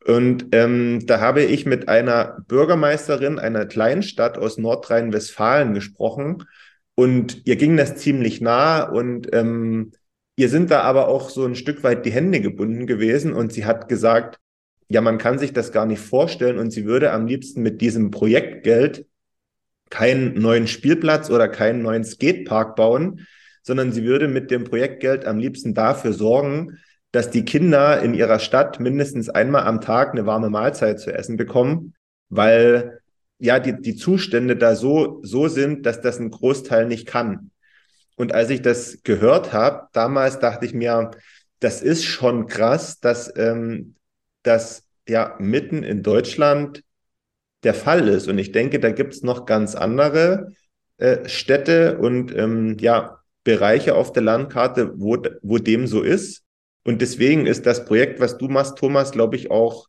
Und 0.07 0.47
ähm, 0.53 1.05
da 1.07 1.21
habe 1.21 1.43
ich 1.43 1.67
mit 1.67 1.89
einer 1.89 2.39
Bürgermeisterin 2.47 3.41
einer 3.41 3.67
kleinen 3.67 4.05
Stadt 4.05 4.39
aus 4.39 4.57
Nordrhein-Westfalen 4.57 5.75
gesprochen 5.75 6.45
und 6.97 7.47
ihr 7.47 7.57
ging 7.57 7.77
das 7.77 7.97
ziemlich 7.97 8.41
nah 8.41 8.83
und 8.83 9.33
ähm, 9.33 9.93
ihr 10.35 10.49
sind 10.49 10.71
da 10.71 10.81
aber 10.81 11.09
auch 11.09 11.31
so 11.31 11.45
ein 11.45 11.55
Stück 11.55 11.85
weit 11.85 12.05
die 12.05 12.11
Hände 12.11 12.41
gebunden 12.41 12.87
gewesen 12.87 13.33
und 13.33 13.53
sie 13.53 13.65
hat 13.65 13.89
gesagt, 13.89 14.41
ja, 14.89 15.01
man 15.01 15.19
kann 15.19 15.39
sich 15.39 15.53
das 15.53 15.73
gar 15.73 15.87
nicht 15.87 16.01
vorstellen 16.01 16.59
und 16.59 16.71
sie 16.71 16.87
würde 16.87 17.13
am 17.13 17.27
liebsten 17.27 17.63
mit 17.63 17.81
diesem 17.81 18.11
Projektgeld 18.11 19.07
keinen 19.91 20.41
neuen 20.41 20.67
Spielplatz 20.67 21.31
oder 21.31 21.49
keinen 21.49 21.83
neuen 21.83 22.05
Skatepark 22.05 22.77
bauen, 22.77 23.27
sondern 23.63 23.93
sie 23.93 24.05
würde 24.05 24.27
mit 24.27 24.51
dem 24.51 24.65
Projektgeld 24.65 25.27
am 25.27 25.39
liebsten 25.39 25.75
dafür 25.75 26.13
sorgen, 26.13 26.79
dass 27.13 27.31
die 27.31 27.45
Kinder 27.45 28.01
in 28.03 28.15
ihrer 28.15 28.39
Stadt 28.39 28.81
mindestens 28.81 29.29
einmal 29.29 29.65
am 29.65 29.81
Tag 29.81 30.13
eine 30.13 30.27
warme 30.27 30.51
Mahlzeit 30.51 30.99
zu 31.01 31.13
essen 31.13 31.37
bekommen, 31.37 31.95
weil 32.29 33.01
ja 33.39 33.59
die, 33.59 33.81
die 33.81 33.97
Zustände 33.97 34.57
da 34.57 34.75
so, 34.75 35.21
so 35.23 35.49
sind, 35.49 35.87
dass 35.87 36.01
das 36.01 36.19
ein 36.19 36.31
Großteil 36.31 36.87
nicht 36.87 37.07
kann. 37.07 37.51
Und 38.17 38.33
als 38.33 38.51
ich 38.51 38.63
das 38.63 39.03
gehört 39.03 39.53
habe, 39.53 39.89
damals 39.93 40.39
dachte 40.39 40.65
ich 40.65 40.75
mir, 40.75 41.11
das 41.61 41.83
ist 41.83 42.05
schon 42.05 42.47
krass, 42.47 43.01
dass 43.01 43.33
ähm, 43.37 43.95
das 44.43 44.85
ja 45.09 45.37
mitten 45.39 45.83
in 45.83 46.03
Deutschland 46.03 46.83
der 47.63 47.75
Fall 47.75 48.09
ist. 48.09 48.29
Und 48.29 48.39
ich 48.39 48.53
denke, 48.53 48.81
da 48.81 48.91
gibt 48.91 49.15
es 49.15 49.23
noch 49.23 49.45
ganz 49.45 49.75
andere 49.75 50.53
äh, 50.99 51.29
Städte 51.29 51.99
und 51.99 52.35
ähm, 52.35 52.77
ja, 52.81 53.21
Bereiche 53.45 53.95
auf 53.95 54.13
der 54.13 54.23
Landkarte, 54.23 54.93
wo, 54.97 55.19
wo 55.43 55.59
dem 55.59 55.87
so 55.87 56.03
ist. 56.03 56.43
Und 56.85 57.01
deswegen 57.03 57.47
ist 57.47 57.67
das 57.67 57.85
Projekt, 57.85 58.21
was 58.21 58.39
du 58.39 58.49
machst, 58.49 58.79
Thomas, 58.79 59.13
glaube 59.13 59.37
ich, 59.37 59.51
auch 59.51 59.89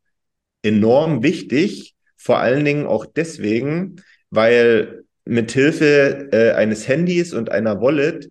enorm 0.64 1.24
wichtig. 1.24 1.96
Vor 2.28 2.40
allen 2.40 2.66
Dingen 2.66 2.88
auch 2.88 3.06
deswegen, 3.06 4.02
weil 4.32 5.06
mithilfe 5.24 6.28
äh, 6.34 6.52
eines 6.52 6.86
Handys 6.86 7.34
und 7.34 7.54
einer 7.54 7.80
Wallet 7.80 8.30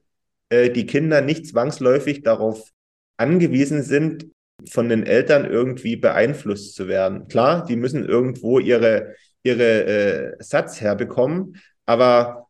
äh, 0.51 0.69
die 0.69 0.85
Kinder 0.85 1.23
nicht 1.23 1.47
zwangsläufig 1.47 2.23
darauf 2.23 2.69
angewiesen 3.17 3.83
sind, 3.83 4.27
von 4.69 4.91
den 4.91 5.07
Eltern 5.07 5.51
irgendwie 5.51 5.97
beeinflusst 5.97 6.75
zu 6.75 6.89
werden. 6.89 7.29
Klar, 7.29 7.65
die 7.65 7.77
müssen 7.77 8.05
irgendwo 8.05 8.59
ihre, 8.59 9.15
ihre 9.43 9.87
äh, 9.87 10.37
Satz 10.41 10.83
herbekommen, 10.83 11.57
aber 11.87 12.49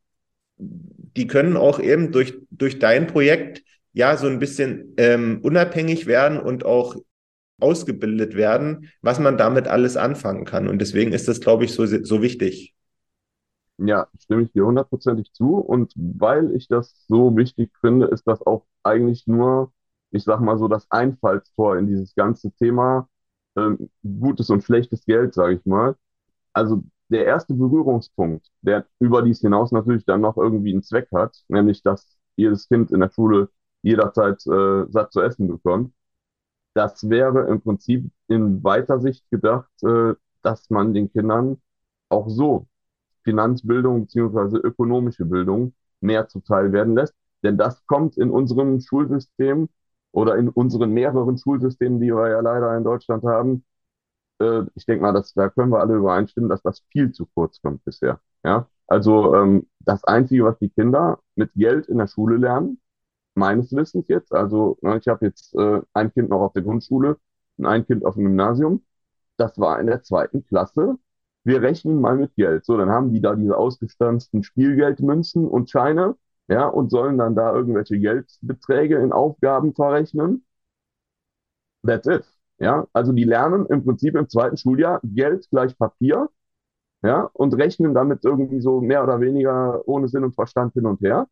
die 0.56 1.28
können 1.28 1.56
auch 1.56 1.78
eben 1.78 2.10
durch, 2.10 2.34
durch 2.50 2.80
dein 2.80 3.06
Projekt 3.06 3.62
ja 3.92 4.16
so 4.16 4.26
ein 4.26 4.40
bisschen 4.40 4.94
ähm, 4.96 5.38
unabhängig 5.44 6.06
werden 6.06 6.40
und 6.40 6.64
auch 6.64 6.96
ausgebildet 7.60 8.36
werden, 8.36 8.90
was 9.02 9.18
man 9.18 9.38
damit 9.38 9.68
alles 9.68 9.96
anfangen 9.96 10.44
kann. 10.44 10.68
Und 10.68 10.78
deswegen 10.80 11.12
ist 11.12 11.28
das, 11.28 11.40
glaube 11.40 11.64
ich, 11.64 11.72
so, 11.74 11.86
so 11.86 12.22
wichtig. 12.22 12.74
Ja, 13.78 14.08
stimme 14.18 14.42
ich 14.42 14.52
dir 14.52 14.64
hundertprozentig 14.64 15.32
zu. 15.32 15.56
Und 15.58 15.92
weil 15.96 16.54
ich 16.56 16.68
das 16.68 17.04
so 17.08 17.36
wichtig 17.36 17.70
finde, 17.80 18.06
ist 18.06 18.26
das 18.26 18.40
auch 18.42 18.64
eigentlich 18.82 19.26
nur, 19.26 19.72
ich 20.10 20.24
sag 20.24 20.40
mal 20.40 20.58
so, 20.58 20.68
das 20.68 20.90
Einfallstor 20.90 21.76
in 21.78 21.86
dieses 21.86 22.14
ganze 22.14 22.50
Thema 22.52 23.08
ähm, 23.56 23.90
gutes 24.02 24.48
und 24.50 24.64
schlechtes 24.64 25.04
Geld, 25.04 25.34
sage 25.34 25.56
ich 25.56 25.66
mal. 25.66 25.96
Also 26.54 26.84
der 27.10 27.26
erste 27.26 27.54
Berührungspunkt, 27.54 28.48
der 28.62 28.86
über 29.00 29.22
dies 29.22 29.40
hinaus 29.40 29.72
natürlich 29.72 30.04
dann 30.06 30.22
noch 30.22 30.36
irgendwie 30.38 30.72
einen 30.72 30.82
Zweck 30.84 31.08
hat, 31.14 31.36
nämlich 31.48 31.82
dass 31.82 32.16
jedes 32.36 32.68
Kind 32.68 32.92
in 32.92 33.00
der 33.00 33.10
Schule 33.10 33.50
jederzeit 33.82 34.46
äh, 34.46 34.86
satt 34.90 35.12
zu 35.12 35.22
essen 35.22 35.48
bekommt. 35.48 35.94
Das 36.76 37.08
wäre 37.08 37.48
im 37.48 37.62
Prinzip 37.62 38.10
in 38.28 38.62
weiter 38.62 39.00
Sicht 39.00 39.24
gedacht, 39.30 39.70
äh, 39.82 40.12
dass 40.42 40.68
man 40.68 40.92
den 40.92 41.10
Kindern 41.10 41.56
auch 42.10 42.28
so 42.28 42.66
Finanzbildung 43.24 44.02
beziehungsweise 44.02 44.58
ökonomische 44.58 45.24
Bildung 45.24 45.74
mehr 46.00 46.28
zuteil 46.28 46.72
werden 46.72 46.94
lässt. 46.94 47.14
Denn 47.42 47.56
das 47.58 47.86
kommt 47.86 48.18
in 48.18 48.30
unserem 48.30 48.80
Schulsystem 48.80 49.70
oder 50.12 50.36
in 50.36 50.50
unseren 50.50 50.90
mehreren 50.92 51.38
Schulsystemen, 51.38 51.98
die 51.98 52.12
wir 52.14 52.28
ja 52.28 52.40
leider 52.40 52.76
in 52.76 52.84
Deutschland 52.84 53.24
haben, 53.24 53.64
äh, 54.40 54.62
ich 54.74 54.86
denke 54.86 55.02
mal, 55.02 55.12
dass, 55.12 55.32
da 55.34 55.48
können 55.50 55.70
wir 55.72 55.80
alle 55.80 55.94
übereinstimmen, 55.96 56.50
dass 56.50 56.62
das 56.62 56.82
viel 56.90 57.12
zu 57.12 57.26
kurz 57.26 57.60
kommt 57.62 57.84
bisher. 57.84 58.20
Ja? 58.44 58.68
Also 58.86 59.34
ähm, 59.34 59.66
das 59.80 60.04
Einzige, 60.04 60.44
was 60.44 60.58
die 60.58 60.70
Kinder 60.70 61.20
mit 61.36 61.52
Geld 61.54 61.86
in 61.86 61.98
der 61.98 62.06
Schule 62.08 62.36
lernen, 62.36 62.80
meines 63.36 63.72
Wissens 63.74 64.08
jetzt, 64.08 64.32
also 64.32 64.78
ne, 64.82 64.98
ich 64.98 65.08
habe 65.08 65.26
jetzt 65.26 65.54
äh, 65.56 65.80
ein 65.94 66.12
Kind 66.12 66.30
noch 66.30 66.40
auf 66.40 66.52
der 66.52 66.62
Grundschule 66.62 67.18
und 67.58 67.66
ein 67.66 67.86
Kind 67.86 68.04
auf 68.04 68.14
dem 68.14 68.24
Gymnasium, 68.24 68.84
das 69.36 69.58
war 69.58 69.80
in 69.80 69.86
der 69.86 70.02
zweiten 70.02 70.44
Klasse 70.46 70.98
wir 71.44 71.62
rechnen 71.62 72.00
mal 72.00 72.16
mit 72.16 72.34
Geld. 72.34 72.64
So, 72.64 72.76
dann 72.76 72.90
haben 72.90 73.12
die 73.12 73.20
da 73.20 73.34
diese 73.36 73.56
ausgestanzten 73.56 74.42
Spielgeldmünzen 74.42 75.46
und 75.46 75.70
Scheine, 75.70 76.16
ja, 76.48 76.66
und 76.66 76.90
sollen 76.90 77.18
dann 77.18 77.36
da 77.36 77.54
irgendwelche 77.54 77.98
Geldbeträge 78.00 78.96
in 78.98 79.12
Aufgaben 79.12 79.72
verrechnen. 79.74 80.44
That's 81.84 82.06
it. 82.06 82.24
Ja, 82.58 82.86
also 82.92 83.12
die 83.12 83.24
lernen 83.24 83.66
im 83.66 83.84
Prinzip 83.84 84.14
im 84.16 84.28
zweiten 84.28 84.56
Schuljahr 84.56 85.00
Geld 85.04 85.48
gleich 85.50 85.76
Papier, 85.78 86.28
ja, 87.02 87.22
und 87.34 87.54
rechnen 87.54 87.94
damit 87.94 88.24
irgendwie 88.24 88.60
so 88.60 88.80
mehr 88.80 89.02
oder 89.04 89.20
weniger 89.20 89.86
ohne 89.88 90.08
Sinn 90.08 90.24
und 90.24 90.34
Verstand 90.34 90.74
hin 90.74 90.86
und 90.86 91.00
her. 91.02 91.28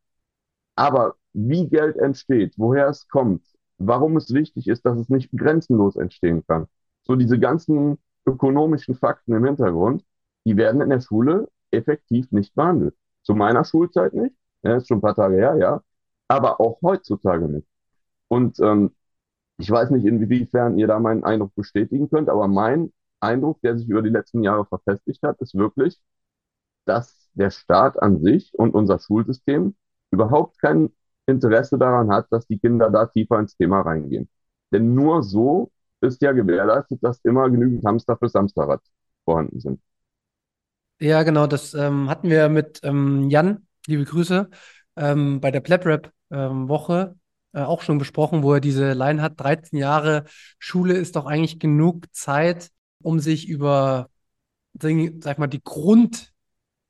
Aber 0.76 1.16
wie 1.34 1.68
Geld 1.68 1.96
entsteht, 1.96 2.54
woher 2.56 2.88
es 2.88 3.08
kommt, 3.08 3.44
warum 3.78 4.16
es 4.16 4.32
wichtig 4.32 4.68
ist, 4.68 4.86
dass 4.86 4.98
es 4.98 5.08
nicht 5.08 5.30
grenzenlos 5.32 5.96
entstehen 5.96 6.44
kann. 6.46 6.66
So 7.02 7.16
diese 7.16 7.38
ganzen 7.38 7.98
ökonomischen 8.26 8.94
Fakten 8.94 9.34
im 9.34 9.44
Hintergrund, 9.44 10.04
die 10.46 10.56
werden 10.56 10.80
in 10.80 10.90
der 10.90 11.00
Schule 11.00 11.48
effektiv 11.70 12.30
nicht 12.32 12.54
behandelt. 12.54 12.94
Zu 13.22 13.34
meiner 13.34 13.64
Schulzeit 13.64 14.14
nicht, 14.14 14.34
ja, 14.62 14.76
ist 14.76 14.88
schon 14.88 14.98
ein 14.98 15.02
paar 15.02 15.14
Tage 15.16 15.36
her, 15.36 15.56
ja, 15.56 15.82
aber 16.28 16.60
auch 16.60 16.80
heutzutage 16.82 17.48
nicht. 17.48 17.68
Und 18.28 18.58
ähm, 18.60 18.92
ich 19.58 19.70
weiß 19.70 19.90
nicht, 19.90 20.04
inwiefern 20.06 20.78
ihr 20.78 20.86
da 20.86 20.98
meinen 21.00 21.24
Eindruck 21.24 21.54
bestätigen 21.54 22.10
könnt, 22.10 22.28
aber 22.28 22.48
mein 22.48 22.92
Eindruck, 23.20 23.60
der 23.62 23.78
sich 23.78 23.88
über 23.88 24.02
die 24.02 24.10
letzten 24.10 24.42
Jahre 24.42 24.66
verfestigt 24.66 25.22
hat, 25.22 25.40
ist 25.40 25.54
wirklich, 25.54 26.00
dass 26.84 27.28
der 27.34 27.50
Staat 27.50 28.00
an 28.02 28.20
sich 28.20 28.52
und 28.58 28.74
unser 28.74 28.98
Schulsystem 28.98 29.74
überhaupt 30.10 30.58
kein 30.60 30.90
Interesse 31.26 31.78
daran 31.78 32.10
hat, 32.10 32.26
dass 32.30 32.46
die 32.46 32.58
Kinder 32.58 32.90
da 32.90 33.06
tiefer 33.06 33.38
ins 33.38 33.56
Thema 33.56 33.80
reingehen. 33.82 34.28
Denn 34.72 34.94
nur 34.94 35.22
so 35.22 35.70
ist 36.00 36.22
ja 36.22 36.32
gewährleistet, 36.32 37.02
dass 37.02 37.20
immer 37.24 37.48
genügend 37.50 37.84
Hamster 37.84 38.16
fürs 38.16 38.34
Hamsterrad 38.34 38.80
vorhanden 39.24 39.60
sind. 39.60 39.80
Ja, 41.00 41.22
genau, 41.22 41.46
das 41.46 41.74
ähm, 41.74 42.08
hatten 42.08 42.30
wir 42.30 42.48
mit 42.48 42.80
ähm, 42.82 43.28
Jan, 43.28 43.66
liebe 43.86 44.04
Grüße, 44.04 44.48
ähm, 44.96 45.40
bei 45.40 45.50
der 45.50 45.60
Plap-Rap-Woche 45.60 47.14
ähm, 47.54 47.60
äh, 47.60 47.64
auch 47.64 47.82
schon 47.82 47.98
besprochen, 47.98 48.42
wo 48.42 48.54
er 48.54 48.60
diese 48.60 48.92
Line 48.92 49.20
hat, 49.20 49.40
13 49.40 49.78
Jahre 49.78 50.24
Schule 50.58 50.94
ist 50.94 51.16
doch 51.16 51.26
eigentlich 51.26 51.58
genug 51.58 52.06
Zeit, 52.14 52.70
um 53.02 53.18
sich 53.20 53.48
über, 53.48 54.08
sag 54.74 55.38
mal, 55.38 55.46
die 55.46 55.62
Grundwerte 55.62 56.33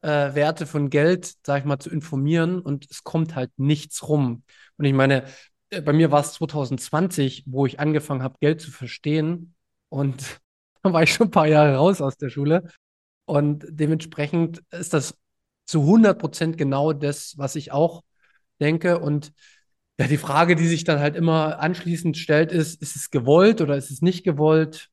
äh, 0.04 0.66
von 0.66 0.90
Geld, 0.90 1.34
sag 1.44 1.60
ich 1.60 1.64
mal, 1.64 1.78
zu 1.78 1.90
informieren 1.90 2.60
und 2.60 2.86
es 2.90 3.04
kommt 3.04 3.34
halt 3.34 3.50
nichts 3.56 4.06
rum. 4.06 4.42
Und 4.76 4.84
ich 4.84 4.92
meine, 4.92 5.24
äh, 5.70 5.80
bei 5.80 5.92
mir 5.92 6.10
war 6.10 6.20
es 6.20 6.34
2020, 6.34 7.44
wo 7.46 7.66
ich 7.66 7.80
angefangen 7.80 8.22
habe, 8.22 8.36
Geld 8.40 8.60
zu 8.60 8.70
verstehen. 8.70 9.54
Und 9.88 10.40
dann 10.82 10.92
war 10.92 11.02
ich 11.02 11.12
schon 11.12 11.28
ein 11.28 11.30
paar 11.30 11.46
Jahre 11.48 11.76
raus 11.76 12.00
aus 12.00 12.16
der 12.16 12.28
Schule. 12.28 12.68
Und 13.26 13.64
dementsprechend 13.68 14.62
ist 14.70 14.92
das 14.92 15.16
zu 15.66 15.80
100 15.80 16.18
Prozent 16.18 16.58
genau 16.58 16.92
das, 16.92 17.38
was 17.38 17.56
ich 17.56 17.72
auch 17.72 18.02
denke. 18.60 18.98
Und 18.98 19.32
ja, 19.98 20.06
die 20.06 20.18
Frage, 20.18 20.56
die 20.56 20.66
sich 20.66 20.84
dann 20.84 21.00
halt 21.00 21.16
immer 21.16 21.60
anschließend 21.60 22.18
stellt, 22.18 22.52
ist, 22.52 22.82
ist 22.82 22.96
es 22.96 23.10
gewollt 23.10 23.62
oder 23.62 23.76
ist 23.76 23.90
es 23.90 24.02
nicht 24.02 24.24
gewollt? 24.24 24.90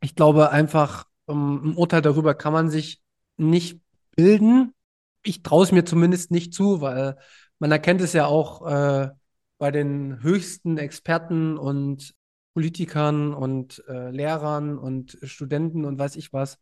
Ich 0.00 0.14
glaube 0.14 0.50
einfach, 0.50 1.06
um, 1.26 1.72
ein 1.72 1.76
Urteil 1.76 2.02
darüber 2.02 2.34
kann 2.34 2.52
man 2.52 2.70
sich 2.70 3.02
nicht 3.36 3.80
bilden. 4.16 4.74
Ich 5.22 5.42
traue 5.42 5.64
es 5.64 5.72
mir 5.72 5.84
zumindest 5.84 6.30
nicht 6.30 6.54
zu, 6.54 6.80
weil 6.80 7.16
man 7.58 7.70
erkennt 7.70 8.00
es 8.00 8.12
ja 8.12 8.26
auch 8.26 8.66
äh, 8.66 9.10
bei 9.58 9.70
den 9.70 10.22
höchsten 10.22 10.78
Experten 10.78 11.58
und 11.58 12.14
Politikern 12.54 13.34
und 13.34 13.84
äh, 13.88 14.10
Lehrern 14.10 14.78
und 14.78 15.18
Studenten 15.22 15.84
und 15.84 15.98
weiß 15.98 16.16
ich 16.16 16.32
was, 16.32 16.58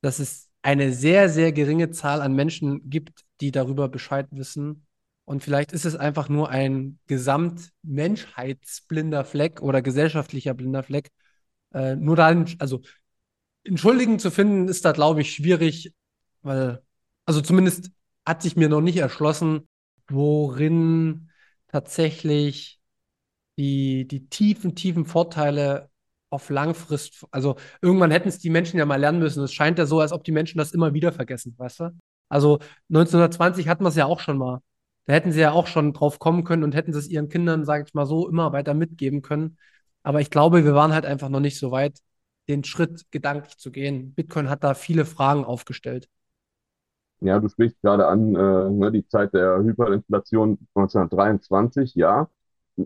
dass 0.00 0.20
es 0.20 0.48
eine 0.62 0.92
sehr, 0.92 1.28
sehr 1.28 1.52
geringe 1.52 1.90
Zahl 1.90 2.22
an 2.22 2.34
Menschen 2.34 2.88
gibt, 2.90 3.24
die 3.40 3.50
darüber 3.50 3.88
Bescheid 3.88 4.28
wissen. 4.30 4.86
Und 5.24 5.42
vielleicht 5.42 5.72
ist 5.72 5.84
es 5.84 5.96
einfach 5.96 6.28
nur 6.28 6.50
ein 6.50 7.00
gesamtmenschheitsblinder 7.06 9.24
Fleck 9.24 9.60
oder 9.62 9.82
gesellschaftlicher 9.82 10.54
blinder 10.54 10.84
Fleck. 10.84 11.10
Äh, 11.72 11.96
nur 11.96 12.16
dann, 12.16 12.46
also 12.58 12.82
entschuldigen 13.64 14.18
zu 14.18 14.30
finden, 14.30 14.68
ist 14.68 14.84
da, 14.84 14.92
glaube 14.92 15.22
ich, 15.22 15.32
schwierig, 15.32 15.94
weil, 16.46 16.82
also 17.26 17.40
zumindest 17.40 17.90
hat 18.24 18.42
sich 18.42 18.56
mir 18.56 18.68
noch 18.68 18.80
nicht 18.80 18.96
erschlossen, 18.98 19.68
worin 20.08 21.30
tatsächlich 21.68 22.80
die, 23.58 24.06
die 24.06 24.28
tiefen, 24.28 24.74
tiefen 24.74 25.06
Vorteile 25.06 25.90
auf 26.30 26.50
Langfrist, 26.50 27.24
also 27.30 27.56
irgendwann 27.80 28.10
hätten 28.10 28.28
es 28.28 28.38
die 28.38 28.50
Menschen 28.50 28.78
ja 28.78 28.86
mal 28.86 28.96
lernen 29.00 29.20
müssen. 29.20 29.42
Es 29.44 29.52
scheint 29.52 29.78
ja 29.78 29.86
so, 29.86 30.00
als 30.00 30.12
ob 30.12 30.24
die 30.24 30.32
Menschen 30.32 30.58
das 30.58 30.72
immer 30.72 30.92
wieder 30.92 31.12
vergessen, 31.12 31.54
weißt 31.56 31.80
du? 31.80 31.90
Also 32.28 32.58
1920 32.88 33.68
hatten 33.68 33.84
wir 33.84 33.88
es 33.88 33.96
ja 33.96 34.06
auch 34.06 34.20
schon 34.20 34.38
mal. 34.38 34.60
Da 35.06 35.12
hätten 35.14 35.30
sie 35.32 35.40
ja 35.40 35.52
auch 35.52 35.68
schon 35.68 35.92
drauf 35.92 36.18
kommen 36.18 36.42
können 36.44 36.64
und 36.64 36.74
hätten 36.74 36.92
es 36.92 37.08
ihren 37.08 37.28
Kindern, 37.28 37.64
sage 37.64 37.84
ich 37.86 37.94
mal 37.94 38.06
so, 38.06 38.28
immer 38.28 38.52
weiter 38.52 38.74
mitgeben 38.74 39.22
können. 39.22 39.56
Aber 40.02 40.20
ich 40.20 40.30
glaube, 40.30 40.64
wir 40.64 40.74
waren 40.74 40.92
halt 40.92 41.06
einfach 41.06 41.28
noch 41.28 41.40
nicht 41.40 41.58
so 41.58 41.70
weit, 41.70 42.00
den 42.48 42.64
Schritt 42.64 43.04
gedanklich 43.12 43.56
zu 43.56 43.70
gehen. 43.70 44.14
Bitcoin 44.14 44.48
hat 44.50 44.64
da 44.64 44.74
viele 44.74 45.04
Fragen 45.04 45.44
aufgestellt. 45.44 46.08
Ja, 47.20 47.38
du 47.40 47.48
sprichst 47.48 47.80
gerade 47.82 48.06
an, 48.06 48.34
äh, 48.36 48.70
ne, 48.70 48.92
die 48.92 49.06
Zeit 49.08 49.32
der 49.34 49.58
Hyperinflation 49.62 50.58
1923, 50.74 51.94
ja. 51.94 52.28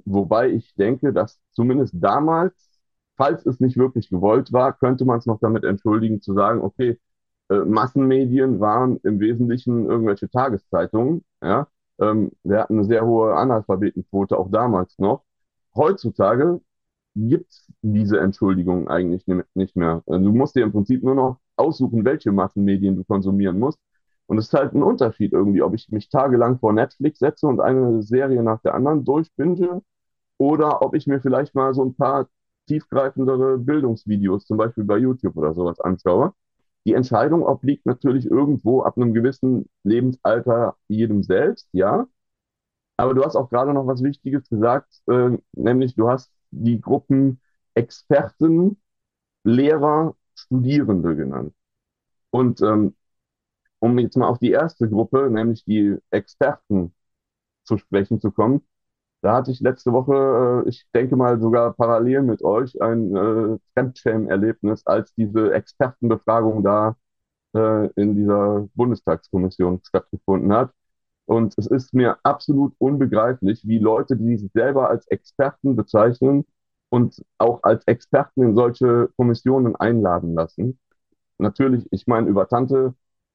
Wobei 0.04 0.50
ich 0.50 0.74
denke, 0.76 1.12
dass 1.12 1.40
zumindest 1.52 1.94
damals, 1.98 2.80
falls 3.16 3.44
es 3.46 3.58
nicht 3.60 3.76
wirklich 3.76 4.08
gewollt 4.08 4.52
war, 4.52 4.72
könnte 4.72 5.04
man 5.04 5.18
es 5.18 5.26
noch 5.26 5.40
damit 5.40 5.64
entschuldigen, 5.64 6.22
zu 6.22 6.32
sagen, 6.34 6.60
okay, 6.62 6.98
äh, 7.50 7.56
Massenmedien 7.58 8.60
waren 8.60 8.98
im 9.02 9.18
Wesentlichen 9.20 9.86
irgendwelche 9.86 10.30
Tageszeitungen, 10.30 11.24
ja. 11.42 11.68
Ähm, 12.00 12.30
wir 12.44 12.60
hatten 12.60 12.74
eine 12.78 12.84
sehr 12.86 13.04
hohe 13.06 13.34
Analphabetenquote, 13.36 14.38
auch 14.38 14.50
damals 14.50 14.98
noch. 14.98 15.24
Heutzutage 15.74 16.60
gibt 17.14 17.50
es 17.50 17.66
diese 17.82 18.20
Entschuldigung 18.20 18.88
eigentlich 18.88 19.26
nicht 19.54 19.76
mehr. 19.76 20.02
Also 20.06 20.24
du 20.24 20.32
musst 20.32 20.56
dir 20.56 20.62
im 20.64 20.72
Prinzip 20.72 21.02
nur 21.02 21.14
noch 21.14 21.40
aussuchen, 21.56 22.04
welche 22.04 22.32
Massenmedien 22.32 22.96
du 22.96 23.04
konsumieren 23.04 23.58
musst. 23.58 23.78
Und 24.30 24.38
es 24.38 24.46
ist 24.46 24.54
halt 24.54 24.74
ein 24.74 24.84
Unterschied 24.84 25.32
irgendwie, 25.32 25.60
ob 25.60 25.74
ich 25.74 25.88
mich 25.90 26.08
tagelang 26.08 26.60
vor 26.60 26.72
Netflix 26.72 27.18
setze 27.18 27.48
und 27.48 27.60
eine 27.60 28.00
Serie 28.04 28.44
nach 28.44 28.60
der 28.62 28.74
anderen 28.74 29.04
durchbinge 29.04 29.82
oder 30.38 30.82
ob 30.82 30.94
ich 30.94 31.08
mir 31.08 31.20
vielleicht 31.20 31.56
mal 31.56 31.74
so 31.74 31.84
ein 31.84 31.96
paar 31.96 32.28
tiefgreifendere 32.68 33.58
Bildungsvideos, 33.58 34.46
zum 34.46 34.56
Beispiel 34.56 34.84
bei 34.84 34.98
YouTube 34.98 35.36
oder 35.36 35.52
sowas 35.52 35.80
anschaue. 35.80 36.32
Die 36.86 36.94
Entscheidung 36.94 37.42
obliegt 37.44 37.86
natürlich 37.86 38.26
irgendwo 38.26 38.82
ab 38.82 38.96
einem 38.96 39.14
gewissen 39.14 39.68
Lebensalter 39.82 40.76
jedem 40.86 41.24
selbst, 41.24 41.68
ja. 41.72 42.06
Aber 42.98 43.14
du 43.14 43.24
hast 43.24 43.34
auch 43.34 43.50
gerade 43.50 43.74
noch 43.74 43.88
was 43.88 44.02
Wichtiges 44.04 44.48
gesagt, 44.48 44.92
äh, 45.08 45.38
nämlich 45.54 45.96
du 45.96 46.08
hast 46.08 46.32
die 46.52 46.80
Gruppen 46.80 47.40
Experten, 47.74 48.80
Lehrer, 49.44 50.16
Studierende 50.36 51.16
genannt. 51.16 51.54
Und 52.30 52.62
ähm, 52.62 52.94
um 53.80 53.98
jetzt 53.98 54.16
mal 54.16 54.28
auf 54.28 54.38
die 54.38 54.52
erste 54.52 54.88
Gruppe, 54.88 55.30
nämlich 55.30 55.64
die 55.64 55.96
Experten 56.10 56.94
zu 57.64 57.78
sprechen 57.78 58.20
zu 58.20 58.32
kommen. 58.32 58.62
Da 59.22 59.34
hatte 59.36 59.50
ich 59.52 59.60
letzte 59.60 59.92
Woche, 59.92 60.64
äh, 60.66 60.68
ich 60.68 60.86
denke 60.94 61.16
mal 61.16 61.40
sogar 61.40 61.74
parallel 61.74 62.22
mit 62.22 62.42
euch, 62.42 62.80
ein 62.82 63.14
äh, 63.16 63.58
Fremdschämen-Erlebnis, 63.74 64.86
als 64.86 65.14
diese 65.14 65.52
Expertenbefragung 65.52 66.64
da 66.64 66.96
äh, 67.54 67.88
in 67.96 68.16
dieser 68.16 68.68
Bundestagskommission 68.74 69.80
stattgefunden 69.84 70.52
hat. 70.52 70.72
Und 71.26 71.54
es 71.58 71.66
ist 71.66 71.94
mir 71.94 72.18
absolut 72.24 72.74
unbegreiflich, 72.78 73.66
wie 73.66 73.78
Leute, 73.78 74.16
die 74.16 74.36
sich 74.36 74.50
selber 74.52 74.90
als 74.90 75.06
Experten 75.08 75.76
bezeichnen 75.76 76.46
und 76.88 77.22
auch 77.38 77.62
als 77.62 77.84
Experten 77.86 78.42
in 78.42 78.54
solche 78.56 79.10
Kommissionen 79.16 79.76
einladen 79.76 80.34
lassen. 80.34 80.78
Natürlich, 81.38 81.86
ich 81.92 82.06
meine, 82.06 82.28
über 82.28 82.48
Tante 82.48 82.94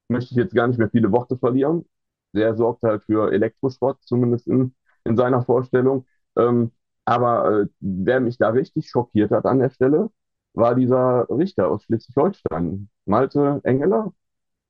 möchte 0.09 0.31
ich 0.31 0.37
jetzt 0.37 0.55
gar 0.55 0.67
nicht 0.67 0.77
mehr 0.79 0.89
viele 0.89 1.11
Worte 1.11 1.37
verlieren. 1.37 1.85
Der 2.33 2.55
sorgt 2.55 2.83
halt 2.83 3.03
für 3.03 3.31
Elektrosport, 3.31 3.99
zumindest 4.03 4.47
in, 4.47 4.75
in 5.05 5.17
seiner 5.17 5.43
Vorstellung. 5.43 6.05
Ähm, 6.37 6.71
aber 7.05 7.61
äh, 7.63 7.67
wer 7.79 8.19
mich 8.19 8.37
da 8.37 8.49
richtig 8.49 8.89
schockiert 8.89 9.31
hat 9.31 9.45
an 9.45 9.59
der 9.59 9.69
Stelle, 9.69 10.09
war 10.53 10.75
dieser 10.75 11.27
Richter 11.29 11.69
aus 11.69 11.83
Schleswig-Holstein, 11.83 12.89
Malte 13.05 13.61
Engeler, 13.63 14.13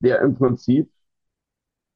der 0.00 0.20
im 0.22 0.34
Prinzip 0.34 0.90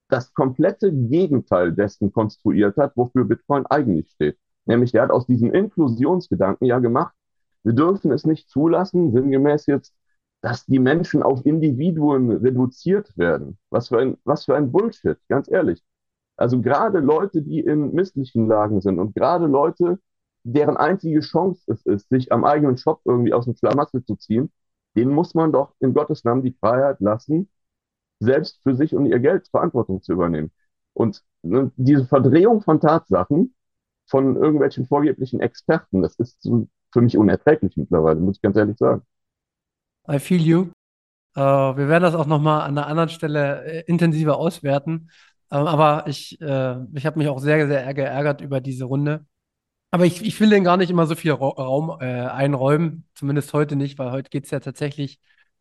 das 0.09 0.35
komplette 0.35 0.93
Gegenteil 0.93 1.73
dessen 1.73 2.13
konstruiert 2.13 2.77
hat, 2.77 2.97
wofür 2.97 3.25
Bitcoin 3.25 3.67
eigentlich 3.67 4.11
steht. 4.11 4.39
Nämlich, 4.67 4.93
der 4.93 5.03
hat 5.03 5.11
aus 5.11 5.27
diesem 5.27 5.53
Inklusionsgedanken 5.53 6.67
ja 6.67 6.79
gemacht, 6.79 7.15
wir 7.63 7.73
dürfen 7.73 8.11
es 8.13 8.25
nicht 8.25 8.49
zulassen, 8.49 9.13
sinngemäß 9.13 9.67
jetzt, 9.67 9.95
dass 10.43 10.67
die 10.67 10.79
Menschen 10.79 11.23
auf 11.23 11.45
Individuen 11.45 12.31
reduziert 12.31 13.17
werden. 13.17 13.59
Was 13.71 13.89
für 13.89 13.99
ein, 13.99 14.17
was 14.25 14.45
für 14.47 14.57
ein 14.57 14.73
Bullshit, 14.73 15.19
ganz 15.29 15.51
ehrlich. 15.51 15.83
Also 16.37 16.61
gerade 16.61 17.01
Leute, 17.01 17.43
die 17.43 17.61
in 17.61 17.93
misslichen 17.93 18.49
Lagen 18.49 18.81
sind 18.81 18.99
und 18.99 19.15
gerade 19.15 19.47
Leute, 19.47 19.99
deren 20.43 20.77
einzige 20.77 21.21
Chance 21.21 21.71
es 21.71 21.85
ist, 21.85 22.09
sich 22.09 22.33
am 22.33 22.45
eigenen 22.45 22.79
Shop 22.79 23.03
irgendwie 23.05 23.35
aus 23.35 23.45
dem 23.45 23.55
Schlamassel 23.57 24.05
zu 24.05 24.17
ziehen, 24.17 24.51
denen 24.97 25.13
muss 25.13 25.35
man 25.35 25.53
doch 25.53 25.75
in 25.81 25.95
Gottes 25.95 26.25
Namen 26.25 26.43
die 26.43 26.57
Freiheit 26.59 27.01
lassen, 27.01 27.51
selbst 28.21 28.63
für 28.63 28.75
sich 28.77 28.95
und 28.95 29.07
ihr 29.07 29.21
Geld 29.21 29.49
Verantwortung 29.49 30.03
zu 30.03 30.13
übernehmen. 30.13 30.51
Und 30.95 31.23
ne, 31.43 31.73
diese 31.77 32.07
Verdrehung 32.07 32.63
von 32.63 32.81
Tatsachen 32.81 33.55
von 34.07 34.37
irgendwelchen 34.37 34.87
vorgeblichen 34.87 35.41
Experten, 35.41 36.03
das 36.03 36.17
ist 36.17 36.43
für 36.93 37.01
mich 37.03 37.17
unerträglich 37.17 37.77
mittlerweile, 37.77 38.21
muss 38.21 38.37
ich 38.37 38.43
ganz 38.43 38.57
ehrlich 38.57 38.79
sagen. 38.79 39.03
I 40.11 40.19
feel 40.19 40.41
you. 40.41 40.73
Uh, 41.37 41.77
wir 41.77 41.89
werden 41.89 42.03
das 42.03 42.15
auch 42.15 42.27
nochmal 42.27 42.63
an 42.63 42.77
einer 42.77 42.87
anderen 42.89 43.09
Stelle 43.09 43.65
äh, 43.65 43.85
intensiver 43.87 44.37
auswerten. 44.37 45.11
Ähm, 45.51 45.67
aber 45.67 46.07
ich, 46.07 46.41
äh, 46.41 46.77
ich 46.95 47.07
habe 47.07 47.19
mich 47.19 47.29
auch 47.29 47.39
sehr, 47.39 47.67
sehr 47.69 47.95
geärgert 47.95 48.41
über 48.41 48.61
diese 48.61 48.85
Runde. 48.85 49.27
Aber 49.93 50.07
ich, 50.07 50.23
ich 50.25 50.39
will 50.41 50.51
denen 50.51 50.65
gar 50.65 50.77
nicht 50.77 50.91
immer 50.91 51.07
so 51.07 51.15
viel 51.17 51.33
Raum 51.33 51.97
äh, 52.01 52.05
einräumen, 52.05 53.07
zumindest 53.15 53.53
heute 53.53 53.77
nicht, 53.77 53.99
weil 53.99 54.13
heute 54.13 54.31
geht 54.31 54.45
es 54.45 54.51
ja 54.51 54.61
tatsächlich 54.61 55.21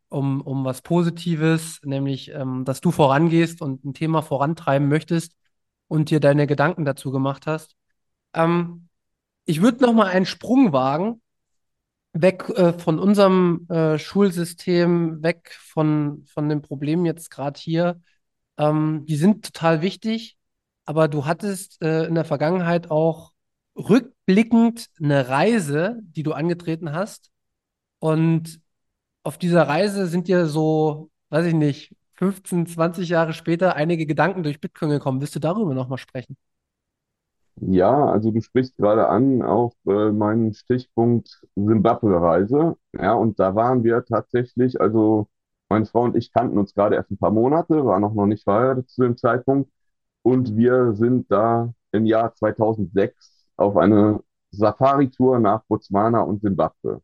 um, 0.09 0.41
um 0.41 0.65
was 0.65 0.81
Positives, 0.81 1.81
nämlich, 1.83 2.31
ähm, 2.33 2.65
dass 2.65 2.81
du 2.81 2.91
vorangehst 2.91 3.61
und 3.61 3.85
ein 3.85 3.93
Thema 3.93 4.21
vorantreiben 4.21 4.87
möchtest 4.87 5.33
und 5.87 6.09
dir 6.11 6.19
deine 6.19 6.47
Gedanken 6.47 6.85
dazu 6.85 7.11
gemacht 7.11 7.47
hast. 7.47 7.75
Ähm, 8.33 8.89
ich 9.45 9.61
würde 9.61 9.83
noch 9.83 9.93
mal 9.93 10.07
einen 10.07 10.25
Sprung 10.25 10.73
wagen, 10.73 11.21
weg 12.14 12.49
äh, 12.49 12.74
von 12.74 12.99
unserem 12.99 13.68
äh, 13.70 13.97
Schulsystem, 13.97 15.22
weg 15.24 15.55
von, 15.60 16.26
von 16.26 16.49
den 16.49 16.62
Problemen 16.62 17.05
jetzt 17.05 17.30
gerade 17.32 17.60
hier. 17.60 18.01
Ähm, 18.57 19.05
die 19.07 19.16
sind 19.16 19.45
total 19.45 19.82
wichtig, 19.82 20.38
aber 20.86 21.07
du 21.07 21.26
hattest 21.26 21.82
äh, 21.82 22.05
in 22.05 22.16
der 22.16 22.26
Vergangenheit 22.26 22.91
auch 22.91 23.32
rückblickend 23.76 24.88
eine 25.01 25.30
Reise, 25.30 25.99
die 26.03 26.24
du 26.24 26.34
angetreten 26.34 26.93
hast. 26.93 27.32
Und 27.99 28.62
auf 29.24 29.38
dieser 29.38 29.68
Reise 29.68 30.07
sind 30.07 30.28
dir 30.28 30.47
so, 30.47 31.12
weiß 31.30 31.45
ich 31.47 31.53
nicht, 31.53 31.95
15, 32.16 32.68
20 32.68 33.10
Jahre 33.10 33.34
später 33.34 33.76
einige 33.76 34.05
Gedanken 34.05 34.43
durch 34.43 34.60
Bitcoin 34.60 34.91
gekommen. 34.91 35.22
Willst 35.22 35.36
du 35.36 35.39
darüber 35.39 35.74
nochmal 35.74 35.97
sprechen? 35.97 36.38
Ja, 37.62 38.05
also 38.10 38.32
du 38.32 38.41
sprichst 38.41 38.78
gerade 38.78 39.07
an 39.10 39.41
auf 39.41 39.74
äh, 39.86 40.12
meinen 40.12 40.53
Stichpunkt 40.53 41.41
Simbabwe-Reise. 41.55 42.78
Ja, 42.93 43.14
und 43.14 43.39
da 43.39 43.55
waren 43.55 43.84
wir 43.84 44.05
tatsächlich, 44.05 44.80
also 44.80 45.28
meine 45.68 45.86
Frau 45.86 46.03
und 46.03 46.16
ich 46.16 46.32
kannten 46.32 46.57
uns 46.57 46.74
gerade 46.74 46.95
erst 46.95 47.12
ein 47.12 47.18
paar 47.18 47.32
Monate, 47.32 47.86
waren 47.86 48.03
auch 48.03 48.14
noch 48.14 48.26
nicht 48.28 48.43
verheiratet 48.43 48.89
zu 48.89 49.01
dem 49.03 49.18
Zeitpunkt. 49.18 49.72
Und 50.22 50.55
wir 50.57 50.93
sind 50.95 51.32
da 51.32 51.74
im 51.91 52.05
Jahr 52.05 52.34
2006 52.34 53.47
auf 53.57 53.78
eine 53.78 54.22
Safari-Tour 54.51 55.39
nach 55.39 55.64
Botswana 55.66 56.22
und 56.22 56.41
Simbabwe 56.41 57.01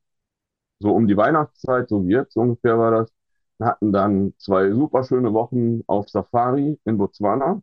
so 0.79 0.91
um 0.95 1.07
die 1.07 1.17
Weihnachtszeit, 1.17 1.89
so 1.89 2.05
wie 2.07 2.13
jetzt 2.13 2.35
ungefähr 2.37 2.77
war 2.79 2.91
das, 2.91 3.13
hatten 3.59 3.91
dann 3.93 4.33
zwei 4.37 4.71
super 4.71 5.03
schöne 5.03 5.33
Wochen 5.33 5.81
auf 5.87 6.09
Safari 6.09 6.79
in 6.85 6.97
Botswana. 6.97 7.61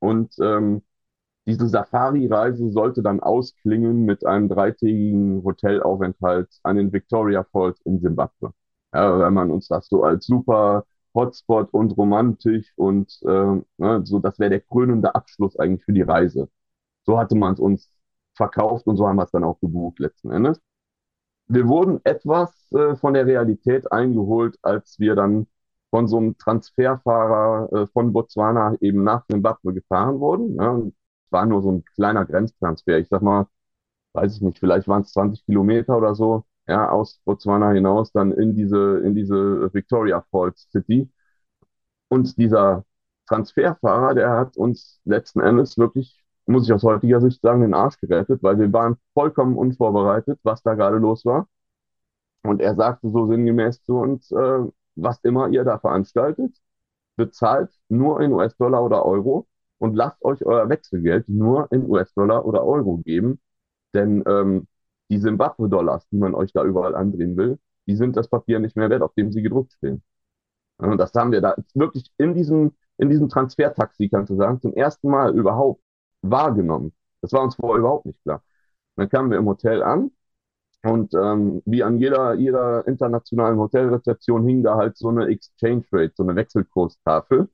Und 0.00 0.34
ähm, 0.40 0.82
diese 1.46 1.68
Safari-Reise 1.68 2.70
sollte 2.70 3.02
dann 3.02 3.20
ausklingen 3.20 4.04
mit 4.04 4.26
einem 4.26 4.48
dreitägigen 4.48 5.42
Hotelaufenthalt 5.44 6.48
an 6.62 6.76
den 6.76 6.92
Victoria 6.92 7.44
Falls 7.52 7.80
in 7.82 8.00
Simbabwe. 8.00 8.52
Ja, 8.94 9.18
wenn 9.20 9.34
man 9.34 9.50
uns 9.50 9.68
das 9.68 9.88
so 9.88 10.04
als 10.04 10.26
super 10.26 10.84
Hotspot 11.14 11.72
und 11.72 11.96
romantisch 11.96 12.72
und 12.76 13.18
äh, 13.26 13.62
ne, 13.78 14.02
so, 14.04 14.18
das 14.18 14.38
wäre 14.38 14.50
der 14.50 14.60
krönende 14.60 15.14
Abschluss 15.14 15.58
eigentlich 15.58 15.84
für 15.84 15.92
die 15.92 16.02
Reise. 16.02 16.48
So 17.04 17.18
hatte 17.18 17.36
man 17.36 17.54
es 17.54 17.60
uns 17.60 17.90
verkauft 18.34 18.86
und 18.86 18.96
so 18.96 19.08
haben 19.08 19.16
wir 19.16 19.24
es 19.24 19.30
dann 19.32 19.44
auch 19.44 19.60
gebucht 19.60 19.98
letzten 20.00 20.30
Endes 20.32 20.60
wir 21.48 21.68
wurden 21.68 22.00
etwas 22.04 22.70
äh, 22.72 22.96
von 22.96 23.14
der 23.14 23.26
Realität 23.26 23.90
eingeholt, 23.92 24.58
als 24.62 24.98
wir 24.98 25.14
dann 25.14 25.46
von 25.90 26.08
so 26.08 26.18
einem 26.18 26.36
Transferfahrer 26.38 27.72
äh, 27.72 27.86
von 27.88 28.12
Botswana 28.12 28.76
eben 28.80 29.04
nach 29.04 29.26
Zimbabwe 29.26 29.72
gefahren 29.74 30.20
wurden. 30.20 30.56
Ja. 30.56 30.82
War 31.30 31.46
nur 31.46 31.62
so 31.62 31.72
ein 31.72 31.84
kleiner 31.84 32.24
Grenztransfer. 32.24 32.98
Ich 32.98 33.08
sag 33.08 33.22
mal, 33.22 33.46
weiß 34.14 34.36
ich 34.36 34.42
nicht, 34.42 34.58
vielleicht 34.58 34.88
waren 34.88 35.02
es 35.02 35.12
20 35.12 35.44
Kilometer 35.46 35.96
oder 35.98 36.14
so, 36.14 36.44
ja, 36.68 36.88
aus 36.90 37.20
Botswana 37.24 37.72
hinaus, 37.72 38.12
dann 38.12 38.32
in 38.32 38.54
diese, 38.54 39.00
in 39.04 39.14
diese 39.14 39.72
Victoria 39.74 40.24
Falls 40.30 40.68
City. 40.72 41.10
Und 42.08 42.36
dieser 42.38 42.84
Transferfahrer, 43.28 44.14
der 44.14 44.30
hat 44.30 44.56
uns 44.56 45.00
letzten 45.04 45.40
Endes 45.40 45.78
wirklich 45.78 46.22
muss 46.48 46.64
ich 46.68 46.72
aus 46.72 46.84
heutiger 46.84 47.20
Sicht 47.20 47.40
sagen, 47.42 47.62
den 47.62 47.74
Arsch 47.74 47.98
gerettet, 48.00 48.40
weil 48.42 48.56
wir 48.58 48.72
waren 48.72 48.96
vollkommen 49.14 49.56
unvorbereitet, 49.56 50.38
was 50.44 50.62
da 50.62 50.74
gerade 50.74 50.98
los 50.98 51.24
war. 51.24 51.48
Und 52.42 52.60
er 52.62 52.74
sagte 52.76 53.10
so 53.10 53.26
sinngemäß 53.26 53.82
zu 53.84 53.96
uns, 53.98 54.30
äh, 54.32 54.60
was 54.96 55.20
immer 55.24 55.48
ihr 55.48 55.64
da 55.64 55.78
veranstaltet, 55.78 56.56
bezahlt 57.16 57.70
nur 57.88 58.20
in 58.20 58.32
US-Dollar 58.32 58.84
oder 58.84 59.04
Euro 59.06 59.46
und 59.78 59.94
lasst 59.96 60.24
euch 60.24 60.44
euer 60.46 60.68
Wechselgeld 60.68 61.28
nur 61.28 61.70
in 61.72 61.88
US-Dollar 61.88 62.44
oder 62.46 62.64
Euro 62.64 62.98
geben. 62.98 63.40
Denn 63.94 64.24
ähm, 64.26 64.66
die 65.10 65.20
Zimbabwe-Dollars, 65.20 66.08
die 66.10 66.18
man 66.18 66.34
euch 66.34 66.52
da 66.52 66.64
überall 66.64 66.94
andrehen 66.94 67.36
will, 67.36 67.58
die 67.86 67.96
sind 67.96 68.16
das 68.16 68.28
Papier 68.28 68.58
nicht 68.60 68.76
mehr 68.76 68.90
wert, 68.90 69.02
auf 69.02 69.14
dem 69.14 69.32
sie 69.32 69.42
gedruckt 69.42 69.72
stehen. 69.74 70.02
Und 70.78 70.98
das 70.98 71.14
haben 71.14 71.32
wir 71.32 71.40
da 71.40 71.56
wirklich 71.74 72.10
in 72.18 72.34
diesem, 72.34 72.72
in 72.98 73.08
diesem 73.10 73.28
Transfertaxi, 73.28 74.08
kannst 74.08 74.30
du 74.30 74.36
sagen, 74.36 74.60
zum 74.60 74.74
ersten 74.74 75.08
Mal 75.10 75.34
überhaupt 75.36 75.82
wahrgenommen. 76.22 76.92
Das 77.22 77.32
war 77.32 77.42
uns 77.42 77.56
vorher 77.56 77.78
überhaupt 77.80 78.06
nicht 78.06 78.22
klar. 78.22 78.42
dann 78.96 79.08
kamen 79.08 79.30
wir 79.30 79.38
im 79.38 79.46
Hotel 79.46 79.82
an 79.82 80.12
und 80.84 81.14
ähm, 81.14 81.62
wie 81.66 81.82
an 81.82 81.98
jeder, 81.98 82.34
jeder 82.34 82.86
internationalen 82.86 83.58
Hotelrezeption 83.58 84.46
hing 84.46 84.62
da 84.62 84.76
halt 84.76 84.96
so 84.96 85.08
eine 85.08 85.26
Exchange 85.28 85.84
Rate, 85.92 86.14
so 86.16 86.22
eine 86.24 86.36
Wechselkurstafel. 86.36 87.48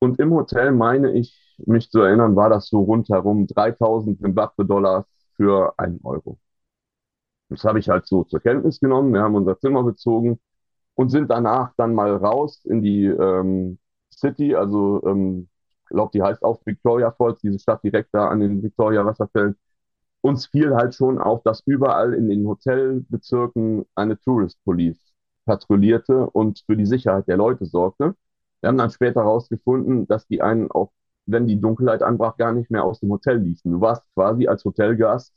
Und 0.00 0.18
im 0.20 0.32
Hotel, 0.34 0.72
meine 0.72 1.12
ich, 1.12 1.38
mich 1.66 1.90
zu 1.90 2.00
erinnern, 2.00 2.36
war 2.36 2.50
das 2.50 2.68
so 2.68 2.80
rundherum 2.80 3.46
3000 3.46 4.20
Zimbabwe-Dollars 4.20 5.06
für 5.36 5.74
einen 5.78 6.00
Euro. 6.04 6.38
Das 7.48 7.64
habe 7.64 7.78
ich 7.80 7.88
halt 7.88 8.06
so 8.06 8.24
zur 8.24 8.40
Kenntnis 8.40 8.80
genommen. 8.80 9.12
Wir 9.12 9.22
haben 9.22 9.34
unser 9.36 9.58
Zimmer 9.58 9.82
bezogen 9.84 10.40
und 10.94 11.10
sind 11.10 11.30
danach 11.30 11.72
dann 11.76 11.94
mal 11.94 12.16
raus 12.16 12.64
in 12.64 12.82
die 12.82 13.06
ähm, 13.06 13.78
City, 14.12 14.54
also 14.56 15.02
ähm, 15.06 15.48
glaube, 15.90 16.12
die 16.14 16.22
heißt 16.22 16.42
auch 16.42 16.60
Victoria 16.64 17.12
Falls, 17.12 17.40
diese 17.40 17.58
Stadt 17.58 17.82
direkt 17.84 18.10
da 18.12 18.28
an 18.28 18.40
den 18.40 18.62
Victoria 18.62 19.04
Wasserfällen. 19.04 19.56
Uns 20.22 20.46
fiel 20.46 20.74
halt 20.74 20.94
schon 20.94 21.18
auf, 21.18 21.42
dass 21.44 21.62
überall 21.66 22.14
in 22.14 22.28
den 22.28 22.46
Hotelbezirken 22.46 23.84
eine 23.94 24.18
Tourist 24.20 24.62
Police 24.64 25.14
patrouillierte 25.46 26.30
und 26.30 26.62
für 26.66 26.76
die 26.76 26.86
Sicherheit 26.86 27.28
der 27.28 27.36
Leute 27.38 27.66
sorgte. 27.66 28.14
Wir 28.60 28.68
haben 28.68 28.78
dann 28.78 28.90
später 28.90 29.22
herausgefunden, 29.22 30.06
dass 30.08 30.26
die 30.26 30.42
einen 30.42 30.70
auch, 30.70 30.92
wenn 31.26 31.46
die 31.46 31.60
Dunkelheit 31.60 32.02
anbrach, 32.02 32.36
gar 32.36 32.52
nicht 32.52 32.70
mehr 32.70 32.84
aus 32.84 33.00
dem 33.00 33.10
Hotel 33.10 33.38
ließen. 33.38 33.70
Du 33.70 33.80
warst 33.80 34.02
quasi 34.14 34.48
als 34.48 34.64
Hotelgast 34.64 35.34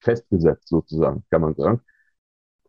festgesetzt, 0.00 0.68
sozusagen, 0.68 1.24
kann 1.30 1.42
man 1.42 1.54
sagen. 1.54 1.82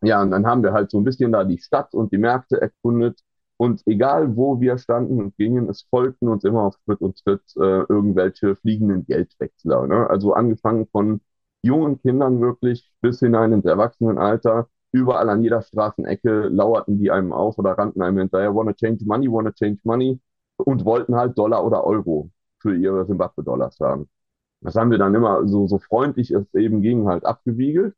Ja, 0.02 0.20
und 0.22 0.30
dann 0.30 0.46
haben 0.46 0.62
wir 0.62 0.72
halt 0.72 0.90
so 0.90 0.98
ein 0.98 1.04
bisschen 1.04 1.32
da 1.32 1.44
die 1.44 1.58
Stadt 1.58 1.94
und 1.94 2.12
die 2.12 2.18
Märkte 2.18 2.60
erkundet 2.60 3.20
und 3.56 3.82
egal, 3.86 4.36
wo 4.36 4.60
wir 4.60 4.78
standen 4.78 5.20
und 5.20 5.36
gingen, 5.36 5.68
es 5.68 5.82
folgten 5.82 6.28
uns 6.28 6.44
immer 6.44 6.62
auf 6.62 6.76
Schritt 6.84 7.00
und 7.00 7.18
Schritt 7.18 7.42
äh, 7.56 7.84
irgendwelche 7.88 8.56
fliegenden 8.56 9.06
Geldwechsler. 9.06 9.86
Ne? 9.86 10.10
Also 10.10 10.32
angefangen 10.34 10.88
von 10.88 11.20
jungen 11.62 12.00
Kindern 12.02 12.40
wirklich 12.40 12.92
bis 13.00 13.20
hinein 13.20 13.52
ins 13.52 13.64
Erwachsenenalter, 13.64 14.68
überall 14.92 15.28
an 15.30 15.42
jeder 15.42 15.62
Straßenecke 15.62 16.48
lauerten 16.48 16.98
die 16.98 17.10
einem 17.10 17.32
auf 17.32 17.58
oder 17.58 17.72
rannten 17.78 18.02
einem 18.02 18.18
hinterher, 18.18 18.54
wanna 18.54 18.72
change 18.74 19.04
money, 19.06 19.28
wanna 19.30 19.52
change 19.52 19.80
money 19.84 20.20
und 20.56 20.84
wollten 20.84 21.16
halt 21.16 21.36
Dollar 21.38 21.64
oder 21.64 21.84
Euro 21.84 22.30
für 22.60 22.76
ihre 22.76 23.06
Zimbabwe-Dollars 23.06 23.80
haben. 23.80 24.08
Das 24.60 24.76
haben 24.76 24.90
wir 24.90 24.98
dann 24.98 25.14
immer 25.14 25.46
so, 25.48 25.66
so 25.68 25.78
freundlich 25.78 26.30
es 26.32 26.54
eben 26.54 26.82
ging, 26.82 27.08
halt 27.08 27.24
abgewiegelt. 27.26 27.94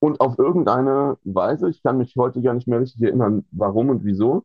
Und 0.00 0.20
auf 0.20 0.38
irgendeine 0.38 1.18
Weise, 1.24 1.68
ich 1.68 1.82
kann 1.82 1.98
mich 1.98 2.14
heute 2.16 2.40
gar 2.42 2.54
nicht 2.54 2.68
mehr 2.68 2.80
richtig 2.80 3.02
erinnern, 3.02 3.44
warum 3.50 3.90
und 3.90 4.04
wieso, 4.04 4.44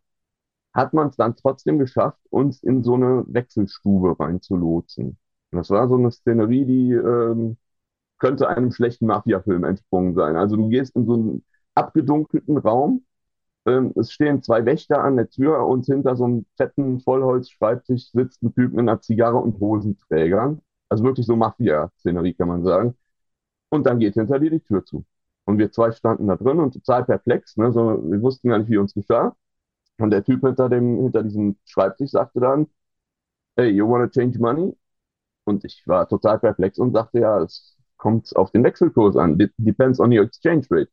hat 0.73 0.93
man 0.93 1.09
es 1.09 1.17
dann 1.17 1.35
trotzdem 1.35 1.79
geschafft, 1.79 2.19
uns 2.31 2.63
in 2.63 2.83
so 2.83 2.95
eine 2.95 3.25
Wechselstube 3.27 4.19
reinzulotsen. 4.19 5.17
Das 5.51 5.69
war 5.71 5.87
so 5.89 5.95
eine 5.95 6.11
Szenerie, 6.11 6.65
die 6.65 6.93
ähm, 6.93 7.57
könnte 8.23 8.47
einem 8.47 8.71
schlechten 8.71 9.07
Mafia-Film 9.07 9.65
entsprungen 9.65 10.15
sein. 10.15 10.37
Also 10.37 10.55
du 10.55 10.69
gehst 10.69 10.95
in 10.95 11.05
so 11.05 11.13
einen 11.13 11.45
abgedunkelten 11.75 12.57
Raum, 12.57 13.05
ähm, 13.65 13.93
es 13.97 14.11
stehen 14.13 14.41
zwei 14.43 14.65
Wächter 14.65 15.03
an 15.03 15.17
der 15.17 15.29
Tür 15.29 15.65
und 15.67 15.85
hinter 15.85 16.15
so 16.15 16.25
einem 16.25 16.45
fetten 16.57 17.01
Vollholzschreibtisch 17.01 18.11
sitzt 18.11 18.41
ein 18.43 18.53
Typ 18.55 18.71
mit 18.71 18.79
einer 18.79 19.01
Zigarre 19.01 19.37
und 19.37 19.59
Hosenträgern. 19.59 20.61
Also 20.89 21.03
wirklich 21.03 21.25
so 21.25 21.35
Mafia-Szenerie, 21.35 22.33
kann 22.35 22.47
man 22.49 22.63
sagen. 22.63 22.95
Und 23.69 23.85
dann 23.87 23.99
geht 23.99 24.15
hinter 24.15 24.39
dir 24.39 24.51
die 24.51 24.61
Tür 24.61 24.85
zu. 24.85 25.05
Und 25.45 25.57
wir 25.59 25.71
zwei 25.71 25.91
standen 25.91 26.27
da 26.27 26.37
drin 26.37 26.59
und 26.59 26.73
total 26.73 27.05
perplex. 27.05 27.57
Ne? 27.57 27.73
So, 27.73 27.81
wir 28.11 28.21
wussten 28.21 28.49
gar 28.49 28.59
nicht, 28.59 28.69
wie 28.69 28.77
uns 28.77 28.93
geschah. 28.93 29.35
Und 29.99 30.11
der 30.11 30.23
Typ 30.23 30.41
hinter, 30.45 30.69
dem, 30.69 30.97
hinter 31.03 31.23
diesem 31.23 31.57
Schreibtisch 31.65 32.11
sagte 32.11 32.39
dann, 32.41 32.67
hey, 33.57 33.69
you 33.69 33.87
wanna 33.89 34.07
change 34.09 34.39
money? 34.39 34.75
Und 35.45 35.65
ich 35.65 35.83
war 35.87 36.07
total 36.07 36.39
perplex 36.39 36.79
und 36.79 36.93
sagte, 36.93 37.19
ja, 37.19 37.41
es 37.43 37.77
kommt 38.03 38.35
auf 38.35 38.51
den 38.51 38.63
Wechselkurs 38.65 39.15
an. 39.17 39.39
It 39.39 39.53
depends 39.57 39.99
on 39.99 40.11
your 40.11 40.25
exchange 40.25 40.67
rate. 40.69 40.91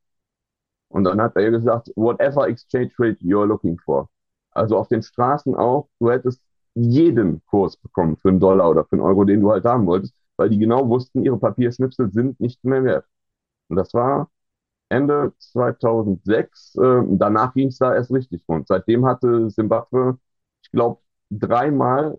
Und 0.88 1.04
dann 1.04 1.20
hat 1.20 1.36
er 1.36 1.50
gesagt, 1.50 1.90
whatever 1.96 2.48
exchange 2.48 2.92
rate 2.98 3.18
you're 3.22 3.46
looking 3.46 3.78
for. 3.78 4.08
Also 4.52 4.76
auf 4.78 4.88
den 4.88 5.02
Straßen 5.02 5.54
auch, 5.56 5.88
du 6.00 6.10
hättest 6.10 6.42
jeden 6.74 7.42
Kurs 7.46 7.76
bekommen 7.76 8.16
für 8.16 8.28
einen 8.30 8.40
Dollar 8.40 8.70
oder 8.70 8.84
für 8.84 8.92
einen 8.94 9.02
Euro, 9.02 9.24
den 9.24 9.40
du 9.40 9.50
halt 9.50 9.64
haben 9.64 9.86
wolltest, 9.86 10.14
weil 10.36 10.50
die 10.50 10.58
genau 10.58 10.88
wussten, 10.88 11.24
ihre 11.24 11.38
Papierschnipsel 11.38 12.12
sind 12.12 12.40
nicht 12.40 12.64
mehr 12.64 12.84
wert. 12.84 13.06
Und 13.68 13.76
das 13.76 13.94
war 13.94 14.30
Ende 14.88 15.32
2006. 15.38 16.76
Äh, 16.76 17.02
danach 17.12 17.54
ging 17.54 17.68
es 17.68 17.78
da 17.78 17.94
erst 17.94 18.12
richtig 18.12 18.42
rund. 18.48 18.68
Seitdem 18.68 19.06
hatte 19.06 19.50
Simbabwe, 19.50 20.18
ich 20.62 20.70
glaube, 20.72 21.00
dreimal 21.30 22.18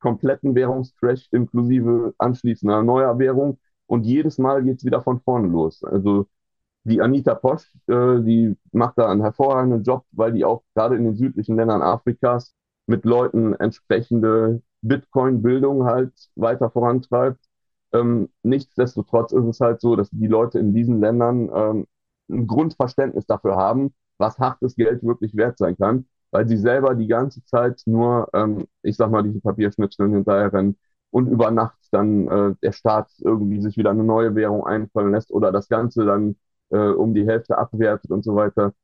kompletten 0.00 0.54
Währungscrash 0.54 1.28
inklusive 1.32 2.14
anschließender 2.18 2.82
neuer 2.82 3.18
Währung. 3.18 3.58
Und 3.92 4.04
jedes 4.04 4.38
Mal 4.38 4.64
geht 4.64 4.78
es 4.78 4.84
wieder 4.86 5.02
von 5.02 5.20
vorne 5.20 5.48
los. 5.48 5.84
Also 5.84 6.26
die 6.84 7.02
Anita 7.02 7.34
Posch, 7.34 7.76
äh, 7.88 8.22
die 8.22 8.56
macht 8.72 8.96
da 8.98 9.10
einen 9.10 9.20
hervorragenden 9.22 9.82
Job, 9.84 10.06
weil 10.12 10.32
die 10.32 10.46
auch 10.46 10.62
gerade 10.74 10.96
in 10.96 11.04
den 11.04 11.14
südlichen 11.16 11.56
Ländern 11.56 11.82
Afrikas 11.82 12.54
mit 12.86 13.04
Leuten 13.04 13.54
entsprechende 13.54 14.62
Bitcoin-Bildung 14.82 15.84
halt 15.84 16.12
weiter 16.36 16.70
vorantreibt. 16.70 17.44
Ähm, 17.92 18.30
nichtsdestotrotz 18.42 19.32
ist 19.32 19.44
es 19.44 19.60
halt 19.60 19.82
so, 19.82 19.94
dass 19.94 20.08
die 20.10 20.26
Leute 20.26 20.58
in 20.58 20.72
diesen 20.72 21.00
Ländern 21.00 21.50
ähm, 21.54 21.86
ein 22.30 22.46
Grundverständnis 22.46 23.26
dafür 23.26 23.56
haben, 23.56 23.92
was 24.16 24.38
hartes 24.38 24.74
Geld 24.76 25.02
wirklich 25.02 25.36
wert 25.36 25.58
sein 25.58 25.76
kann, 25.76 26.06
weil 26.30 26.48
sie 26.48 26.56
selber 26.56 26.94
die 26.94 27.08
ganze 27.08 27.44
Zeit 27.44 27.82
nur, 27.84 28.30
ähm, 28.32 28.66
ich 28.82 28.96
sag 28.96 29.10
mal, 29.10 29.22
diese 29.22 29.40
Papierschnipseln 29.42 30.14
hinterher 30.14 30.50
rennen 30.50 30.78
und 31.10 31.28
über 31.28 31.50
Nacht 31.50 31.76
dann 31.92 32.28
äh, 32.28 32.54
der 32.62 32.72
Staat 32.72 33.10
irgendwie 33.20 33.60
sich 33.60 33.76
wieder 33.76 33.90
eine 33.90 34.04
neue 34.04 34.34
Währung 34.34 34.66
einfallen 34.66 35.12
lässt 35.12 35.30
oder 35.32 35.52
das 35.52 35.68
Ganze 35.68 36.04
dann 36.04 36.36
äh, 36.70 36.78
um 36.78 37.14
die 37.14 37.26
Hälfte 37.26 37.58
abwertet 37.58 38.10
und 38.10 38.24
so 38.24 38.34
weiter. 38.36 38.74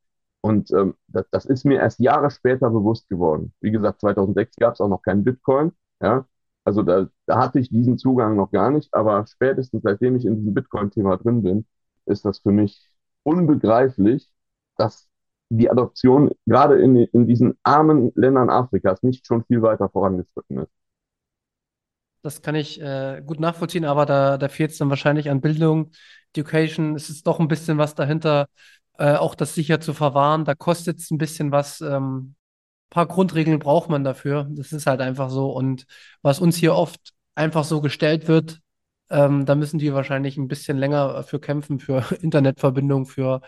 Und 0.41 0.71
ähm, 0.73 0.95
das, 1.09 1.27
das 1.31 1.45
ist 1.47 1.65
mir 1.65 1.81
erst 1.81 2.01
Jahre 2.01 2.31
später 2.31 2.71
bewusst 2.71 3.09
geworden. 3.09 3.53
Wie 3.61 3.71
gesagt, 3.71 4.01
2006 4.01 4.57
gab 4.57 4.75
es 4.75 4.81
auch 4.81 4.89
noch 4.89 5.03
keinen 5.03 5.25
Bitcoin. 5.25 5.73
Ja, 6.01 6.27
also 6.65 6.83
da, 6.83 7.09
da 7.27 7.39
hatte 7.39 7.59
ich 7.61 7.71
diesen 7.71 7.99
Zugang 7.99 8.37
noch 8.37 8.51
gar 8.51 8.71
nicht. 8.71 8.93
Aber 8.95 9.27
spätestens 9.27 9.83
seitdem 9.83 10.17
ich 10.17 10.27
in 10.27 10.37
diesem 10.37 10.55
Bitcoin-Thema 10.55 11.17
drin 11.17 11.43
bin, 11.43 11.67
ist 12.07 12.25
das 12.25 12.39
für 12.41 12.53
mich 12.53 12.89
unbegreiflich, 13.25 14.33
dass 14.77 15.09
die 15.51 15.71
Adoption 15.71 16.31
gerade 16.47 16.81
in, 16.81 16.97
in 16.97 17.27
diesen 17.27 17.59
armen 17.63 18.13
Ländern 18.15 18.51
Afrikas 18.51 19.03
nicht 19.03 19.27
schon 19.27 19.45
viel 19.45 19.63
weiter 19.63 19.89
vorangeschritten 19.89 20.59
ist. 20.59 20.78
Das 22.23 22.43
kann 22.43 22.55
ich 22.55 22.81
äh, 22.81 23.23
gut 23.25 23.41
nachvollziehen, 23.41 23.85
aber 23.85 24.07
da, 24.07 24.39
da 24.39 24.49
fehlt 24.49 24.73
es 24.73 24.79
dann 24.79 24.91
wahrscheinlich 24.91 25.31
an 25.31 25.41
Bildung, 25.41 25.91
Education. 26.33 26.95
Es 26.97 27.11
ist 27.11 27.27
doch 27.27 27.41
ein 27.41 27.49
bisschen 27.49 27.79
was 27.79 27.95
dahinter, 27.95 28.49
äh, 28.99 29.15
auch 29.15 29.35
das 29.35 29.55
sicher 29.55 29.81
zu 29.81 29.95
verwahren. 29.95 30.45
Da 30.45 30.55
kostet 30.55 30.99
es 30.99 31.11
ein 31.11 31.19
bisschen 31.19 31.53
was. 31.53 31.81
Ähm, 31.81 32.35
ein 32.91 32.91
paar 32.91 33.07
Grundregeln 33.07 33.59
braucht 33.59 33.91
man 33.91 34.05
dafür. 34.05 34.49
Das 34.51 34.73
ist 34.73 34.87
halt 34.87 35.01
einfach 35.01 35.31
so. 35.31 35.51
Und 35.53 35.87
was 36.23 36.41
uns 36.41 36.57
hier 36.57 36.75
oft 36.75 37.13
einfach 37.35 37.65
so 37.65 37.81
gestellt 37.81 38.29
wird, 38.29 38.61
ähm, 39.11 39.47
da 39.47 39.55
müssen 39.55 39.79
die 39.79 39.93
wahrscheinlich 39.95 40.37
ein 40.37 40.49
bisschen 40.49 40.79
länger 40.79 41.23
für 41.23 41.41
kämpfen, 41.41 41.79
für 41.81 42.05
Internetverbindung, 42.23 43.07
für 43.07 43.43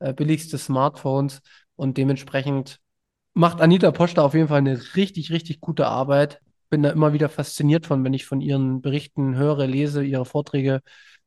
äh, 0.00 0.12
billigste 0.12 0.58
Smartphones. 0.58 1.40
Und 1.76 1.96
dementsprechend 1.98 2.80
macht 3.34 3.60
Anita 3.60 3.90
Poster 3.92 4.24
auf 4.24 4.34
jeden 4.34 4.48
Fall 4.48 4.58
eine 4.58 4.80
richtig, 4.96 5.30
richtig 5.32 5.60
gute 5.60 5.86
Arbeit. 5.86 6.40
Bin 6.68 6.82
da 6.82 6.90
immer 6.90 7.12
wieder 7.12 7.28
fasziniert 7.28 7.86
von, 7.86 8.04
wenn 8.04 8.14
ich 8.14 8.26
von 8.26 8.40
ihren 8.40 8.80
Berichten 8.80 9.36
höre, 9.36 9.66
lese, 9.66 10.02
ihre 10.02 10.24
Vorträge 10.24 10.80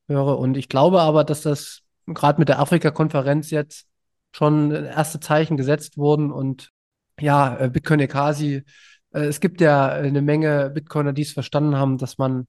höre. 0.08 0.38
Und 0.38 0.58
ich 0.58 0.70
glaube 0.70 1.02
aber, 1.02 1.24
dass 1.24 1.42
das 1.42 1.82
gerade 2.08 2.40
mit 2.40 2.50
der 2.50 2.60
Afrika-Konferenz 2.60 3.52
jetzt 3.52 3.88
schon 4.32 4.72
erste 4.72 5.20
Zeichen 5.20 5.58
gesetzt 5.58 5.98
wurden. 5.98 6.32
Und 6.32 6.72
ja, 7.20 7.58
äh, 7.58 7.70
Bitcoin 7.70 8.00
Ekasi, 8.00 8.64
äh, 9.12 9.22
es 9.22 9.40
gibt 9.40 9.62
ja 9.62 9.88
eine 9.88 10.22
Menge 10.22 10.70
Bitcoiner, 10.70 11.14
die 11.14 11.24
es 11.24 11.32
verstanden 11.34 11.76
haben, 11.76 11.98
dass 11.98 12.18
man 12.18 12.48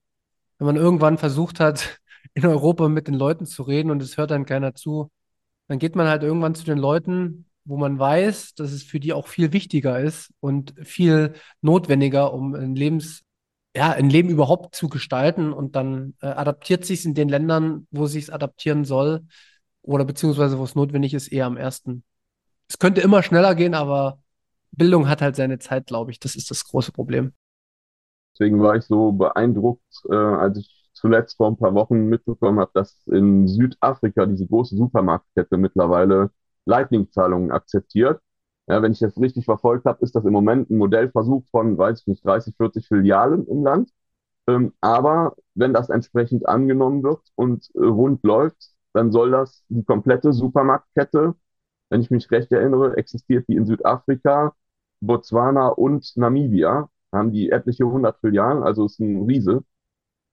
wenn 0.61 0.67
man 0.67 0.75
irgendwann 0.75 1.17
versucht 1.17 1.59
hat, 1.59 1.99
in 2.35 2.45
Europa 2.45 2.87
mit 2.87 3.07
den 3.07 3.15
Leuten 3.15 3.47
zu 3.47 3.63
reden 3.63 3.89
und 3.89 3.99
es 4.03 4.17
hört 4.17 4.29
dann 4.29 4.45
keiner 4.45 4.75
zu, 4.75 5.09
dann 5.67 5.79
geht 5.79 5.95
man 5.95 6.07
halt 6.07 6.21
irgendwann 6.21 6.53
zu 6.53 6.65
den 6.65 6.77
Leuten, 6.77 7.47
wo 7.65 7.77
man 7.77 7.99
weiß, 7.99 8.55
dass 8.55 8.71
es 8.71 8.83
für 8.83 8.99
die 8.99 9.13
auch 9.13 9.27
viel 9.27 9.53
wichtiger 9.53 9.99
ist 9.99 10.33
und 10.39 10.73
viel 10.83 11.33
notwendiger, 11.61 12.33
um 12.33 12.55
ein 12.55 12.75
Lebens, 12.75 13.23
ja, 13.75 13.91
ein 13.91 14.09
Leben 14.09 14.29
überhaupt 14.29 14.75
zu 14.75 14.89
gestalten 14.89 15.53
und 15.53 15.75
dann 15.75 16.15
äh, 16.21 16.27
adaptiert 16.27 16.85
sich 16.85 16.99
es 16.99 17.05
in 17.05 17.13
den 17.13 17.29
Ländern, 17.29 17.87
wo 17.91 18.07
sich 18.07 18.23
es 18.25 18.29
adaptieren 18.29 18.85
soll 18.85 19.25
oder 19.81 20.05
beziehungsweise 20.05 20.59
wo 20.59 20.63
es 20.63 20.75
notwendig 20.75 21.13
ist, 21.13 21.27
eher 21.29 21.45
am 21.45 21.57
ersten. 21.57 22.03
Es 22.67 22.79
könnte 22.79 23.01
immer 23.01 23.23
schneller 23.23 23.55
gehen, 23.55 23.73
aber 23.73 24.19
Bildung 24.71 25.07
hat 25.07 25.21
halt 25.21 25.35
seine 25.35 25.59
Zeit, 25.59 25.87
glaube 25.87 26.11
ich. 26.11 26.19
Das 26.19 26.35
ist 26.35 26.49
das 26.51 26.65
große 26.65 26.91
Problem. 26.91 27.33
Deswegen 28.33 28.61
war 28.61 28.75
ich 28.75 28.85
so 28.85 29.11
beeindruckt, 29.11 29.83
äh, 30.09 30.15
als 30.15 30.57
ich 30.57 30.89
zuletzt 30.93 31.37
vor 31.37 31.47
ein 31.49 31.57
paar 31.57 31.73
Wochen 31.73 32.05
mitbekommen 32.07 32.59
habe, 32.59 32.71
dass 32.73 33.05
in 33.07 33.47
Südafrika 33.47 34.25
diese 34.25 34.47
große 34.47 34.75
Supermarktkette 34.75 35.57
mittlerweile 35.57 36.31
Lightning-Zahlungen 36.65 37.51
akzeptiert. 37.51 38.21
Ja, 38.67 38.81
wenn 38.81 38.91
ich 38.93 38.99
das 38.99 39.17
richtig 39.19 39.45
verfolgt 39.45 39.85
habe, 39.85 40.03
ist 40.03 40.15
das 40.15 40.25
im 40.25 40.33
Moment 40.33 40.69
ein 40.69 40.77
Modellversuch 40.77 41.45
von, 41.51 41.77
weiß 41.77 42.01
ich 42.01 42.07
nicht, 42.07 42.25
30, 42.25 42.55
40 42.57 42.87
Filialen 42.87 43.47
im 43.47 43.63
Land. 43.63 43.91
Ähm, 44.47 44.73
aber 44.81 45.35
wenn 45.55 45.73
das 45.73 45.89
entsprechend 45.89 46.47
angenommen 46.47 47.03
wird 47.03 47.21
und 47.35 47.69
äh, 47.75 47.79
rund 47.79 48.23
läuft, 48.23 48.71
dann 48.93 49.11
soll 49.11 49.31
das 49.31 49.63
die 49.69 49.83
komplette 49.83 50.33
Supermarktkette, 50.33 51.35
wenn 51.89 52.01
ich 52.01 52.11
mich 52.11 52.29
recht 52.31 52.51
erinnere, 52.51 52.97
existiert 52.97 53.47
die 53.47 53.55
in 53.55 53.65
Südafrika, 53.65 54.55
Botswana 55.01 55.69
und 55.69 56.11
Namibia 56.17 56.89
haben 57.11 57.31
die 57.31 57.51
etliche 57.51 57.85
hundert 57.85 58.19
Filialen, 58.19 58.63
also 58.63 58.85
ist 58.85 58.99
ein 58.99 59.23
Riese. 59.25 59.63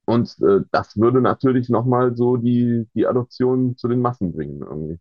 Und 0.07 0.37
äh, 0.43 0.63
das 0.73 0.97
würde 0.99 1.21
natürlich 1.21 1.69
nochmal 1.69 2.17
so 2.17 2.37
die, 2.37 2.89
die 2.95 3.07
Adoption 3.07 3.77
zu 3.77 3.89
den 3.89 4.01
Massen 4.01 4.33
bringen 4.33 4.63
irgendwie. 4.63 4.99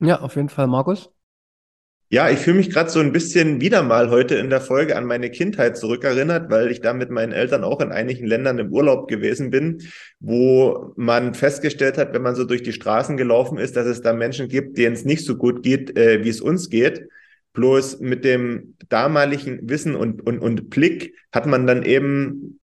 Ja, 0.00 0.20
auf 0.20 0.36
jeden 0.36 0.48
Fall, 0.48 0.66
Markus. 0.66 1.10
Ja, 2.10 2.30
ich 2.30 2.38
fühle 2.38 2.56
mich 2.56 2.70
gerade 2.70 2.88
so 2.88 3.00
ein 3.00 3.12
bisschen 3.12 3.60
wieder 3.60 3.82
mal 3.82 4.08
heute 4.08 4.36
in 4.36 4.48
der 4.48 4.62
Folge 4.62 4.96
an 4.96 5.04
meine 5.04 5.30
Kindheit 5.30 5.76
zurückerinnert, 5.76 6.50
weil 6.50 6.70
ich 6.70 6.80
da 6.80 6.94
mit 6.94 7.10
meinen 7.10 7.32
Eltern 7.32 7.64
auch 7.64 7.82
in 7.82 7.92
einigen 7.92 8.26
Ländern 8.26 8.58
im 8.58 8.72
Urlaub 8.72 9.08
gewesen 9.08 9.50
bin, 9.50 9.82
wo 10.18 10.94
man 10.96 11.34
festgestellt 11.34 11.98
hat, 11.98 12.14
wenn 12.14 12.22
man 12.22 12.34
so 12.34 12.44
durch 12.44 12.62
die 12.62 12.72
Straßen 12.72 13.18
gelaufen 13.18 13.58
ist, 13.58 13.76
dass 13.76 13.86
es 13.86 14.00
da 14.00 14.14
Menschen 14.14 14.48
gibt, 14.48 14.78
denen 14.78 14.94
es 14.94 15.04
nicht 15.04 15.22
so 15.26 15.36
gut 15.36 15.62
geht, 15.62 15.98
äh, 15.98 16.24
wie 16.24 16.30
es 16.30 16.40
uns 16.40 16.70
geht. 16.70 17.08
Bloß 17.52 18.00
mit 18.00 18.24
dem 18.24 18.74
damaligen 18.88 19.68
Wissen 19.68 19.94
und, 19.94 20.26
und, 20.26 20.38
und 20.38 20.70
Blick 20.70 21.14
hat 21.30 21.44
man 21.44 21.66
dann 21.66 21.82
eben 21.82 22.58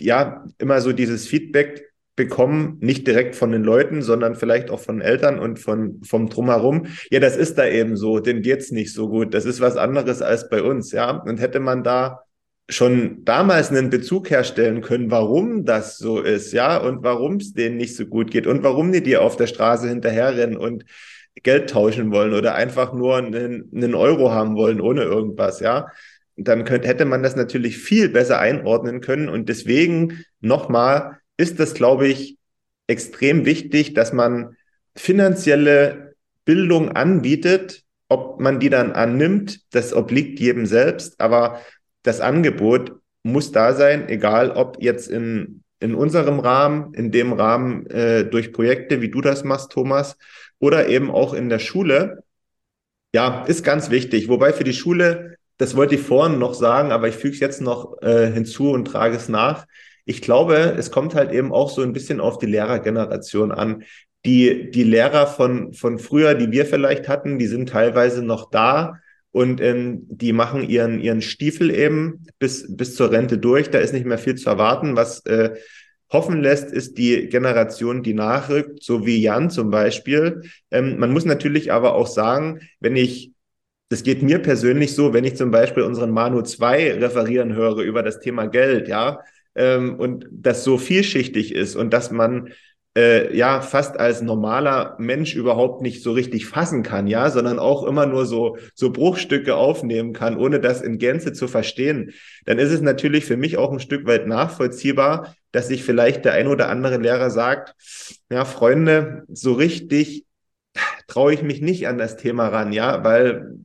ja 0.00 0.46
immer 0.56 0.80
so 0.80 0.92
dieses 0.92 1.26
Feedback 1.26 1.91
bekommen, 2.14 2.76
nicht 2.80 3.06
direkt 3.06 3.34
von 3.36 3.52
den 3.52 3.64
Leuten, 3.64 4.02
sondern 4.02 4.34
vielleicht 4.34 4.70
auch 4.70 4.80
von 4.80 5.00
Eltern 5.00 5.38
und 5.38 5.58
von, 5.58 6.00
vom 6.04 6.28
Drumherum. 6.28 6.86
Ja, 7.10 7.20
das 7.20 7.36
ist 7.36 7.56
da 7.56 7.66
eben 7.66 7.96
so, 7.96 8.20
denen 8.20 8.42
geht's 8.42 8.70
nicht 8.70 8.92
so 8.92 9.08
gut. 9.08 9.32
Das 9.32 9.46
ist 9.46 9.60
was 9.60 9.76
anderes 9.76 10.20
als 10.20 10.48
bei 10.50 10.62
uns, 10.62 10.92
ja. 10.92 11.10
Und 11.10 11.40
hätte 11.40 11.60
man 11.60 11.82
da 11.82 12.20
schon 12.68 13.24
damals 13.24 13.70
einen 13.70 13.90
Bezug 13.90 14.30
herstellen 14.30 14.82
können, 14.82 15.10
warum 15.10 15.64
das 15.64 15.98
so 15.98 16.20
ist, 16.20 16.52
ja, 16.52 16.76
und 16.76 17.02
warum 17.02 17.36
es 17.36 17.54
denen 17.54 17.76
nicht 17.76 17.96
so 17.96 18.06
gut 18.06 18.30
geht 18.30 18.46
und 18.46 18.62
warum 18.62 18.92
die 18.92 19.02
dir 19.02 19.22
auf 19.22 19.36
der 19.36 19.46
Straße 19.46 19.88
hinterherrennen 19.88 20.56
und 20.56 20.84
Geld 21.42 21.70
tauschen 21.70 22.12
wollen 22.12 22.34
oder 22.34 22.54
einfach 22.54 22.92
nur 22.92 23.16
einen, 23.16 23.70
einen 23.74 23.94
Euro 23.94 24.32
haben 24.32 24.54
wollen 24.54 24.80
ohne 24.80 25.02
irgendwas, 25.02 25.60
ja, 25.60 25.88
dann 26.36 26.64
könnte, 26.64 26.88
hätte 26.88 27.04
man 27.04 27.22
das 27.22 27.36
natürlich 27.36 27.78
viel 27.78 28.08
besser 28.08 28.38
einordnen 28.38 29.00
können. 29.00 29.28
Und 29.28 29.48
deswegen 29.48 30.24
nochmal 30.40 31.18
ist 31.36 31.58
das, 31.60 31.74
glaube 31.74 32.08
ich, 32.08 32.36
extrem 32.86 33.44
wichtig, 33.44 33.94
dass 33.94 34.12
man 34.12 34.56
finanzielle 34.96 36.14
Bildung 36.44 36.90
anbietet. 36.90 37.82
Ob 38.08 38.40
man 38.40 38.60
die 38.60 38.68
dann 38.68 38.92
annimmt, 38.92 39.60
das 39.74 39.94
obliegt 39.94 40.38
jedem 40.38 40.66
selbst. 40.66 41.18
Aber 41.20 41.60
das 42.02 42.20
Angebot 42.20 42.92
muss 43.22 43.52
da 43.52 43.72
sein, 43.72 44.08
egal 44.08 44.50
ob 44.50 44.82
jetzt 44.82 45.08
in, 45.08 45.62
in 45.80 45.94
unserem 45.94 46.38
Rahmen, 46.38 46.92
in 46.94 47.10
dem 47.10 47.32
Rahmen 47.32 47.86
äh, 47.86 48.24
durch 48.24 48.52
Projekte, 48.52 49.00
wie 49.00 49.10
du 49.10 49.20
das 49.20 49.44
machst, 49.44 49.72
Thomas, 49.72 50.18
oder 50.58 50.88
eben 50.88 51.10
auch 51.10 51.32
in 51.32 51.48
der 51.48 51.58
Schule. 51.58 52.22
Ja, 53.14 53.44
ist 53.44 53.64
ganz 53.64 53.90
wichtig. 53.90 54.28
Wobei 54.28 54.52
für 54.52 54.64
die 54.64 54.72
Schule, 54.72 55.36
das 55.56 55.76
wollte 55.76 55.94
ich 55.94 56.02
vorhin 56.02 56.38
noch 56.38 56.54
sagen, 56.54 56.92
aber 56.92 57.08
ich 57.08 57.16
füge 57.16 57.34
es 57.34 57.40
jetzt 57.40 57.60
noch 57.60 58.00
äh, 58.02 58.30
hinzu 58.30 58.70
und 58.70 58.86
trage 58.86 59.16
es 59.16 59.28
nach. 59.28 59.66
Ich 60.04 60.22
glaube, 60.22 60.74
es 60.78 60.90
kommt 60.90 61.14
halt 61.14 61.32
eben 61.32 61.52
auch 61.52 61.70
so 61.70 61.82
ein 61.82 61.92
bisschen 61.92 62.20
auf 62.20 62.38
die 62.38 62.46
Lehrergeneration 62.46 63.52
an. 63.52 63.84
Die, 64.24 64.70
die 64.70 64.84
Lehrer 64.84 65.26
von, 65.26 65.72
von 65.72 65.98
früher, 65.98 66.34
die 66.34 66.50
wir 66.52 66.66
vielleicht 66.66 67.08
hatten, 67.08 67.38
die 67.38 67.46
sind 67.46 67.68
teilweise 67.68 68.22
noch 68.22 68.50
da 68.50 68.98
und 69.32 69.60
ähm, 69.60 70.06
die 70.08 70.32
machen 70.32 70.68
ihren, 70.68 71.00
ihren 71.00 71.22
Stiefel 71.22 71.74
eben 71.74 72.26
bis, 72.38 72.66
bis 72.68 72.94
zur 72.94 73.10
Rente 73.10 73.38
durch. 73.38 73.70
Da 73.70 73.78
ist 73.78 73.92
nicht 73.92 74.06
mehr 74.06 74.18
viel 74.18 74.36
zu 74.36 74.48
erwarten. 74.48 74.96
Was 74.96 75.24
äh, 75.26 75.56
hoffen 76.10 76.40
lässt, 76.40 76.70
ist 76.70 76.98
die 76.98 77.28
Generation, 77.28 78.02
die 78.02 78.14
nachrückt, 78.14 78.82
so 78.82 79.06
wie 79.06 79.20
Jan 79.20 79.50
zum 79.50 79.70
Beispiel. 79.70 80.42
Ähm, 80.70 80.98
man 80.98 81.12
muss 81.12 81.24
natürlich 81.24 81.72
aber 81.72 81.94
auch 81.94 82.06
sagen, 82.06 82.60
wenn 82.80 82.96
ich 82.96 83.32
das 83.92 84.02
geht 84.04 84.22
mir 84.22 84.38
persönlich 84.38 84.94
so, 84.94 85.12
wenn 85.12 85.24
ich 85.24 85.36
zum 85.36 85.50
Beispiel 85.50 85.82
unseren 85.82 86.12
Manu 86.12 86.40
2 86.40 86.94
referieren 86.94 87.54
höre 87.54 87.80
über 87.80 88.02
das 88.02 88.20
Thema 88.20 88.46
Geld, 88.46 88.88
ja, 88.88 89.20
ähm, 89.54 89.96
und 89.98 90.26
das 90.30 90.64
so 90.64 90.78
vielschichtig 90.78 91.54
ist 91.54 91.76
und 91.76 91.92
dass 91.92 92.10
man 92.10 92.52
äh, 92.96 93.34
ja 93.36 93.62
fast 93.62 93.98
als 93.98 94.20
normaler 94.22 94.96
Mensch 94.98 95.34
überhaupt 95.34 95.82
nicht 95.82 96.02
so 96.02 96.12
richtig 96.12 96.46
fassen 96.46 96.82
kann, 96.82 97.06
ja, 97.06 97.30
sondern 97.30 97.58
auch 97.58 97.84
immer 97.84 98.06
nur 98.06 98.26
so 98.26 98.58
so 98.74 98.90
Bruchstücke 98.90 99.54
aufnehmen 99.56 100.12
kann, 100.12 100.36
ohne 100.36 100.60
das 100.60 100.82
in 100.82 100.98
Gänze 100.98 101.32
zu 101.32 101.48
verstehen, 101.48 102.12
dann 102.44 102.58
ist 102.58 102.70
es 102.70 102.80
natürlich 102.82 103.24
für 103.24 103.36
mich 103.36 103.56
auch 103.56 103.72
ein 103.72 103.80
Stück 103.80 104.06
weit 104.06 104.26
nachvollziehbar, 104.26 105.34
dass 105.52 105.68
sich 105.68 105.84
vielleicht 105.84 106.24
der 106.24 106.32
ein 106.34 106.48
oder 106.48 106.68
andere 106.68 106.98
Lehrer 106.98 107.30
sagt, 107.30 107.74
ja, 108.30 108.44
Freunde, 108.44 109.24
so 109.28 109.52
richtig 109.52 110.26
traue 111.06 111.34
ich 111.34 111.42
mich 111.42 111.60
nicht 111.60 111.88
an 111.88 111.98
das 111.98 112.16
Thema 112.16 112.48
ran, 112.48 112.72
ja, 112.72 113.04
weil 113.04 113.58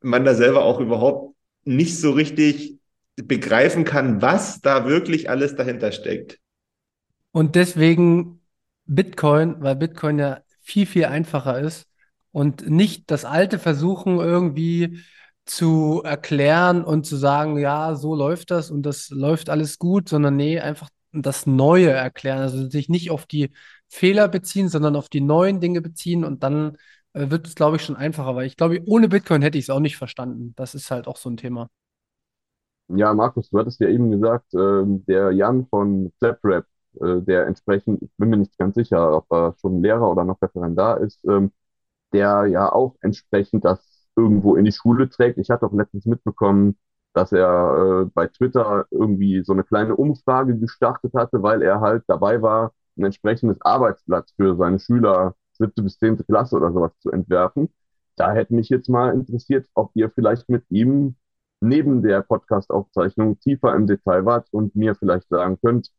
man 0.00 0.24
da 0.24 0.34
selber 0.34 0.64
auch 0.64 0.80
überhaupt 0.80 1.34
nicht 1.64 1.98
so 1.98 2.10
richtig 2.12 2.78
begreifen 3.26 3.84
kann, 3.84 4.22
was 4.22 4.60
da 4.60 4.86
wirklich 4.86 5.30
alles 5.30 5.56
dahinter 5.56 5.92
steckt. 5.92 6.38
Und 7.32 7.54
deswegen 7.54 8.40
Bitcoin, 8.86 9.56
weil 9.60 9.76
Bitcoin 9.76 10.18
ja 10.18 10.40
viel, 10.60 10.86
viel 10.86 11.06
einfacher 11.06 11.58
ist 11.60 11.86
und 12.30 12.68
nicht 12.68 13.10
das 13.10 13.24
Alte 13.24 13.58
versuchen 13.58 14.18
irgendwie 14.18 15.00
zu 15.44 16.02
erklären 16.04 16.84
und 16.84 17.06
zu 17.06 17.16
sagen, 17.16 17.58
ja, 17.58 17.94
so 17.96 18.14
läuft 18.14 18.50
das 18.50 18.70
und 18.70 18.82
das 18.82 19.10
läuft 19.10 19.50
alles 19.50 19.78
gut, 19.78 20.08
sondern 20.08 20.36
nee, 20.36 20.60
einfach 20.60 20.88
das 21.12 21.46
Neue 21.46 21.90
erklären. 21.90 22.38
Also 22.38 22.68
sich 22.68 22.88
nicht 22.88 23.10
auf 23.10 23.26
die 23.26 23.50
Fehler 23.88 24.28
beziehen, 24.28 24.68
sondern 24.68 24.96
auf 24.96 25.08
die 25.08 25.20
neuen 25.20 25.60
Dinge 25.60 25.82
beziehen 25.82 26.24
und 26.24 26.42
dann 26.42 26.76
äh, 27.12 27.30
wird 27.30 27.46
es, 27.46 27.54
glaube 27.54 27.76
ich, 27.76 27.82
schon 27.84 27.96
einfacher, 27.96 28.34
weil 28.36 28.46
ich 28.46 28.56
glaube, 28.56 28.80
ohne 28.86 29.08
Bitcoin 29.08 29.42
hätte 29.42 29.58
ich 29.58 29.66
es 29.66 29.70
auch 29.70 29.80
nicht 29.80 29.96
verstanden. 29.96 30.54
Das 30.56 30.74
ist 30.74 30.90
halt 30.90 31.06
auch 31.06 31.16
so 31.16 31.28
ein 31.30 31.36
Thema. 31.36 31.68
Ja, 32.88 33.14
Markus, 33.14 33.48
du 33.50 33.58
hattest 33.58 33.80
ja 33.80 33.88
eben 33.88 34.10
gesagt, 34.10 34.52
äh, 34.54 34.82
der 34.86 35.32
Jan 35.32 35.66
von 35.66 36.12
FlapRap, 36.18 36.66
äh, 37.00 37.22
der 37.22 37.46
entsprechend, 37.46 38.02
ich 38.02 38.10
bin 38.18 38.28
mir 38.30 38.36
nicht 38.36 38.58
ganz 38.58 38.74
sicher, 38.74 39.16
ob 39.16 39.26
er 39.32 39.54
schon 39.60 39.82
Lehrer 39.82 40.10
oder 40.10 40.24
noch 40.24 40.40
Referendar 40.42 41.00
ist, 41.00 41.24
ähm, 41.26 41.52
der 42.12 42.46
ja 42.46 42.72
auch 42.72 42.96
entsprechend 43.02 43.64
das 43.64 44.08
irgendwo 44.16 44.56
in 44.56 44.64
die 44.66 44.72
Schule 44.72 45.08
trägt. 45.10 45.38
Ich 45.38 45.50
hatte 45.50 45.66
auch 45.66 45.72
letztens 45.74 46.06
mitbekommen, 46.06 46.78
dass 47.14 47.32
er 47.32 48.04
äh, 48.06 48.10
bei 48.14 48.28
Twitter 48.28 48.86
irgendwie 48.90 49.42
so 49.44 49.52
eine 49.54 49.64
kleine 49.64 49.96
Umfrage 49.96 50.58
gestartet 50.58 51.14
hatte, 51.14 51.42
weil 51.42 51.62
er 51.62 51.80
halt 51.80 52.04
dabei 52.08 52.42
war, 52.42 52.72
ein 52.98 53.04
entsprechendes 53.06 53.60
Arbeitsblatt 53.62 54.30
für 54.36 54.56
seine 54.56 54.78
Schüler 54.80 55.34
siebte 55.54 55.82
bis 55.82 55.98
zehnte 55.98 56.24
Klasse 56.24 56.56
oder 56.56 56.72
sowas 56.72 56.92
zu 57.00 57.10
entwerfen. 57.10 57.70
Da 58.16 58.32
hätte 58.34 58.54
mich 58.54 58.68
jetzt 58.70 58.88
mal 58.88 59.14
interessiert, 59.14 59.66
ob 59.74 59.90
ihr 59.94 60.10
vielleicht 60.10 60.48
mit 60.48 60.64
ihm 60.70 61.16
neben 61.62 62.02
der 62.02 62.22
Podcast-Aufzeichnung 62.22 63.38
tiefer 63.40 63.74
im 63.74 63.86
Detail 63.86 64.24
wart 64.24 64.48
und 64.52 64.76
mir 64.76 64.94
vielleicht 64.94 65.28
sagen 65.28 65.58
könnt, 65.62 65.90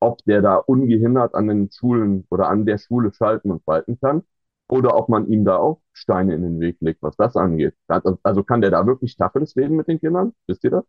ob 0.00 0.24
der 0.24 0.42
da 0.42 0.56
ungehindert 0.56 1.34
an 1.34 1.48
den 1.48 1.70
Schulen 1.70 2.26
oder 2.30 2.48
an 2.48 2.66
der 2.66 2.78
Schule 2.78 3.12
schalten 3.12 3.50
und 3.50 3.66
walten 3.66 3.98
kann 4.00 4.22
oder 4.68 4.96
ob 4.96 5.08
man 5.08 5.28
ihm 5.28 5.44
da 5.44 5.56
auch 5.56 5.80
Steine 5.92 6.34
in 6.34 6.42
den 6.42 6.60
Weg 6.60 6.78
legt, 6.80 7.02
was 7.02 7.16
das 7.16 7.36
angeht. 7.36 7.74
Also 8.22 8.42
kann 8.42 8.62
der 8.62 8.70
da 8.70 8.86
wirklich 8.86 9.16
Tacheles 9.16 9.56
reden 9.56 9.76
mit 9.76 9.88
den 9.88 10.00
Kindern? 10.00 10.32
Wisst 10.46 10.64
ihr 10.64 10.70
das? 10.70 10.84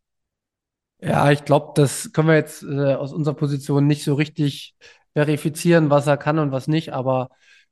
Ja, 1.02 1.32
ich 1.32 1.44
glaube, 1.44 1.74
das 1.76 2.14
können 2.14 2.30
wir 2.30 2.36
jetzt 2.36 2.64
äh, 2.64 2.94
aus 2.94 3.12
unserer 3.12 3.36
Position 3.36 3.88
nicht 3.88 4.06
so 4.06 4.14
richtig 4.14 4.76
verifizieren, 5.14 5.90
was 5.90 6.08
er 6.08 6.18
kann 6.18 6.40
und 6.40 6.52
was 6.52 6.68
nicht, 6.68 6.94
aber 6.94 7.30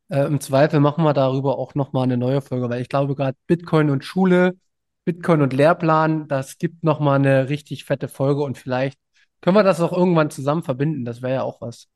äh, 0.10 0.26
im 0.26 0.42
Zweifel 0.42 0.82
machen 0.82 1.04
wir 1.06 1.14
darüber 1.14 1.58
auch 1.58 1.74
nochmal 1.74 2.04
eine 2.04 2.18
neue 2.18 2.42
Folge, 2.42 2.70
weil 2.70 2.82
ich 2.82 2.90
glaube, 2.90 3.16
gerade 3.16 3.38
Bitcoin 3.48 3.90
und 3.90 4.04
Schule, 4.04 4.58
Bitcoin 5.06 5.42
und 5.42 5.54
Lehrplan, 5.54 6.28
das 6.28 6.58
gibt 6.58 6.84
nochmal 6.84 7.16
eine 7.20 7.50
richtig 7.50 7.86
fette 7.86 8.08
Folge 8.08 8.44
und 8.44 8.58
vielleicht 8.58 9.00
können 9.42 9.56
wir 9.56 9.64
das 9.64 9.82
auch 9.82 9.92
irgendwann 9.94 10.30
zusammen 10.30 10.64
verbinden. 10.64 11.06
Das 11.06 11.22
wäre 11.22 11.34
ja 11.36 11.44
auch 11.44 11.62
was. 11.62 11.88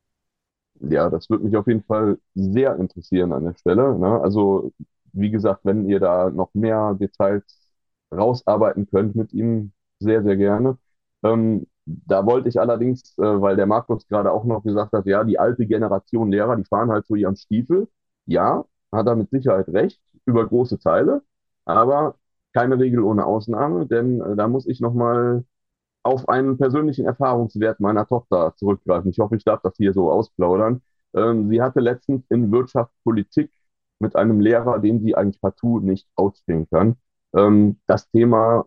Ja, 0.80 1.08
das 1.08 1.30
würde 1.30 1.44
mich 1.44 1.56
auf 1.56 1.66
jeden 1.66 1.84
Fall 1.84 2.18
sehr 2.34 2.76
interessieren 2.76 3.32
an 3.32 3.44
der 3.44 3.54
Stelle. 3.54 3.98
Ne? 3.98 4.20
Also, 4.20 4.72
wie 5.12 5.30
gesagt, 5.30 5.60
wenn 5.64 5.88
ihr 5.88 6.00
da 6.00 6.30
noch 6.30 6.50
mehr 6.54 6.94
Details 6.94 7.44
rausarbeiten 8.12 8.86
könnt 8.86 9.14
mit 9.16 9.32
ihm, 9.32 9.72
sehr, 10.00 10.22
sehr 10.22 10.36
gerne. 10.36 10.78
Ähm, 11.22 11.66
da 11.86 12.26
wollte 12.26 12.48
ich 12.48 12.60
allerdings, 12.60 13.16
äh, 13.18 13.22
weil 13.22 13.56
der 13.56 13.66
Markus 13.66 14.06
gerade 14.08 14.32
auch 14.32 14.44
noch 14.44 14.62
gesagt 14.62 14.92
hat, 14.92 15.06
ja, 15.06 15.24
die 15.24 15.38
alte 15.38 15.66
Generation 15.66 16.30
Lehrer, 16.30 16.56
die 16.56 16.64
fahren 16.64 16.90
halt 16.90 17.06
so 17.06 17.14
ihren 17.14 17.36
Stiefel. 17.36 17.88
Ja, 18.26 18.64
hat 18.92 19.06
er 19.06 19.16
mit 19.16 19.30
Sicherheit 19.30 19.68
recht, 19.68 20.00
über 20.26 20.46
große 20.46 20.78
Teile, 20.78 21.22
aber 21.64 22.16
keine 22.56 22.78
Regel 22.78 23.00
ohne 23.02 23.26
Ausnahme, 23.26 23.86
denn 23.86 24.20
äh, 24.22 24.36
da 24.36 24.48
muss 24.48 24.66
ich 24.66 24.80
nochmal 24.80 25.44
auf 26.04 26.28
einen 26.28 26.58
persönlichen 26.58 27.06
Erfahrungswert 27.06 27.80
meiner 27.80 28.06
Tochter 28.06 28.54
zurückgreifen. 28.56 29.10
Ich 29.10 29.18
hoffe, 29.20 29.36
ich 29.36 29.44
darf 29.44 29.60
das 29.62 29.76
hier 29.76 29.92
so 29.92 30.10
ausplaudern. 30.10 30.82
Ähm, 31.14 31.48
sie 31.50 31.62
hatte 31.62 31.80
letztens 31.80 32.24
in 32.30 32.52
Wirtschaftspolitik 32.52 33.52
mit 34.00 34.16
einem 34.16 34.40
Lehrer, 34.40 34.78
den 34.80 35.00
sie 35.02 35.16
eigentlich 35.16 35.40
partout 35.40 35.80
nicht 35.80 36.08
ausstehen 36.16 36.68
kann, 36.70 36.96
ähm, 37.36 37.80
das 37.86 38.08
Thema 38.10 38.66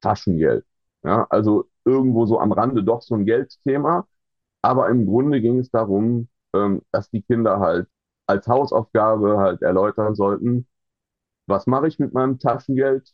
Taschengeld. 0.00 0.64
Ja, 1.04 1.26
also 1.30 1.66
irgendwo 1.84 2.26
so 2.26 2.40
am 2.40 2.52
Rande 2.52 2.82
doch 2.84 3.02
so 3.02 3.14
ein 3.14 3.26
Geldthema. 3.26 4.06
Aber 4.62 4.88
im 4.90 5.06
Grunde 5.06 5.40
ging 5.40 5.58
es 5.60 5.70
darum, 5.70 6.28
ähm, 6.54 6.82
dass 6.92 7.10
die 7.10 7.22
Kinder 7.22 7.60
halt 7.60 7.88
als 8.26 8.48
Hausaufgabe 8.48 9.38
halt 9.38 9.62
erläutern 9.62 10.14
sollten, 10.16 10.66
was 11.46 11.66
mache 11.66 11.88
ich 11.88 11.98
mit 11.98 12.12
meinem 12.14 12.38
Taschengeld? 12.38 13.12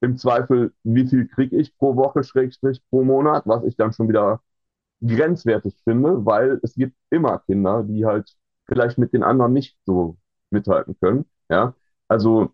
Im 0.00 0.16
Zweifel, 0.18 0.74
wie 0.84 1.06
viel 1.08 1.28
kriege 1.28 1.56
ich 1.56 1.76
pro 1.78 1.96
Woche, 1.96 2.24
Schrägstrich 2.24 2.82
pro 2.90 3.04
Monat, 3.04 3.44
was 3.46 3.64
ich 3.64 3.76
dann 3.76 3.92
schon 3.92 4.08
wieder 4.08 4.42
grenzwertig 5.06 5.76
finde, 5.84 6.24
weil 6.26 6.60
es 6.62 6.74
gibt 6.74 6.96
immer 7.10 7.40
Kinder, 7.40 7.82
die 7.84 8.06
halt 8.06 8.34
vielleicht 8.66 8.98
mit 8.98 9.12
den 9.12 9.22
anderen 9.22 9.52
nicht 9.52 9.78
so 9.86 10.16
mithalten 10.50 10.96
können. 11.00 11.26
Ja, 11.50 11.74
also 12.08 12.52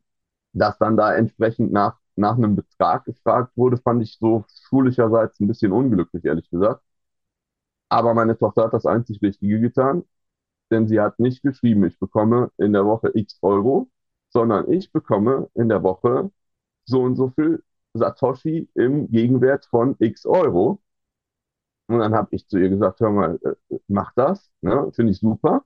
dass 0.55 0.79
dann 0.79 0.97
da 0.97 1.15
entsprechend 1.17 1.73
nach, 1.73 1.99
nach 2.17 2.37
einem 2.37 2.57
Betrag 2.57 3.05
gefragt 3.07 3.53
wurde, 3.57 3.79
fand 3.79 4.03
ich 4.03 4.19
so 4.19 4.45
schulischerseits 4.69 5.41
ein 5.41 5.49
bisschen 5.49 5.73
unglücklich, 5.73 6.25
ehrlich 6.25 6.51
gesagt. 6.51 6.83
Aber 7.89 8.15
meine 8.15 8.37
Tochter 8.39 8.65
hat 8.65 8.73
das 8.75 8.87
einzig 8.87 9.21
Richtige 9.23 9.61
getan, 9.61 10.05
denn 10.71 10.89
sie 10.89 11.01
hat 11.01 11.19
nicht 11.21 11.43
geschrieben, 11.43 11.85
ich 11.87 11.99
bekomme 12.01 12.51
in 12.59 12.73
der 12.75 12.87
Woche 12.87 13.11
x 13.15 13.39
Euro, 13.43 13.91
sondern 14.31 14.71
ich 14.73 14.93
bekomme 14.93 15.51
in 15.55 15.69
der 15.69 15.83
Woche 15.83 16.31
so 16.87 17.03
und 17.03 17.17
so 17.17 17.31
viel 17.31 17.63
Satoshi 17.95 18.71
im 18.75 19.11
Gegenwert 19.11 19.67
von 19.67 19.97
x 20.01 20.27
Euro. 20.27 20.81
Und 21.89 21.99
dann 21.99 22.15
habe 22.15 22.29
ich 22.37 22.47
zu 22.49 22.59
ihr 22.59 22.69
gesagt, 22.69 23.01
hör 23.01 23.11
mal, 23.11 23.39
äh, 23.71 23.79
mach 23.89 24.13
das, 24.15 24.51
ne? 24.61 24.91
finde 24.95 25.13
ich 25.13 25.19
super. 25.21 25.65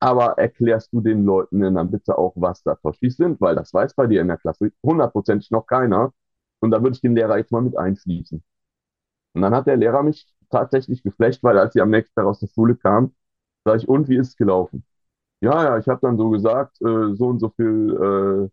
Aber 0.00 0.38
erklärst 0.38 0.92
du 0.92 1.00
den 1.00 1.24
Leuten 1.24 1.60
denn 1.60 1.74
dann 1.76 1.90
bitte 1.90 2.18
auch, 2.18 2.34
was 2.36 2.62
Satoshis 2.62 3.16
sind? 3.16 3.40
Weil 3.40 3.56
das 3.56 3.74
weiß 3.74 3.94
bei 3.94 4.06
dir 4.06 4.20
in 4.22 4.28
der 4.28 4.38
Klasse 4.38 4.72
hundertprozentig 4.84 5.50
noch 5.50 5.66
keiner. 5.66 6.12
Und 6.60 6.70
da 6.72 6.82
würde 6.82 6.94
ich 6.96 7.02
den 7.02 7.16
Lehrer 7.16 7.38
jetzt 7.38 7.52
mal 7.52 7.62
mit 7.62 7.76
einschließen. 7.78 8.42
Und 9.34 9.42
dann 9.42 9.54
hat 9.54 9.66
der 9.66 9.76
Lehrer 9.76 10.02
mich 10.02 10.26
tatsächlich 10.50 11.02
geflecht, 11.02 11.42
weil 11.42 11.58
als 11.58 11.74
sie 11.74 11.80
am 11.82 11.90
nächsten 11.90 12.14
Tag 12.14 12.26
aus 12.26 12.40
der 12.40 12.48
Schule 12.48 12.76
kam, 12.76 13.14
sage 13.64 13.78
ich, 13.78 13.88
und 13.88 14.08
wie 14.08 14.16
ist 14.18 14.28
es 14.30 14.36
gelaufen? 14.36 14.84
Ja, 15.44 15.62
ja, 15.64 15.78
ich 15.78 15.88
habe 15.88 16.00
dann 16.00 16.16
so 16.16 16.30
gesagt, 16.30 16.80
äh, 16.80 17.14
so 17.16 17.26
und 17.28 17.38
so 17.40 17.50
viel 17.50 18.48
äh, 18.48 18.50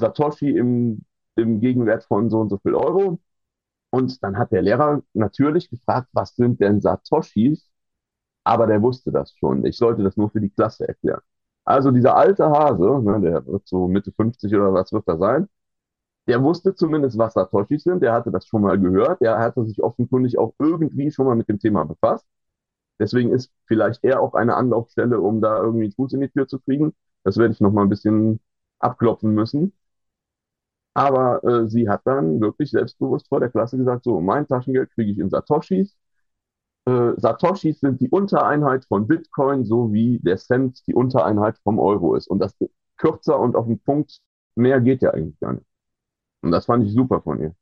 Satoshi 0.00 0.50
im, 0.56 1.04
im 1.36 1.60
Gegenwert 1.60 2.04
von 2.04 2.30
so 2.30 2.40
und 2.40 2.48
so 2.50 2.58
viel 2.58 2.74
Euro. 2.74 3.20
Und 3.90 4.22
dann 4.24 4.38
hat 4.38 4.52
der 4.52 4.62
Lehrer 4.62 5.02
natürlich 5.14 5.70
gefragt, 5.70 6.08
was 6.12 6.36
sind 6.36 6.60
denn 6.60 6.80
Satoshis? 6.80 7.70
Aber 8.44 8.66
der 8.66 8.82
wusste 8.82 9.12
das 9.12 9.32
schon. 9.38 9.64
Ich 9.66 9.78
sollte 9.78 10.02
das 10.04 10.16
nur 10.16 10.30
für 10.30 10.40
die 10.40 10.50
Klasse 10.50 10.88
erklären. 10.88 11.22
Also 11.64 11.90
dieser 11.92 12.16
alte 12.16 12.46
Hase, 12.50 13.00
ne, 13.02 13.20
der 13.22 13.46
wird 13.46 13.68
so 13.68 13.88
Mitte 13.88 14.12
50 14.12 14.54
oder 14.54 14.72
was 14.74 14.92
wird 14.92 15.08
da 15.08 15.18
sein, 15.18 15.48
der 16.28 16.42
wusste 16.42 16.74
zumindest, 16.74 17.18
was 17.18 17.34
Satoshis 17.34 17.84
sind. 17.84 18.02
Der 18.02 18.12
hatte 18.14 18.30
das 18.32 18.46
schon 18.46 18.62
mal 18.62 18.78
gehört. 18.80 19.20
Der 19.22 19.38
hatte 19.38 19.64
sich 19.66 19.82
offenkundig 19.82 20.38
auch 20.38 20.54
irgendwie 20.58 21.10
schon 21.10 21.26
mal 21.26 21.36
mit 21.36 21.48
dem 21.48 21.58
Thema 21.60 21.84
befasst. 21.84 22.26
Deswegen 23.00 23.32
ist 23.32 23.50
vielleicht 23.66 24.04
er 24.04 24.20
auch 24.20 24.34
eine 24.34 24.56
Anlaufstelle, 24.56 25.20
um 25.20 25.40
da 25.40 25.58
irgendwie 25.58 25.84
einen 25.84 25.92
Fuß 25.94 26.12
in 26.12 26.20
die 26.20 26.28
Tür 26.28 26.46
zu 26.46 26.60
kriegen. 26.60 26.94
Das 27.24 27.38
werde 27.38 27.54
ich 27.54 27.60
noch 27.60 27.72
mal 27.72 27.82
ein 27.82 27.88
bisschen 27.88 28.40
abklopfen 28.78 29.34
müssen. 29.34 29.72
Aber 30.94 31.42
äh, 31.44 31.68
sie 31.68 31.88
hat 31.88 32.02
dann 32.04 32.40
wirklich 32.40 32.70
selbstbewusst 32.70 33.28
vor 33.28 33.40
der 33.40 33.50
Klasse 33.50 33.76
gesagt, 33.78 34.04
so, 34.04 34.20
mein 34.20 34.46
Taschengeld 34.46 34.90
kriege 34.90 35.12
ich 35.12 35.18
in 35.18 35.30
Satoshis. 35.30 35.96
Äh, 36.86 37.12
Satoshis 37.16 37.80
sind 37.80 38.00
die 38.00 38.10
Untereinheit 38.10 38.84
von 38.86 39.06
Bitcoin, 39.06 39.64
so 39.64 39.92
wie 39.92 40.18
der 40.20 40.36
Cent 40.38 40.86
die 40.86 40.94
Untereinheit 40.94 41.58
vom 41.64 41.78
Euro 41.78 42.16
ist. 42.16 42.28
Und 42.28 42.40
das 42.40 42.56
kürzer 42.96 43.38
und 43.38 43.56
auf 43.56 43.66
den 43.66 43.80
Punkt 43.80 44.20
mehr 44.56 44.80
geht 44.80 45.02
ja 45.02 45.12
eigentlich 45.12 45.38
gar 45.40 45.54
nicht. 45.54 45.66
Und 46.42 46.50
das 46.52 46.66
fand 46.66 46.84
ich 46.86 46.92
super 46.92 47.22
von 47.22 47.40
ihr. 47.40 47.54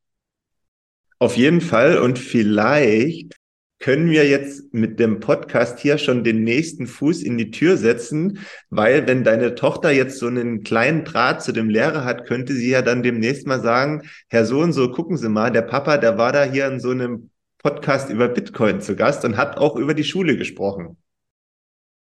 Auf 1.20 1.36
jeden 1.36 1.61
Fall. 1.61 1.99
Und 1.99 2.18
vielleicht 2.18 3.38
können 3.81 4.11
wir 4.11 4.29
jetzt 4.29 4.74
mit 4.74 4.99
dem 4.99 5.20
Podcast 5.20 5.79
hier 5.79 5.99
schon 5.99 6.24
den 6.24 6.43
nächsten 6.43 6.87
Fuß 6.87 7.22
in 7.22 7.39
die 7.39 7.51
Tür 7.51 7.76
setzen, 7.76 8.41
weil 8.70 9.07
wenn 9.07 9.22
deine 9.22 9.55
Tochter 9.55 9.91
jetzt 9.91 10.18
so 10.18 10.26
einen 10.26 10.64
kleinen 10.64 11.05
Draht 11.05 11.43
zu 11.43 11.53
dem 11.53 11.68
Lehrer 11.70 12.05
hat, 12.05 12.26
könnte 12.26 12.55
sie 12.55 12.70
ja 12.70 12.83
dann 12.83 13.03
demnächst 13.03 13.47
mal 13.47 13.61
sagen, 13.61 14.03
Herr 14.29 14.45
so 14.45 14.61
und 14.61 14.72
so, 14.72 14.91
gucken 14.91 15.16
Sie 15.16 15.29
mal, 15.29 15.53
der 15.53 15.62
Papa, 15.62 15.99
der 15.99 16.18
war 16.18 16.33
da 16.33 16.43
hier 16.43 16.66
in 16.66 16.81
so 16.81 16.91
einem 16.91 17.31
Podcast 17.59 18.11
über 18.11 18.29
Bitcoin 18.29 18.81
zu 18.81 18.97
Gast 18.97 19.24
und 19.24 19.37
hat 19.37 19.59
auch 19.59 19.76
über 19.76 19.95
die 19.95 20.05
Schule 20.05 20.37
gesprochen. 20.37 20.97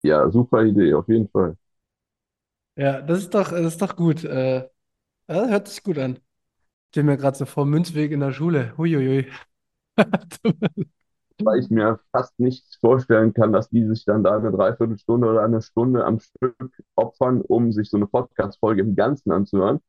Ja, 0.02 0.28
super 0.30 0.64
Idee, 0.64 0.94
auf 0.94 1.08
jeden 1.08 1.28
Fall. 1.28 1.56
Ja, 2.76 3.00
das 3.02 3.20
ist 3.20 3.34
doch, 3.34 3.50
das 3.50 3.74
ist 3.74 3.82
doch 3.82 3.96
gut. 3.96 4.24
Äh, 4.24 4.68
hört 5.26 5.68
sich 5.68 5.82
gut 5.82 5.98
an. 5.98 6.16
Ich 6.16 6.90
stelle 6.90 7.06
mir 7.06 7.16
gerade 7.16 7.36
so 7.36 7.44
vor, 7.44 7.66
Münzweg 7.66 8.12
in 8.12 8.20
der 8.20 8.32
Schule. 8.32 8.76
Huiuiui. 8.76 9.26
weil 11.44 11.60
ich 11.60 11.70
mir 11.70 12.00
fast 12.12 12.38
nicht 12.40 12.64
vorstellen 12.80 13.34
kann, 13.34 13.52
dass 13.52 13.68
die 13.70 13.84
sich 13.86 14.04
dann 14.04 14.22
da 14.24 14.36
eine 14.38 14.50
Dreiviertelstunde 14.52 15.28
oder 15.28 15.42
eine 15.44 15.62
Stunde 15.62 16.04
am 16.04 16.20
Stück 16.20 16.56
opfern, 16.96 17.40
um 17.42 17.72
sich 17.72 17.90
so 17.90 17.96
eine 17.96 18.06
Podcast-Folge 18.06 18.82
im 18.82 18.96
Ganzen 18.96 19.32
anzuhören. 19.32 19.80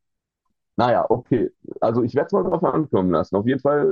Naja, 0.78 1.06
okay. 1.10 1.52
Also 1.82 2.04
ich 2.04 2.16
werde 2.16 2.28
es 2.28 2.32
mal 2.34 2.43
drauf 2.43 2.64
ankommen 2.64 3.12
lassen. 3.12 3.36
Auf 3.36 3.45
jeden 3.47 3.60
Fall 3.60 3.86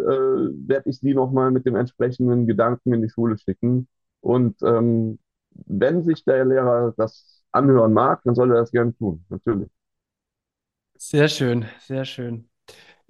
äh, 0.53 0.67
werde 0.69 0.89
ich 0.89 0.99
sie 0.99 1.13
nochmal 1.13 1.51
mit 1.51 1.65
dem 1.65 1.75
entsprechenden 1.75 2.47
Gedanken 2.47 2.93
in 2.93 3.01
die 3.01 3.09
Schule 3.09 3.37
schicken. 3.37 3.87
Und 4.21 4.61
ähm, 4.63 5.19
wenn 5.51 6.03
sich 6.03 6.23
der 6.25 6.45
Lehrer 6.45 6.93
das 6.97 7.43
anhören 7.51 7.93
mag, 7.93 8.21
dann 8.23 8.35
soll 8.35 8.51
er 8.51 8.59
das 8.61 8.71
gerne 8.71 8.95
tun, 8.95 9.25
natürlich. 9.29 9.69
Sehr 10.99 11.27
schön, 11.27 11.65
sehr 11.81 12.05
schön. 12.05 12.49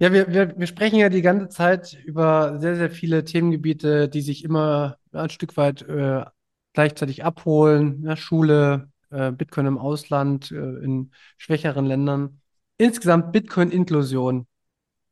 Ja, 0.00 0.12
wir, 0.12 0.28
wir, 0.32 0.56
wir 0.56 0.66
sprechen 0.68 0.96
ja 0.98 1.08
die 1.08 1.22
ganze 1.22 1.48
Zeit 1.48 1.94
über 2.04 2.58
sehr, 2.60 2.76
sehr 2.76 2.90
viele 2.90 3.24
Themengebiete, 3.24 4.08
die 4.08 4.20
sich 4.20 4.44
immer 4.44 4.96
ein 5.12 5.30
Stück 5.30 5.56
weit 5.56 5.82
äh, 5.82 6.24
gleichzeitig 6.72 7.24
abholen. 7.24 8.04
Ja, 8.04 8.16
Schule, 8.16 8.92
äh, 9.10 9.32
Bitcoin 9.32 9.66
im 9.66 9.78
Ausland, 9.78 10.52
äh, 10.52 10.56
in 10.56 11.10
schwächeren 11.36 11.84
Ländern. 11.86 12.40
Insgesamt 12.76 13.32
Bitcoin-Inklusion. 13.32 14.46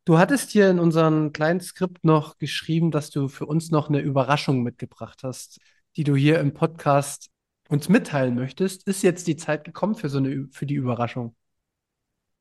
Du 0.05 0.19
hattest 0.19 0.51
hier 0.51 0.71
in 0.71 0.79
unserem 0.79 1.33
kleinen 1.33 1.61
Skript 1.61 2.05
noch 2.05 2.39
geschrieben, 2.39 2.93
dass 2.93 3.11
du 3.11 3.29
für 3.29 3.47
uns 3.47 3.73
noch 3.73 3.89
eine 3.89 4.01
Überraschung 4.01 4.63
mitgebracht 4.63 5.23
hast, 5.25 5.61
die 5.97 6.05
du 6.05 6.15
hier 6.15 6.39
im 6.41 6.55
Podcast 6.55 7.29
uns 7.69 7.89
mitteilen 7.89 8.37
möchtest. 8.37 8.87
Ist 8.87 9.03
jetzt 9.03 9.27
die 9.27 9.37
Zeit 9.37 9.65
gekommen 9.65 9.97
für 9.97 10.09
so 10.09 10.19
eine, 10.19 10.49
für 10.53 10.67
die 10.67 10.77
Überraschung? 10.77 11.35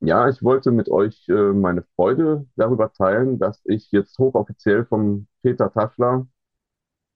Ja, 0.05 0.29
ich 0.29 0.43
wollte 0.43 0.71
mit 0.71 0.87
euch 0.89 1.27
äh, 1.29 1.33
meine 1.53 1.81
Freude 1.95 2.45
darüber 2.55 2.91
teilen, 2.93 3.39
dass 3.39 3.61
ich 3.65 3.91
jetzt 3.91 4.17
hochoffiziell 4.19 4.85
vom 4.85 5.27
Peter 5.41 5.71
Taschler 5.73 6.27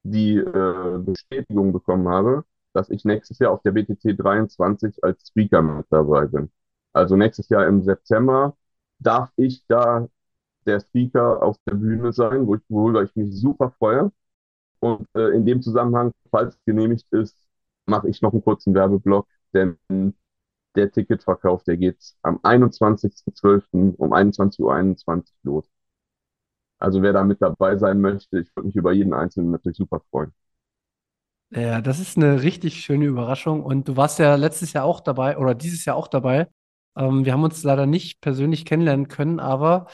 die 0.03 0.37
äh, 0.37 0.99
Bestätigung 0.99 1.73
bekommen 1.73 2.07
habe, 2.09 2.45
dass 2.73 2.89
ich 2.89 3.05
nächstes 3.05 3.39
Jahr 3.39 3.51
auf 3.51 3.61
der 3.63 3.71
BTC 3.73 4.17
23 4.17 5.03
als 5.03 5.27
Speaker 5.29 5.61
mit 5.61 5.87
dabei 5.89 6.27
bin. 6.27 6.51
Also 6.93 7.15
nächstes 7.15 7.49
Jahr 7.49 7.67
im 7.67 7.83
September 7.83 8.57
darf 8.99 9.31
ich 9.37 9.65
da 9.67 10.07
der 10.65 10.79
Speaker 10.81 11.43
auf 11.43 11.57
der 11.67 11.75
Bühne 11.75 12.13
sein, 12.13 12.47
wo 12.47 12.55
ich, 12.55 12.61
worüber 12.69 13.03
ich 13.03 13.15
mich 13.15 13.35
super 13.39 13.71
freue. 13.79 14.11
Und 14.79 15.07
äh, 15.15 15.29
in 15.35 15.45
dem 15.45 15.61
Zusammenhang, 15.61 16.11
falls 16.31 16.55
es 16.55 16.65
genehmigt 16.65 17.07
ist, 17.11 17.37
mache 17.87 18.09
ich 18.09 18.21
noch 18.21 18.33
einen 18.33 18.43
kurzen 18.43 18.73
Werbeblock, 18.75 19.27
denn 19.53 19.77
der 20.75 20.91
Ticketverkauf, 20.91 21.63
der 21.63 21.77
geht 21.77 21.97
am 22.21 22.37
21.12. 22.37 23.95
um 23.97 24.13
21.21 24.13 24.59
Uhr 24.61 24.73
.21 24.73 25.25
los. 25.43 25.69
Also 26.79 27.01
wer 27.01 27.13
da 27.13 27.23
mit 27.23 27.41
dabei 27.41 27.77
sein 27.77 27.99
möchte, 28.01 28.39
ich 28.39 28.55
würde 28.55 28.67
mich 28.67 28.75
über 28.75 28.93
jeden 28.93 29.13
Einzelnen 29.13 29.51
natürlich 29.51 29.77
super 29.77 30.01
freuen. 30.09 30.33
Ja, 31.51 31.81
das 31.81 31.99
ist 31.99 32.15
eine 32.15 32.43
richtig 32.43 32.81
schöne 32.81 33.05
Überraschung. 33.05 33.63
Und 33.63 33.87
du 33.87 33.97
warst 33.97 34.19
ja 34.19 34.35
letztes 34.35 34.73
Jahr 34.73 34.85
auch 34.85 35.01
dabei 35.01 35.37
oder 35.37 35.55
dieses 35.55 35.83
Jahr 35.85 35.95
auch 35.95 36.07
dabei. 36.07 36.47
Ähm, 36.95 37.25
wir 37.25 37.33
haben 37.33 37.43
uns 37.43 37.63
leider 37.63 37.85
nicht 37.85 38.21
persönlich 38.21 38.65
kennenlernen 38.65 39.07
können, 39.07 39.39
aber 39.39 39.87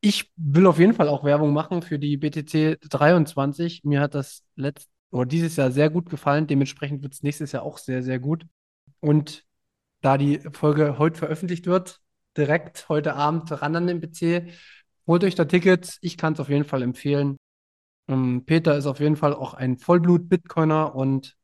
ich 0.00 0.32
will 0.36 0.66
auf 0.66 0.78
jeden 0.78 0.94
Fall 0.94 1.08
auch 1.08 1.24
Werbung 1.24 1.52
machen 1.52 1.82
für 1.82 1.98
die 1.98 2.16
BTC 2.16 2.78
23. 2.80 3.84
Mir 3.84 4.00
hat 4.00 4.14
das 4.14 4.44
letzt 4.56 4.90
oder 5.10 5.26
dieses 5.26 5.56
Jahr 5.56 5.70
sehr 5.70 5.90
gut 5.90 6.10
gefallen. 6.10 6.46
Dementsprechend 6.46 7.02
wird 7.02 7.14
es 7.14 7.22
nächstes 7.22 7.52
Jahr 7.52 7.62
auch 7.62 7.78
sehr, 7.78 8.02
sehr 8.02 8.18
gut. 8.18 8.44
Und 9.00 9.45
da 10.06 10.16
die 10.16 10.38
Folge 10.52 10.98
heute 10.98 11.18
veröffentlicht 11.18 11.66
wird, 11.66 12.00
direkt 12.36 12.88
heute 12.88 13.14
Abend 13.16 13.50
ran 13.50 13.74
an 13.74 13.88
den 13.88 14.00
PC. 14.00 14.52
Holt 15.06 15.24
euch 15.24 15.34
da 15.34 15.44
Tickets. 15.44 15.98
Ich 16.00 16.16
kann 16.16 16.34
es 16.34 16.40
auf 16.40 16.48
jeden 16.48 16.64
Fall 16.64 16.82
empfehlen. 16.82 17.36
Ähm, 18.08 18.44
Peter 18.46 18.76
ist 18.76 18.86
auf 18.86 19.00
jeden 19.00 19.16
Fall 19.16 19.34
auch 19.34 19.54
ein 19.54 19.78
Vollblut-Bitcoiner 19.78 20.94
und 20.94 21.36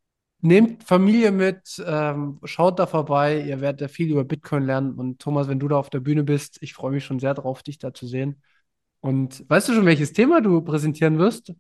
nehmt 0.43 0.85
Familie 0.85 1.33
mit, 1.33 1.83
ähm, 1.85 2.39
schaut 2.45 2.79
da 2.79 2.87
vorbei. 2.87 3.43
Ihr 3.43 3.61
werdet 3.61 3.81
da 3.81 3.89
viel 3.89 4.13
über 4.13 4.25
Bitcoin 4.25 4.63
lernen. 4.63 4.95
Und 4.95 5.19
Thomas, 5.21 5.49
wenn 5.49 5.59
du 5.59 5.67
da 5.67 5.77
auf 5.77 5.91
der 5.91 6.01
Bühne 6.01 6.23
bist, 6.23 6.59
ich 6.61 6.73
freue 6.73 6.93
mich 6.93 7.05
schon 7.05 7.19
sehr 7.19 7.35
drauf, 7.35 7.65
dich 7.65 7.79
da 7.79 7.93
zu 7.93 8.07
sehen. 8.07 8.43
Und 9.01 9.49
weißt 9.51 9.69
du 9.69 9.73
schon, 9.73 9.87
welches 9.87 10.13
Thema 10.13 10.41
du 10.41 10.61
präsentieren 10.61 11.19
wirst? 11.19 11.53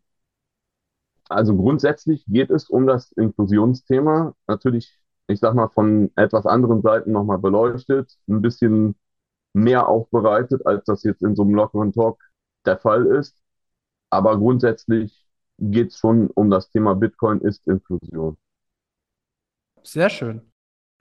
Also 1.29 1.57
grundsätzlich 1.57 2.25
geht 2.29 2.51
es 2.51 2.71
um 2.71 2.87
das 2.87 3.11
Inklusionsthema. 3.11 4.37
Natürlich 4.47 5.02
ich 5.29 5.41
sag 5.41 5.55
mal, 5.55 5.69
von 5.69 6.11
etwas 6.17 6.47
anderen 6.47 6.83
Seiten 6.83 7.13
nochmal 7.13 7.39
beleuchtet, 7.39 8.17
ein 8.29 8.43
bisschen 8.43 8.97
mehr 9.53 9.89
aufbereitet, 9.89 10.67
als 10.67 10.85
das 10.85 11.03
jetzt 11.03 11.23
in 11.23 11.37
so 11.37 11.43
einem 11.43 11.55
lockeren 11.55 11.93
Talk 11.93 12.23
der 12.65 12.79
Fall 12.79 13.07
ist. 13.07 13.37
Aber 14.11 14.39
grundsätzlich 14.39 15.27
geht 15.59 15.89
es 15.89 15.99
schon 15.99 16.29
um 16.29 16.51
das 16.51 16.71
Thema 16.71 16.95
Bitcoin 16.95 17.41
ist 17.41 17.67
Inklusion. 17.67 18.37
Sehr 19.83 20.11
schön. 20.11 20.53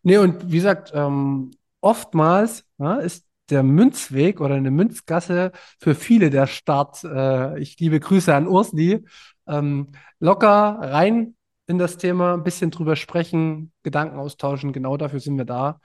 Nee, 0.04 0.18
und 0.18 0.52
wie 0.52 0.56
gesagt, 0.56 0.92
ähm, 0.94 1.52
oftmals 1.82 2.66
ja, 2.78 2.96
ist 2.96 3.26
der 3.50 3.64
Münzweg 3.64 4.40
oder 4.40 4.56
eine 4.56 4.72
Münzgasse 4.72 5.52
für 5.80 5.94
viele 5.94 6.30
der 6.30 6.48
Start. 6.48 7.04
Äh, 7.04 7.60
ich 7.60 7.78
liebe 7.80 8.00
Grüße 8.00 8.34
an 8.34 8.48
Ursli. 8.48 9.06
Ähm, 9.48 9.92
locker 10.20 10.80
rein 10.80 11.36
in 11.72 11.80
das 11.80 11.98
Thema, 11.98 12.36
ein 12.36 12.44
bisschen 12.44 12.70
drüber 12.72 12.96
sprechen, 12.96 13.72
Gedanken 13.84 14.18
austauschen. 14.20 14.74
Genau 14.74 14.98
dafür 14.98 15.20
sind 15.20 15.38
wir 15.38 15.46
da. 15.46 15.80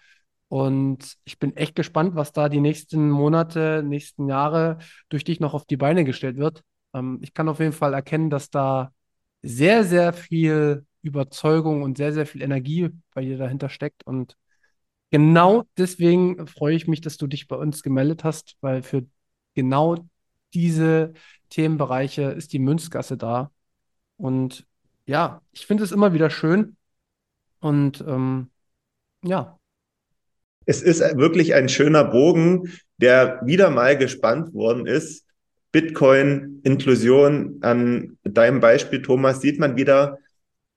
Und 0.48 1.16
ich 1.24 1.38
bin 1.38 1.56
echt 1.56 1.74
gespannt, 1.74 2.14
was 2.14 2.32
da 2.32 2.48
die 2.48 2.60
nächsten 2.60 3.10
Monate, 3.10 3.82
nächsten 3.84 4.28
Jahre 4.28 4.78
durch 5.08 5.24
dich 5.24 5.40
noch 5.40 5.54
auf 5.54 5.64
die 5.64 5.76
Beine 5.76 6.04
gestellt 6.04 6.36
wird. 6.36 6.62
Ähm, 6.94 7.18
ich 7.22 7.34
kann 7.34 7.48
auf 7.48 7.60
jeden 7.60 7.72
Fall 7.72 7.94
erkennen, 7.94 8.30
dass 8.30 8.50
da 8.50 8.92
sehr, 9.42 9.84
sehr 9.84 10.12
viel 10.12 10.86
Überzeugung 11.02 11.82
und 11.82 11.96
sehr, 11.96 12.12
sehr 12.12 12.26
viel 12.26 12.42
Energie 12.42 12.90
bei 13.14 13.22
dir 13.22 13.38
dahinter 13.38 13.68
steckt. 13.68 14.06
Und 14.06 14.36
genau 15.10 15.64
deswegen 15.78 16.46
freue 16.46 16.76
ich 16.76 16.86
mich, 16.88 17.00
dass 17.00 17.16
du 17.16 17.26
dich 17.26 17.48
bei 17.48 17.56
uns 17.56 17.82
gemeldet 17.82 18.24
hast, 18.24 18.56
weil 18.60 18.82
für 18.82 19.06
genau 19.54 19.96
diese 20.54 21.12
Themenbereiche 21.50 22.22
ist 22.22 22.52
die 22.52 22.58
Münzgasse 22.58 23.16
da. 23.16 23.50
Und 24.16 24.66
ja, 25.06 25.40
ich 25.52 25.66
finde 25.66 25.84
es 25.84 25.92
immer 25.92 26.12
wieder 26.12 26.30
schön. 26.30 26.76
Und 27.60 28.04
ähm, 28.06 28.50
ja. 29.22 29.58
Es 30.66 30.82
ist 30.82 31.00
wirklich 31.16 31.54
ein 31.54 31.68
schöner 31.68 32.04
Bogen, 32.04 32.72
der 32.98 33.40
wieder 33.44 33.70
mal 33.70 33.96
gespannt 33.96 34.52
worden 34.52 34.86
ist. 34.86 35.24
Bitcoin, 35.72 36.60
Inklusion, 36.64 37.58
an 37.60 38.18
deinem 38.24 38.60
Beispiel, 38.60 39.02
Thomas, 39.02 39.40
sieht 39.40 39.60
man 39.60 39.76
wieder, 39.76 40.18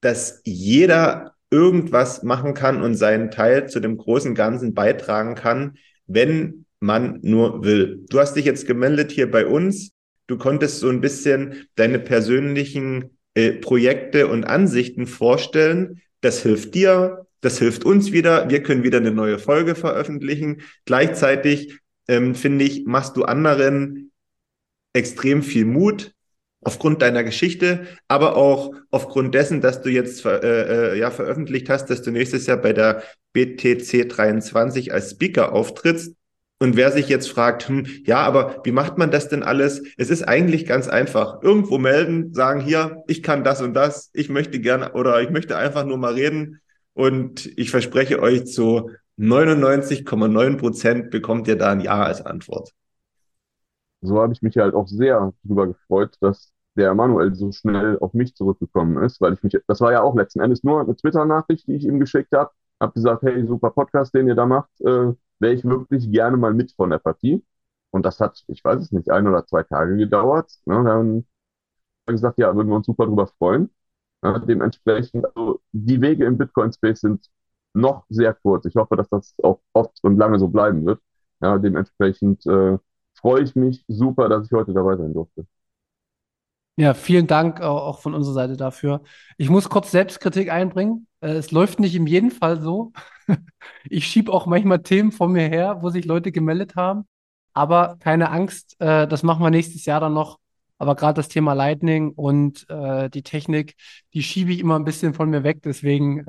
dass 0.01 0.41
jeder 0.45 1.33
irgendwas 1.51 2.21
machen 2.23 2.53
kann 2.53 2.81
und 2.83 2.95
seinen 2.95 3.31
Teil 3.31 3.67
zu 3.69 3.79
dem 3.79 3.97
großen 3.97 4.35
Ganzen 4.35 4.73
beitragen 4.73 5.35
kann, 5.35 5.77
wenn 6.05 6.65
man 6.79 7.19
nur 7.21 7.63
will. 7.63 8.05
Du 8.09 8.19
hast 8.19 8.35
dich 8.35 8.45
jetzt 8.45 8.67
gemeldet 8.67 9.11
hier 9.11 9.29
bei 9.29 9.45
uns. 9.45 9.91
Du 10.27 10.37
konntest 10.37 10.79
so 10.79 10.89
ein 10.89 11.01
bisschen 11.01 11.67
deine 11.75 11.99
persönlichen 11.99 13.17
äh, 13.33 13.53
Projekte 13.53 14.27
und 14.27 14.45
Ansichten 14.45 15.07
vorstellen. 15.07 16.01
Das 16.21 16.41
hilft 16.41 16.75
dir, 16.75 17.27
das 17.41 17.59
hilft 17.59 17.85
uns 17.85 18.11
wieder. 18.11 18.49
Wir 18.49 18.63
können 18.63 18.83
wieder 18.83 18.97
eine 18.97 19.11
neue 19.11 19.39
Folge 19.39 19.75
veröffentlichen. 19.75 20.61
Gleichzeitig 20.85 21.79
ähm, 22.07 22.35
finde 22.35 22.65
ich, 22.65 22.85
machst 22.85 23.15
du 23.15 23.23
anderen 23.23 24.11
extrem 24.93 25.43
viel 25.43 25.65
Mut, 25.65 26.13
aufgrund 26.61 27.01
deiner 27.01 27.23
Geschichte, 27.23 27.87
aber 28.07 28.35
auch 28.35 28.73
aufgrund 28.91 29.33
dessen, 29.33 29.61
dass 29.61 29.81
du 29.81 29.89
jetzt 29.89 30.25
äh, 30.25 30.93
äh, 30.93 30.99
ja 30.99 31.11
veröffentlicht 31.11 31.69
hast, 31.69 31.89
dass 31.89 32.01
du 32.01 32.11
nächstes 32.11 32.47
Jahr 32.47 32.57
bei 32.57 32.73
der 32.73 33.03
BTC 33.33 34.09
23 34.09 34.93
als 34.93 35.11
Speaker 35.11 35.53
auftrittst. 35.53 36.15
Und 36.59 36.75
wer 36.75 36.91
sich 36.91 37.07
jetzt 37.07 37.31
fragt, 37.31 37.69
hm, 37.69 37.85
ja, 38.03 38.17
aber 38.19 38.61
wie 38.63 38.71
macht 38.71 38.97
man 38.97 39.11
das 39.11 39.29
denn 39.29 39.43
alles? 39.43 39.81
Es 39.97 40.09
ist 40.09 40.23
eigentlich 40.23 40.65
ganz 40.65 40.87
einfach. 40.87 41.41
Irgendwo 41.41 41.77
melden, 41.77 42.33
sagen 42.33 42.59
hier, 42.59 43.03
ich 43.07 43.23
kann 43.23 43.43
das 43.43 43.61
und 43.61 43.73
das, 43.73 44.09
ich 44.13 44.29
möchte 44.29 44.59
gerne 44.59 44.93
oder 44.93 45.21
ich 45.21 45.29
möchte 45.29 45.57
einfach 45.57 45.85
nur 45.85 45.97
mal 45.97 46.13
reden. 46.13 46.61
Und 46.93 47.45
ich 47.57 47.71
verspreche 47.71 48.21
euch, 48.21 48.45
zu 48.45 48.91
99,9 49.17 50.57
Prozent 50.57 51.09
bekommt 51.11 51.47
ihr 51.47 51.57
da 51.57 51.71
ein 51.71 51.81
Ja 51.81 52.03
als 52.03 52.25
Antwort 52.25 52.73
so 54.01 54.21
habe 54.21 54.33
ich 54.33 54.41
mich 54.41 54.57
halt 54.57 54.75
auch 54.75 54.87
sehr 54.87 55.33
darüber 55.43 55.67
gefreut, 55.67 56.15
dass 56.21 56.53
der 56.75 56.93
Manuel 56.93 57.35
so 57.35 57.51
schnell 57.51 57.97
auf 57.99 58.13
mich 58.13 58.35
zurückgekommen 58.35 59.03
ist, 59.03 59.19
weil 59.21 59.33
ich 59.33 59.43
mich, 59.43 59.57
das 59.67 59.81
war 59.81 59.91
ja 59.91 60.01
auch 60.01 60.15
letzten 60.15 60.39
Endes 60.39 60.63
nur 60.63 60.81
eine 60.81 60.95
Twitter-Nachricht, 60.95 61.67
die 61.67 61.75
ich 61.75 61.85
ihm 61.85 61.99
geschickt 61.99 62.31
habe, 62.33 62.51
habe 62.79 62.93
gesagt, 62.93 63.23
hey, 63.23 63.45
super 63.45 63.71
Podcast, 63.71 64.13
den 64.13 64.27
ihr 64.27 64.35
da 64.35 64.45
macht, 64.45 64.69
äh, 64.81 65.13
wäre 65.39 65.53
ich 65.53 65.63
wirklich 65.65 66.11
gerne 66.11 66.37
mal 66.37 66.53
mit 66.53 66.71
von 66.73 66.89
der 66.89 66.99
Partie. 66.99 67.43
Und 67.91 68.05
das 68.05 68.19
hat, 68.19 68.43
ich 68.47 68.63
weiß 68.63 68.81
es 68.81 68.91
nicht, 68.91 69.09
ein 69.11 69.27
oder 69.27 69.45
zwei 69.45 69.63
Tage 69.63 69.97
gedauert. 69.97 70.51
Ne? 70.65 70.75
Dann 70.75 70.87
haben 70.87 71.27
gesagt, 72.07 72.39
ja, 72.39 72.55
würden 72.55 72.69
wir 72.69 72.75
uns 72.75 72.85
super 72.87 73.05
drüber 73.05 73.27
freuen. 73.27 73.69
Ja, 74.23 74.39
dementsprechend, 74.39 75.25
also 75.27 75.61
die 75.71 76.01
Wege 76.01 76.25
im 76.25 76.37
Bitcoin-Space 76.37 77.01
sind 77.01 77.27
noch 77.73 78.05
sehr 78.09 78.33
kurz. 78.33 78.65
Ich 78.65 78.75
hoffe, 78.75 78.95
dass 78.97 79.09
das 79.09 79.35
auch 79.43 79.61
oft 79.73 79.97
und 80.03 80.17
lange 80.17 80.39
so 80.39 80.47
bleiben 80.49 80.85
wird. 80.85 81.01
Ja, 81.41 81.57
dementsprechend 81.57 82.45
äh, 82.47 82.77
freue 83.15 83.43
ich 83.43 83.55
mich 83.55 83.85
super, 83.87 84.29
dass 84.29 84.45
ich 84.45 84.51
heute 84.53 84.73
dabei 84.73 84.97
sein 84.97 85.13
durfte. 85.13 85.45
Ja, 86.79 86.93
vielen 86.93 87.27
Dank 87.27 87.59
auch 87.59 87.99
von 87.99 88.13
unserer 88.13 88.33
Seite 88.33 88.55
dafür. 88.55 89.01
Ich 89.35 89.49
muss 89.49 89.67
kurz 89.67 89.91
Selbstkritik 89.91 90.49
einbringen. 90.49 91.07
Äh, 91.19 91.31
es 91.31 91.51
läuft 91.51 91.81
nicht 91.81 91.93
in 91.93 92.07
jedem 92.07 92.31
Fall 92.31 92.61
so. 92.61 92.93
Ich 93.89 94.07
schiebe 94.07 94.31
auch 94.31 94.45
manchmal 94.45 94.81
Themen 94.81 95.11
von 95.11 95.33
mir 95.33 95.49
her, 95.49 95.79
wo 95.81 95.89
sich 95.89 96.05
Leute 96.05 96.31
gemeldet 96.31 96.77
haben. 96.77 97.05
Aber 97.53 97.97
keine 97.99 98.31
Angst, 98.31 98.79
äh, 98.79 99.09
das 99.09 99.23
machen 99.23 99.43
wir 99.43 99.49
nächstes 99.49 99.85
Jahr 99.85 99.99
dann 99.99 100.13
noch. 100.13 100.39
Aber 100.77 100.95
gerade 100.95 101.15
das 101.15 101.27
Thema 101.27 101.51
Lightning 101.51 102.11
und 102.13 102.65
äh, 102.69 103.09
die 103.09 103.23
Technik, 103.23 103.75
die 104.13 104.23
schiebe 104.23 104.53
ich 104.53 104.61
immer 104.61 104.79
ein 104.79 104.85
bisschen 104.85 105.13
von 105.13 105.29
mir 105.29 105.43
weg. 105.43 105.61
Deswegen 105.63 106.23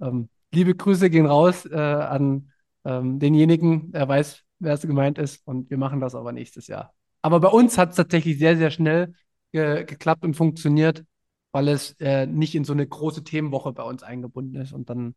ähm, 0.00 0.30
liebe 0.50 0.74
Grüße 0.74 1.10
gehen 1.10 1.26
raus 1.26 1.70
an 1.70 2.50
ähm, 2.86 3.18
denjenigen, 3.18 3.92
er 3.92 4.08
weiß, 4.08 4.42
wer 4.60 4.72
es 4.72 4.80
gemeint 4.80 5.18
ist. 5.18 5.46
Und 5.46 5.68
wir 5.68 5.76
machen 5.76 6.00
das 6.00 6.14
aber 6.14 6.32
nächstes 6.32 6.68
Jahr. 6.68 6.94
Aber 7.20 7.40
bei 7.40 7.48
uns 7.48 7.76
hat 7.76 7.90
es 7.90 7.96
tatsächlich 7.96 8.38
sehr, 8.38 8.56
sehr 8.56 8.70
schnell 8.70 9.12
ge 9.52 9.84
geklappt 9.84 10.24
und 10.24 10.34
funktioniert, 10.34 11.04
weil 11.52 11.68
es 11.68 11.94
äh, 12.00 12.26
nicht 12.26 12.54
in 12.54 12.64
so 12.64 12.72
eine 12.72 12.86
große 12.86 13.24
Themenwoche 13.24 13.72
bei 13.72 13.82
uns 13.82 14.02
eingebunden 14.02 14.60
ist. 14.60 14.72
Und 14.72 14.90
dann 14.90 15.14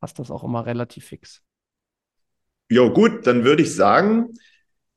passt 0.00 0.18
das 0.18 0.30
auch 0.30 0.44
immer 0.44 0.66
relativ 0.66 1.06
fix. 1.06 1.42
Jo, 2.68 2.92
gut, 2.92 3.26
dann 3.26 3.44
würde 3.44 3.62
ich 3.62 3.74
sagen, 3.74 4.34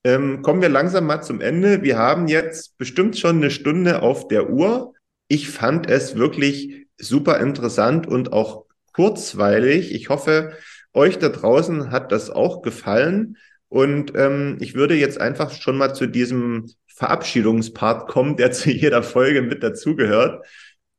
ähm, 0.03 0.41
kommen 0.41 0.61
wir 0.61 0.69
langsam 0.69 1.05
mal 1.05 1.21
zum 1.21 1.41
Ende. 1.41 1.81
Wir 1.81 1.97
haben 1.97 2.27
jetzt 2.27 2.77
bestimmt 2.77 3.17
schon 3.17 3.37
eine 3.37 3.51
Stunde 3.51 4.01
auf 4.01 4.27
der 4.27 4.49
Uhr. 4.49 4.93
Ich 5.27 5.49
fand 5.49 5.89
es 5.89 6.15
wirklich 6.15 6.87
super 6.97 7.39
interessant 7.39 8.05
und 8.05 8.33
auch 8.33 8.65
kurzweilig. 8.91 9.93
Ich 9.93 10.09
hoffe, 10.09 10.57
euch 10.93 11.17
da 11.19 11.29
draußen 11.29 11.91
hat 11.91 12.11
das 12.11 12.29
auch 12.29 12.61
gefallen. 12.61 13.37
Und 13.69 14.13
ähm, 14.15 14.57
ich 14.59 14.75
würde 14.75 14.95
jetzt 14.95 15.19
einfach 15.19 15.51
schon 15.51 15.77
mal 15.77 15.95
zu 15.95 16.05
diesem 16.05 16.69
Verabschiedungspart 16.95 18.07
kommen, 18.07 18.37
der 18.37 18.51
zu 18.51 18.69
jeder 18.71 19.03
Folge 19.03 19.41
mit 19.41 19.63
dazugehört. 19.63 20.45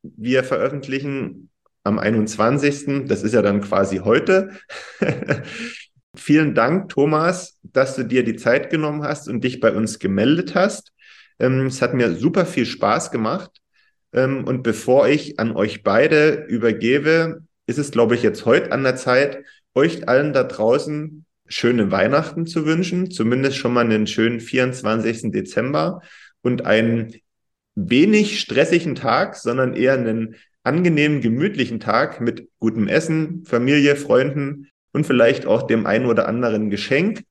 Wir 0.03 0.45
veröffentlichen 0.45 1.51
am 1.85 1.99
21. 1.99 3.07
Das 3.07 3.23
ist 3.23 3.35
ja 3.35 3.43
dann 3.43 3.61
quasi 3.61 3.99
heute. 3.99 4.51
Vielen 6.17 6.55
Dank, 6.55 6.91
Thomas, 6.91 7.59
dass 7.63 7.97
du 7.97 8.05
dir 8.05 8.25
die 8.25 8.37
Zeit 8.37 8.71
genommen 8.71 9.03
hast 9.03 9.29
und 9.29 9.43
dich 9.43 9.61
bei 9.61 9.73
uns 9.73 9.99
gemeldet 9.99 10.55
hast. 10.55 10.93
Ähm, 11.39 11.67
es 11.67 11.83
hat 11.83 11.95
mir 11.95 12.15
super 12.15 12.47
viel 12.47 12.67
Spaß 12.67 13.11
gemacht. 13.11 13.51
Ähm, 14.13 14.45
und 14.45 14.63
bevor 14.63 15.09
ich 15.09 15.39
an 15.39 15.57
euch 15.57 15.83
beide 15.83 16.45
übergebe, 16.49 17.43
ist 17.67 17.79
es, 17.79 17.91
glaube 17.91 18.15
ich, 18.15 18.23
jetzt 18.23 18.45
heute 18.45 18.73
an 18.73 18.85
der 18.85 18.97
Zeit, 18.97 19.45
euch 19.75 20.09
allen 20.09 20.33
da 20.33 20.45
draußen 20.45 21.24
schöne 21.47 21.91
Weihnachten 21.91 22.47
zu 22.47 22.67
wünschen, 22.67 23.11
zumindest 23.11 23.57
schon 23.57 23.73
mal 23.73 23.85
einen 23.85 24.07
schönen 24.07 24.41
24. 24.41 25.31
Dezember 25.33 26.01
und 26.43 26.65
einen 26.65 27.15
wenig 27.75 28.41
stressigen 28.41 28.95
Tag, 28.95 29.37
sondern 29.37 29.75
eher 29.75 29.95
einen 29.95 30.37
angenehmen, 30.63 31.21
gemütlichen 31.21 31.81
Tag 31.81 32.21
mit 32.21 32.49
gutem 32.59 32.89
Essen, 32.89 33.45
Familie, 33.45 33.97
Freunden 33.97 34.69
und 34.93 35.07
vielleicht 35.07 35.47
auch 35.47 35.67
dem 35.67 35.87
ein 35.87 36.07
oder 36.07 36.27
anderen 36.29 36.71
Geschenk. 36.71 37.25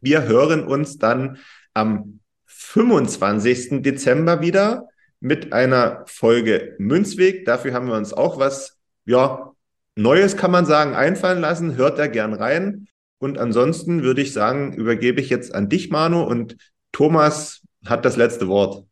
Wir 0.00 0.24
hören 0.24 0.64
uns 0.64 0.98
dann 0.98 1.38
am 1.74 2.20
25. 2.46 3.82
Dezember 3.82 4.40
wieder 4.40 4.88
mit 5.20 5.52
einer 5.52 6.04
Folge 6.06 6.76
Münzweg. 6.78 7.44
Dafür 7.44 7.72
haben 7.72 7.88
wir 7.88 7.96
uns 7.96 8.12
auch 8.12 8.38
was, 8.38 8.78
ja, 9.04 9.52
Neues 9.96 10.36
kann 10.36 10.52
man 10.52 10.64
sagen, 10.64 10.94
einfallen 10.94 11.40
lassen. 11.40 11.76
Hört 11.76 11.98
da 11.98 12.06
gern 12.06 12.32
rein. 12.32 12.87
Und 13.18 13.38
ansonsten 13.38 14.02
würde 14.02 14.22
ich 14.22 14.32
sagen, 14.32 14.72
übergebe 14.74 15.20
ich 15.20 15.28
jetzt 15.28 15.54
an 15.54 15.68
dich, 15.68 15.90
Manu, 15.90 16.22
und 16.22 16.56
Thomas 16.92 17.62
hat 17.84 18.04
das 18.04 18.16
letzte 18.16 18.48
Wort. 18.48 18.84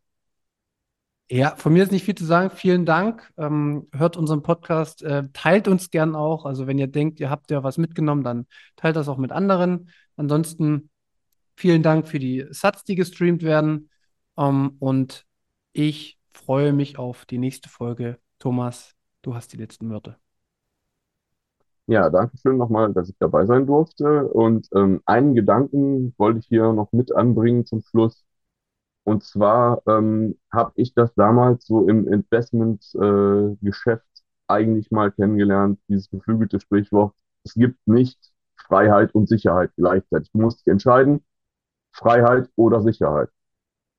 Ja, 1.29 1.57
von 1.57 1.73
mir 1.73 1.83
ist 1.83 1.91
nicht 1.91 2.05
viel 2.05 2.15
zu 2.15 2.25
sagen. 2.25 2.51
Vielen 2.51 2.87
Dank. 2.87 3.33
Ähm, 3.37 3.89
hört 3.93 4.17
unseren 4.17 4.43
Podcast, 4.43 5.03
äh, 5.03 5.25
teilt 5.33 5.67
uns 5.67 5.91
gern 5.91 6.15
auch. 6.15 6.45
Also 6.45 6.69
wenn 6.69 6.79
ihr 6.79 6.87
denkt, 6.87 7.19
ihr 7.19 7.31
habt 7.31 7.51
ja 7.51 7.65
was 7.65 7.79
mitgenommen, 7.79 8.23
dann 8.23 8.47
teilt 8.77 8.95
das 8.95 9.09
auch 9.09 9.19
mit 9.19 9.33
anderen. 9.33 9.91
Ansonsten 10.15 10.89
vielen 11.57 11.83
Dank 11.83 12.07
für 12.07 12.21
die 12.21 12.47
Sats, 12.51 12.85
die 12.85 12.95
gestreamt 12.95 13.43
werden. 13.43 13.91
Ähm, 14.37 14.77
und 14.79 15.25
ich 15.73 16.19
freue 16.33 16.73
mich 16.73 16.99
auf 16.99 17.27
die 17.27 17.39
nächste 17.39 17.69
Folge. 17.69 18.21
Thomas, 18.39 18.95
du 19.23 19.35
hast 19.35 19.53
die 19.53 19.57
letzten 19.57 19.91
Wörter. 19.91 20.19
Ja, 21.89 22.11
danke 22.11 22.37
schön 22.39 22.57
nochmal, 22.57 22.93
dass 22.93 23.09
ich 23.09 23.17
dabei 23.19 23.47
sein 23.47 23.67
durfte. 23.67 24.27
Und 24.29 24.69
ähm, 24.75 25.01
einen 25.07 25.35
Gedanken 25.35 26.15
wollte 26.19 26.41
ich 26.41 26.47
hier 26.47 26.73
noch 26.73 26.91
mit 26.93 27.15
anbringen 27.15 27.65
zum 27.65 27.81
Schluss. 27.83 28.25
Und 29.05 29.25
zwar 29.25 29.83
ähm, 29.89 30.39
habe 30.53 30.73
ich 30.77 30.95
das 30.95 31.15
damals 31.15 31.67
so 31.67 31.89
im 31.89 32.09
Investmentgeschäft 32.09 34.05
äh, 34.05 34.21
eigentlich 34.49 34.91
mal 34.93 35.13
kennengelernt, 35.13 35.81
dieses 35.89 36.11
geflügelte 36.11 36.61
Sprichwort, 36.61 37.15
es 37.45 37.55
gibt 37.55 37.79
nicht 37.89 38.19
Freiheit 38.57 39.15
und 39.15 39.29
Sicherheit 39.29 39.73
gleichzeitig. 39.77 40.31
Du 40.33 40.39
musst 40.41 40.61
dich 40.61 40.69
entscheiden, 40.73 41.25
Freiheit 41.93 42.51
oder 42.57 42.83
Sicherheit. 42.83 43.31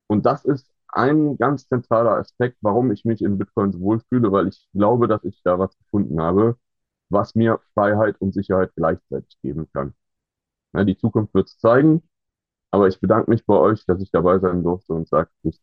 Und 0.08 0.26
das 0.26 0.46
ist 0.46 0.70
ein 0.90 1.38
ganz 1.38 1.68
zentraler 1.68 2.12
Aspekt, 2.18 2.58
warum 2.62 2.92
ich 2.92 3.06
mich 3.06 3.22
in 3.22 3.38
Bitcoin 3.38 3.72
so 3.72 3.80
wohlfühle, 3.82 4.32
weil 4.32 4.48
ich 4.48 4.68
glaube, 4.74 5.08
dass 5.08 5.24
ich 5.24 5.42
da 5.44 5.60
was 5.60 5.78
gefunden 5.78 6.22
habe, 6.22 6.58
was 7.10 7.36
mir 7.36 7.60
Freiheit 7.74 8.20
und 8.22 8.34
Sicherheit 8.34 8.72
gleichzeitig 8.76 9.38
geben 9.42 9.70
kann. 9.74 9.94
Die 10.88 10.98
Zukunft 10.98 11.34
wird 11.34 11.50
es 11.50 11.60
zeigen, 11.60 12.04
aber 12.72 12.88
ich 12.88 13.00
bedanke 13.02 13.32
mich 13.32 13.46
bei 13.46 13.56
euch, 13.56 13.86
dass 13.86 14.02
ich 14.02 14.12
dabei 14.12 14.40
sein 14.40 14.64
durfte 14.64 14.94
und 14.94 15.08
sage 15.10 15.30
Tschüss. 15.42 15.62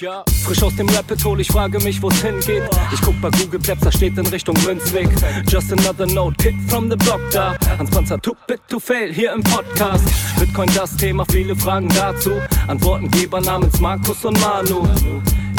Ja, 0.00 0.24
frisch 0.44 0.60
aus 0.64 0.74
dem 0.74 0.88
Rapid 0.88 1.24
Hole, 1.24 1.40
ich 1.40 1.46
frage 1.46 1.78
mich, 1.78 2.02
wo's 2.02 2.20
hingeht. 2.20 2.64
Ich 2.92 3.00
guck 3.00 3.20
bei 3.20 3.30
Google 3.30 3.60
Maps, 3.64 3.80
da 3.80 3.92
steht 3.92 4.18
in 4.18 4.26
Richtung 4.26 4.56
Münzweg. 4.64 5.08
Just 5.48 5.72
another 5.72 6.06
note, 6.06 6.36
Kid 6.42 6.54
from 6.66 6.90
the 6.90 6.96
Block 6.96 7.20
da. 7.30 7.56
Ans 7.78 7.90
Panzer, 7.90 8.20
too 8.20 8.34
bit 8.48 8.60
to 8.68 8.80
fail, 8.80 9.12
hier 9.12 9.32
im 9.32 9.42
Podcast. 9.44 10.04
Bitcoin 10.38 10.68
das 10.74 10.96
Thema, 10.96 11.24
viele 11.30 11.54
Fragen 11.54 11.88
dazu. 11.90 12.32
Antwortengeber 12.66 13.40
namens 13.40 13.78
Markus 13.78 14.24
und 14.24 14.40
Manu. 14.40 14.88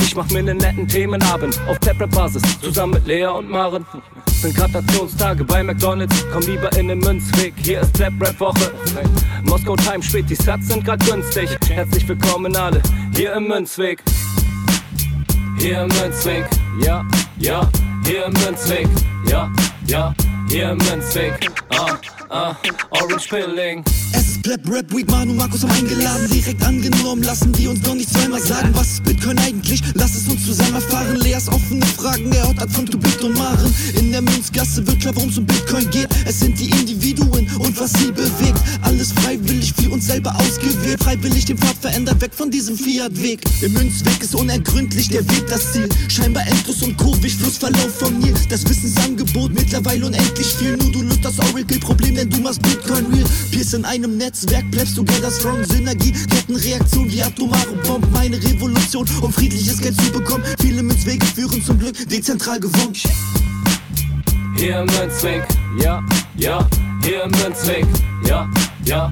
Ich 0.02 0.16
mach 0.16 0.30
mir 0.30 0.44
nen 0.44 0.58
netten 0.58 0.86
Themenabend 0.86 1.58
auf 1.70 1.80
Pepper-Basis, 1.80 2.44
zusammen 2.60 2.96
mit 2.96 3.08
Lea 3.08 3.28
und 3.28 3.50
Maren. 3.50 3.86
Sind 4.42 4.56
Gratationstage 4.56 5.46
bei 5.46 5.64
McDonalds, 5.64 6.26
komm 6.34 6.44
lieber 6.44 6.76
in 6.78 6.90
den 6.90 7.00
Münzweg. 7.00 7.54
Hier 7.64 7.80
ist 7.80 7.94
Plap-Rap-Woche. 7.94 8.74
Moskau 9.44 9.78
Time 9.78 10.04
spät, 10.04 10.30
die 10.30 10.36
Sats 10.36 10.68
sind 10.68 10.84
grad 10.84 11.06
günstig. 11.06 11.50
Herzlich 11.70 12.06
willkommen 12.08 12.54
alle 12.58 12.82
hier 13.16 13.34
im 13.34 13.48
Münzweg. 13.48 14.04
Hier 15.58 15.82
im 15.82 15.88
Münzweg, 15.88 16.46
ja, 16.80 17.06
ja, 17.38 17.68
hier 18.06 18.26
im 18.26 18.34
Münzweg, 18.34 18.88
ja, 19.30 19.50
ja, 19.88 20.14
hier 20.50 20.72
im 20.72 20.78
Münzweg. 20.78 21.50
Ah, 21.70 21.98
ah, 22.30 22.56
Orange 22.92 23.28
Pilling. 23.30 23.84
Es 24.14 24.30
ist 24.30 24.44
Pleb, 24.44 24.62
Rap, 24.70 24.94
Weed, 24.94 25.10
Manu, 25.10 25.34
Markus 25.34 25.64
haben 25.64 25.72
eingeladen, 25.72 26.30
direkt 26.30 26.64
angenommen. 26.64 27.24
Lassen 27.24 27.52
die 27.54 27.68
uns 27.68 27.82
doch 27.82 27.94
nicht 27.94 28.10
zweimal 28.10 28.42
sagen, 28.42 28.70
was 28.74 28.94
ist 28.94 29.04
Bitcoin 29.04 29.38
eigentlich? 29.40 29.82
Lass 29.96 30.16
es 30.16 30.28
uns 30.28 30.46
zusammen 30.46 30.76
erfahren. 30.76 31.16
Leas 31.18 31.48
offene 31.48 31.86
Fragen, 31.86 32.32
er 32.32 32.48
haut 32.48 32.72
von 32.72 32.86
to 32.86 32.98
Bit 32.98 33.22
und 33.24 33.38
Maren. 33.38 33.74
In 33.98 34.12
der 34.12 34.22
Münzgasse 34.22 34.86
wird 34.86 35.00
klar, 35.00 35.16
worum 35.16 35.30
es 35.30 35.38
um 35.38 35.46
Bitcoin 35.46 35.90
geht. 35.90 36.10
Es 36.26 36.40
sind 36.40 36.60
die 36.60 36.70
Individuen 36.70 37.50
und 37.60 37.80
was 37.80 37.94
sie 37.94 38.12
bewegt. 38.12 38.60
Alles 38.82 39.12
freiwillig 39.12 39.74
für 39.74 39.90
uns 39.90 40.08
selber 40.08 40.36
ausgewählt. 40.36 41.04
Freiwillig 41.04 41.46
den 41.46 41.58
Pfad 41.58 41.78
verändert, 41.82 42.22
weg 42.22 42.34
von 42.34 42.50
diesem 42.52 42.78
Fiat-Weg. 42.78 43.42
Im 43.62 43.74
Münzweg 43.74 44.22
ist 44.22 44.36
unergründlich 44.36 45.10
der 45.10 45.28
Weg 45.30 45.48
das 45.50 45.74
Ziel. 45.74 45.90
Scheinbar 46.10 46.46
endlos 46.48 46.82
und 46.82 46.98
kurvig, 46.98 47.36
Flussverlauf 47.36 48.00
von 48.00 48.18
Nil. 48.20 48.36
Das 48.50 48.68
Wissensangebot 48.68 49.54
mittlerweile 49.54 50.06
unendlich 50.06 50.48
viel. 50.48 50.78
Nur 50.78 50.92
du 50.92 51.02
löst 51.02 51.24
das 51.24 51.40
Oracle-Problem, 51.40 52.15
denn 52.16 52.30
du 52.30 52.40
machst 52.40 52.62
Bitcoin 52.62 53.06
real. 53.08 53.26
Pierce 53.52 53.74
in 53.74 53.86
einem 53.86 54.18
Netzwerk, 54.18 54.70
bleibst 54.72 54.96
together 54.96 55.32
strong. 55.32 55.64
Synergie, 55.66 56.12
Kettenreaktion 56.12 57.12
wie 57.12 57.22
atomare 57.22 57.76
Bomben. 57.86 58.12
Meine 58.12 58.38
Revolution, 58.38 59.08
um 59.22 59.32
friedliches 59.32 59.80
Geld 59.80 59.96
zu 60.02 60.12
bekommen. 60.12 60.44
Viele 60.60 60.84
Münzwege 60.84 61.26
führen 61.26 61.64
zum 61.64 61.80
Glück 61.80 61.96
dezentral 62.10 62.60
gewonnen. 62.60 62.94
Hier 64.58 64.86
Münzweg, 64.86 65.44
ja, 65.82 66.04
ja, 66.38 66.68
hier 67.04 67.28
Münzweg, 67.28 67.86
ja, 68.26 68.50
ja, 68.86 69.12